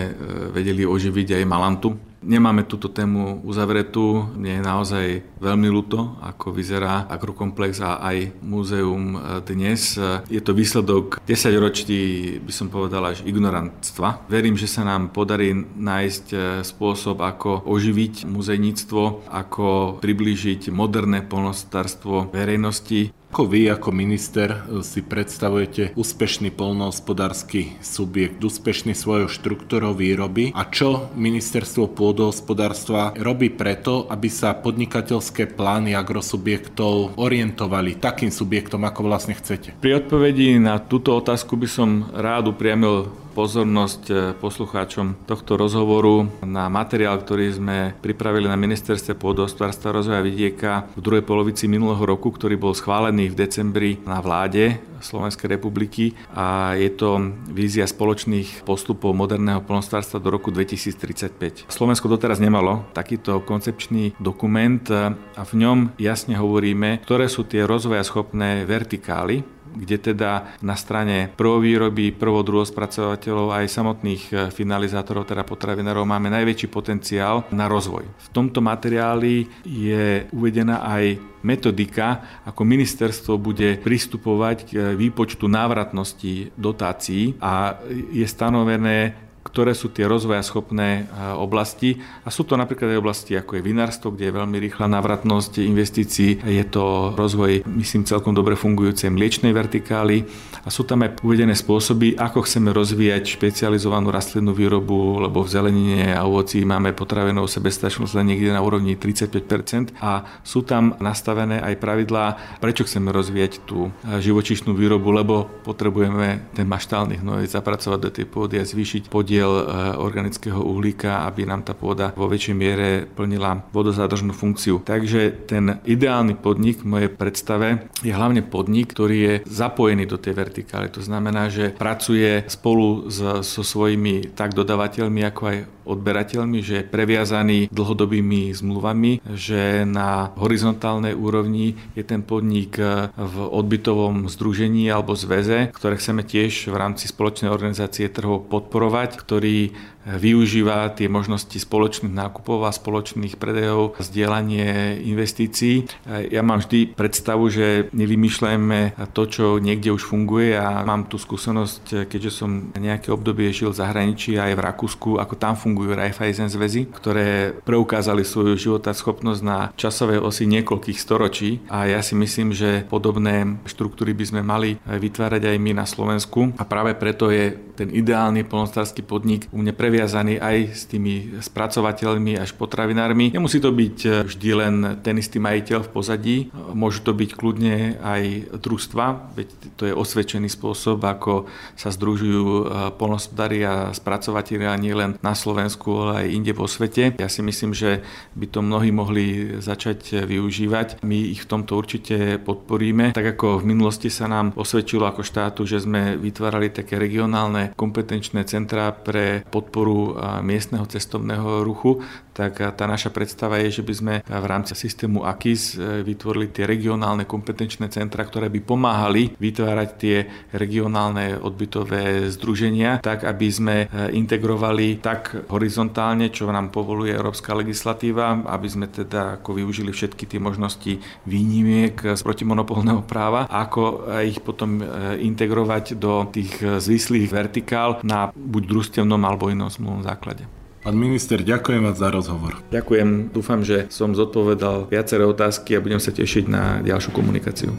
vedeli 0.56 0.88
oživiť 0.88 1.36
aj 1.36 1.44
Malantu, 1.44 2.00
nemáme 2.26 2.66
túto 2.66 2.90
tému 2.90 3.40
uzavretú. 3.46 4.26
Mne 4.34 4.58
je 4.58 4.62
naozaj 4.66 5.06
veľmi 5.38 5.70
ľúto, 5.70 6.18
ako 6.20 6.50
vyzerá 6.50 7.06
agrokomplex 7.06 7.78
a 7.80 8.02
aj 8.02 8.34
múzeum 8.42 9.14
dnes. 9.46 9.94
Je 10.26 10.42
to 10.42 10.50
výsledok 10.50 11.22
10 11.22 11.62
ročí, 11.62 12.36
by 12.42 12.52
som 12.52 12.66
povedal, 12.66 13.06
až 13.06 13.22
ignorantstva. 13.22 14.26
Verím, 14.26 14.58
že 14.58 14.66
sa 14.66 14.82
nám 14.82 15.14
podarí 15.14 15.54
nájsť 15.78 16.26
spôsob, 16.66 17.22
ako 17.22 17.62
oživiť 17.62 18.26
muzejníctvo, 18.26 19.30
ako 19.30 20.02
priblížiť 20.02 20.74
moderné 20.74 21.22
polnospodárstvo 21.22 22.26
verejnosti. 22.34 23.14
Ako 23.36 23.52
vy 23.52 23.68
ako 23.68 23.92
minister 23.92 24.48
e, 24.48 24.80
si 24.80 25.04
predstavujete 25.04 25.92
úspešný 25.92 26.56
polnohospodársky 26.56 27.76
subjekt, 27.84 28.40
úspešný 28.40 28.96
svojou 28.96 29.28
štruktúrou 29.28 29.92
výroby 29.92 30.56
a 30.56 30.64
čo 30.64 31.12
ministerstvo 31.12 31.92
pôdohospodárstva 31.92 33.12
robí 33.20 33.52
preto, 33.52 34.08
aby 34.08 34.32
sa 34.32 34.56
podnikateľské 34.56 35.52
plány 35.52 35.92
agrosubjektov 35.92 37.20
orientovali 37.20 38.00
takým 38.00 38.32
subjektom, 38.32 38.88
ako 38.88 39.04
vlastne 39.04 39.36
chcete? 39.36 39.76
Pri 39.84 40.00
odpovedi 40.00 40.56
na 40.56 40.80
túto 40.80 41.12
otázku 41.12 41.60
by 41.60 41.68
som 41.68 42.08
rád 42.16 42.56
upriamil 42.56 43.25
pozornosť 43.36 44.02
eh, 44.08 44.16
poslucháčom 44.40 45.28
tohto 45.28 45.60
rozhovoru 45.60 46.24
na 46.40 46.72
materiál, 46.72 47.20
ktorý 47.20 47.52
sme 47.52 47.92
pripravili 48.00 48.48
na 48.48 48.56
ministerstve 48.56 49.12
pôdohospodárstva 49.20 50.00
rozvoja 50.00 50.24
vidieka 50.24 50.88
v 50.96 51.04
druhej 51.04 51.24
polovici 51.28 51.68
minulého 51.68 52.00
roku, 52.00 52.32
ktorý 52.32 52.56
bol 52.56 52.72
schválený 52.72 53.28
v 53.28 53.38
decembri 53.44 53.90
na 54.08 54.24
vláde 54.24 54.80
Slovenskej 54.96 55.60
republiky 55.60 56.16
a 56.32 56.72
je 56.80 56.88
to 56.88 57.20
vízia 57.52 57.84
spoločných 57.84 58.64
postupov 58.64 59.12
moderného 59.12 59.60
polnospodárstva 59.60 60.16
do 60.16 60.32
roku 60.32 60.48
2035. 60.48 61.68
Slovensko 61.68 62.08
doteraz 62.08 62.40
nemalo 62.40 62.88
takýto 62.96 63.44
koncepčný 63.44 64.16
dokument 64.16 64.80
eh, 64.88 65.12
a 65.12 65.42
v 65.44 65.52
ňom 65.60 65.78
jasne 66.00 66.40
hovoríme, 66.40 67.04
ktoré 67.04 67.28
sú 67.28 67.44
tie 67.44 67.68
rozvoja 67.68 68.00
schopné 68.00 68.64
vertikály 68.64 69.55
kde 69.76 70.12
teda 70.12 70.56
na 70.64 70.74
strane 70.74 71.28
prvovýroby, 71.36 72.16
prvo 72.16 72.40
spracovateľov 72.64 73.52
aj 73.52 73.66
samotných 73.68 74.22
e, 74.32 74.34
finalizátorov, 74.48 75.28
teda 75.28 75.44
potravinárov, 75.44 76.08
máme 76.08 76.32
najväčší 76.32 76.72
potenciál 76.72 77.44
na 77.52 77.68
rozvoj. 77.68 78.08
V 78.08 78.28
tomto 78.32 78.64
materiáli 78.64 79.44
je 79.68 80.24
uvedená 80.32 80.80
aj 80.82 81.20
metodika, 81.44 82.42
ako 82.42 82.66
ministerstvo 82.66 83.38
bude 83.38 83.78
pristupovať 83.78 84.56
k 84.66 84.72
výpočtu 84.98 85.46
návratnosti 85.46 86.50
dotácií 86.58 87.38
a 87.38 87.78
je 88.10 88.26
stanovené 88.26 89.25
ktoré 89.46 89.78
sú 89.78 89.94
tie 89.94 90.10
rozvoja 90.10 90.42
schopné 90.42 91.06
oblasti. 91.38 92.02
A 92.26 92.34
sú 92.34 92.42
to 92.42 92.58
napríklad 92.58 92.90
aj 92.90 92.98
oblasti 92.98 93.32
ako 93.38 93.56
je 93.56 93.62
vinárstvo, 93.62 94.10
kde 94.10 94.28
je 94.28 94.36
veľmi 94.36 94.58
rýchla 94.58 94.90
návratnosť 94.90 95.62
investícií. 95.62 96.42
Je 96.42 96.64
to 96.66 97.14
rozvoj, 97.14 97.62
myslím, 97.70 98.02
celkom 98.02 98.34
dobre 98.34 98.58
fungujúcej 98.58 99.14
mliečnej 99.14 99.54
vertikály. 99.54 100.26
A 100.66 100.68
sú 100.74 100.82
tam 100.82 101.06
aj 101.06 101.22
uvedené 101.22 101.54
spôsoby, 101.54 102.18
ako 102.18 102.42
chceme 102.42 102.74
rozvíjať 102.74 103.38
špecializovanú 103.38 104.10
rastlinnú 104.10 104.50
výrobu, 104.50 105.22
lebo 105.22 105.46
v 105.46 105.52
zelenine 105.54 106.10
a 106.10 106.26
ovoci 106.26 106.66
máme 106.66 106.90
potravenou 106.90 107.46
sebestačnosť 107.46 108.18
len 108.18 108.34
niekde 108.34 108.50
na 108.50 108.58
úrovni 108.58 108.98
35% 108.98 109.94
a 110.02 110.26
sú 110.42 110.66
tam 110.66 110.98
nastavené 110.98 111.62
aj 111.62 111.78
pravidlá, 111.78 112.58
prečo 112.58 112.82
chceme 112.82 113.14
rozvíjať 113.14 113.62
tú 113.62 113.94
živočišnú 114.02 114.74
výrobu, 114.74 115.14
lebo 115.14 115.46
potrebujeme 115.62 116.50
ten 116.50 116.66
maštálny 116.66 117.22
hnoj 117.22 117.46
zapracovať 117.46 117.98
do 118.02 118.10
tej 118.10 118.26
pôdy 118.26 118.58
a 118.58 118.66
zvýšiť 118.66 119.06
podiel 119.06 119.35
podiel 119.36 119.52
eh, 119.60 119.92
organického 120.00 120.64
uhlíka, 120.64 121.28
aby 121.28 121.44
nám 121.44 121.60
tá 121.60 121.76
pôda 121.76 122.16
vo 122.16 122.24
väčšej 122.24 122.56
miere 122.56 123.04
plnila 123.04 123.68
vodozádržnú 123.68 124.32
funkciu. 124.32 124.80
Takže 124.80 125.44
ten 125.44 125.76
ideálny 125.84 126.40
podnik 126.40 126.80
v 126.80 126.88
mojej 126.88 127.10
predstave 127.12 127.92
je 128.00 128.16
hlavne 128.16 128.40
podnik, 128.40 128.96
ktorý 128.96 129.16
je 129.20 129.34
zapojený 129.44 130.08
do 130.08 130.16
tej 130.16 130.32
vertikály. 130.32 130.88
To 130.96 131.04
znamená, 131.04 131.52
že 131.52 131.76
pracuje 131.76 132.48
spolu 132.48 133.12
s, 133.12 133.44
so 133.44 133.60
svojimi 133.60 134.32
tak 134.32 134.56
dodavateľmi, 134.56 135.20
ako 135.28 135.42
aj 135.52 135.58
odberateľmi, 135.86 136.58
že 136.60 136.82
je 136.82 136.88
previazaný 136.90 137.70
dlhodobými 137.70 138.50
zmluvami, 138.50 139.22
že 139.38 139.86
na 139.86 140.34
horizontálnej 140.34 141.14
úrovni 141.14 141.78
je 141.94 142.02
ten 142.02 142.26
podnik 142.26 142.80
eh, 142.80 143.12
v 143.14 143.36
odbytovom 143.44 144.26
združení 144.32 144.90
alebo 144.90 145.12
zväze, 145.14 145.70
ktoré 145.76 146.00
chceme 146.00 146.26
tiež 146.26 146.72
v 146.72 146.76
rámci 146.76 147.06
spoločnej 147.06 147.48
organizácie 147.52 148.10
trhov 148.10 148.50
podporovať, 148.50 149.22
ktorý 149.26 149.74
využíva 150.06 150.94
tie 150.94 151.10
možnosti 151.10 151.58
spoločných 151.58 152.14
nákupov 152.14 152.62
a 152.62 152.70
spoločných 152.70 153.34
predajov, 153.34 153.98
zdieľanie 153.98 155.02
investícií. 155.02 155.90
Ja 156.30 156.46
mám 156.46 156.62
vždy 156.62 156.94
predstavu, 156.94 157.50
že 157.50 157.90
nevymýšľajme 157.90 158.94
to, 159.10 159.22
čo 159.26 159.44
niekde 159.58 159.90
už 159.90 160.06
funguje 160.06 160.54
a 160.54 160.86
mám 160.86 161.10
tú 161.10 161.18
skúsenosť, 161.18 162.06
keďže 162.06 162.30
som 162.30 162.70
nejaké 162.78 163.10
obdobie 163.10 163.50
žil 163.50 163.74
v 163.74 163.82
zahraničí 163.82 164.38
aj 164.38 164.54
v 164.54 164.64
Rakúsku, 164.64 165.10
ako 165.18 165.34
tam 165.34 165.58
fungujú 165.58 165.98
Raiffeisen 165.98 166.46
zväzy, 166.46 166.86
ktoré 166.94 167.50
preukázali 167.66 168.22
svoju 168.22 168.54
životaschopnosť 168.54 169.40
na 169.42 169.74
časovej 169.74 170.22
osi 170.22 170.46
niekoľkých 170.46 170.98
storočí 171.02 171.66
a 171.66 171.90
ja 171.90 171.98
si 171.98 172.14
myslím, 172.14 172.54
že 172.54 172.86
podobné 172.86 173.58
štruktúry 173.66 174.14
by 174.14 174.24
sme 174.30 174.42
mali 174.46 174.78
vytvárať 174.86 175.42
aj 175.50 175.56
my 175.58 175.72
na 175.74 175.86
Slovensku 175.88 176.54
a 176.54 176.62
práve 176.62 176.94
preto 176.94 177.34
je 177.34 177.58
ten 177.74 177.90
ideálny 177.92 178.46
polnostársky 178.46 179.04
podnik 179.04 179.50
u 179.52 179.60
mne 179.60 179.76
previazaný 179.76 179.95
previazaný 179.96 180.36
aj 180.36 180.56
s 180.76 180.82
tými 180.92 181.40
spracovateľmi 181.40 182.36
až 182.36 182.52
potravinármi. 182.52 183.32
Nemusí 183.32 183.64
to 183.64 183.72
byť 183.72 183.96
eh, 184.04 184.12
vždy 184.28 184.48
len 184.52 184.74
ten 185.00 185.16
istý 185.16 185.40
majiteľ 185.40 185.88
v 185.88 185.92
pozadí, 185.96 186.36
môžu 186.52 187.00
to 187.00 187.16
byť 187.16 187.30
kľudne 187.32 187.96
aj 187.96 188.52
družstva, 188.60 189.32
veď 189.32 189.48
to 189.80 189.88
je 189.88 189.96
osvedčený 189.96 190.52
spôsob, 190.52 191.00
ako 191.00 191.48
sa 191.80 191.88
združujú 191.88 192.44
eh, 192.44 192.62
polnospodári 192.92 193.64
a 193.64 193.96
spracovateľia 193.96 194.76
nie 194.76 194.92
len 194.92 195.16
na 195.24 195.32
Slovensku, 195.32 195.88
ale 195.96 196.28
aj 196.28 196.34
inde 196.36 196.52
vo 196.52 196.68
svete. 196.68 197.16
Ja 197.16 197.32
si 197.32 197.40
myslím, 197.40 197.72
že 197.72 198.04
by 198.36 198.52
to 198.52 198.60
mnohí 198.60 198.92
mohli 198.92 199.56
začať 199.64 200.28
využívať. 200.28 201.00
My 201.08 201.32
ich 201.32 201.40
v 201.40 201.56
tomto 201.56 201.72
určite 201.72 202.36
podporíme. 202.36 203.16
Tak 203.16 203.40
ako 203.40 203.64
v 203.64 203.72
minulosti 203.72 204.12
sa 204.12 204.28
nám 204.28 204.52
osvedčilo 204.60 205.08
ako 205.08 205.24
štátu, 205.24 205.64
že 205.64 205.80
sme 205.80 206.20
vytvárali 206.20 206.68
také 206.68 207.00
regionálne 207.00 207.72
kompetenčné 207.72 208.44
centrá 208.44 208.92
pre 208.92 209.46
podporu 209.48 209.85
podporu 209.86 210.16
miestneho 210.42 210.86
cestovného 210.86 211.64
ruchu, 211.64 212.00
tak 212.36 212.60
tá 212.76 212.84
naša 212.84 213.08
predstava 213.08 213.56
je, 213.64 213.80
že 213.80 213.82
by 213.82 213.94
sme 213.96 214.14
v 214.20 214.46
rámci 214.46 214.76
systému 214.76 215.24
AKIS 215.24 215.80
e, 215.80 216.04
vytvorili 216.04 216.52
tie 216.52 216.68
regionálne 216.68 217.24
kompetenčné 217.24 217.88
centra, 217.88 218.28
ktoré 218.28 218.52
by 218.52 218.60
pomáhali 218.60 219.32
vytvárať 219.40 219.88
tie 219.96 220.16
regionálne 220.52 221.40
odbytové 221.40 222.28
združenia, 222.28 223.00
tak 223.00 223.24
aby 223.24 223.48
sme 223.48 223.76
integrovali 224.12 225.00
tak 225.00 225.48
horizontálne, 225.48 226.28
čo 226.28 226.52
nám 226.52 226.68
povoluje 226.68 227.16
európska 227.16 227.56
legislatíva, 227.56 228.44
aby 228.44 228.68
sme 228.68 228.86
teda 228.92 229.40
ako 229.40 229.56
využili 229.56 229.94
všetky 229.94 230.28
tie 230.28 230.40
možnosti 230.42 231.00
výnimiek 231.24 231.96
z 231.96 232.20
protimonopolného 232.20 233.06
práva, 233.06 233.48
ako 233.48 234.10
ich 234.26 234.42
potom 234.44 234.82
integrovať 235.16 235.96
do 235.96 236.28
tých 236.28 236.60
zvislých 236.60 237.30
vertikál 237.30 238.02
na 238.02 238.28
buď 238.34 238.62
družstevnom 238.68 239.20
alebo 239.24 239.48
inom 239.48 239.70
zmluvnom 239.72 240.04
základe. 240.04 240.55
Pán 240.86 240.94
minister, 240.94 241.42
ďakujem 241.42 241.82
vás 241.82 241.98
za 241.98 242.14
rozhovor. 242.14 242.62
Ďakujem, 242.70 243.34
dúfam, 243.34 243.58
že 243.66 243.90
som 243.90 244.14
zodpovedal 244.14 244.86
viaceré 244.86 245.26
otázky 245.26 245.74
a 245.74 245.82
budem 245.82 245.98
sa 245.98 246.14
tešiť 246.14 246.46
na 246.46 246.78
ďalšiu 246.78 247.10
komunikáciu. 247.10 247.74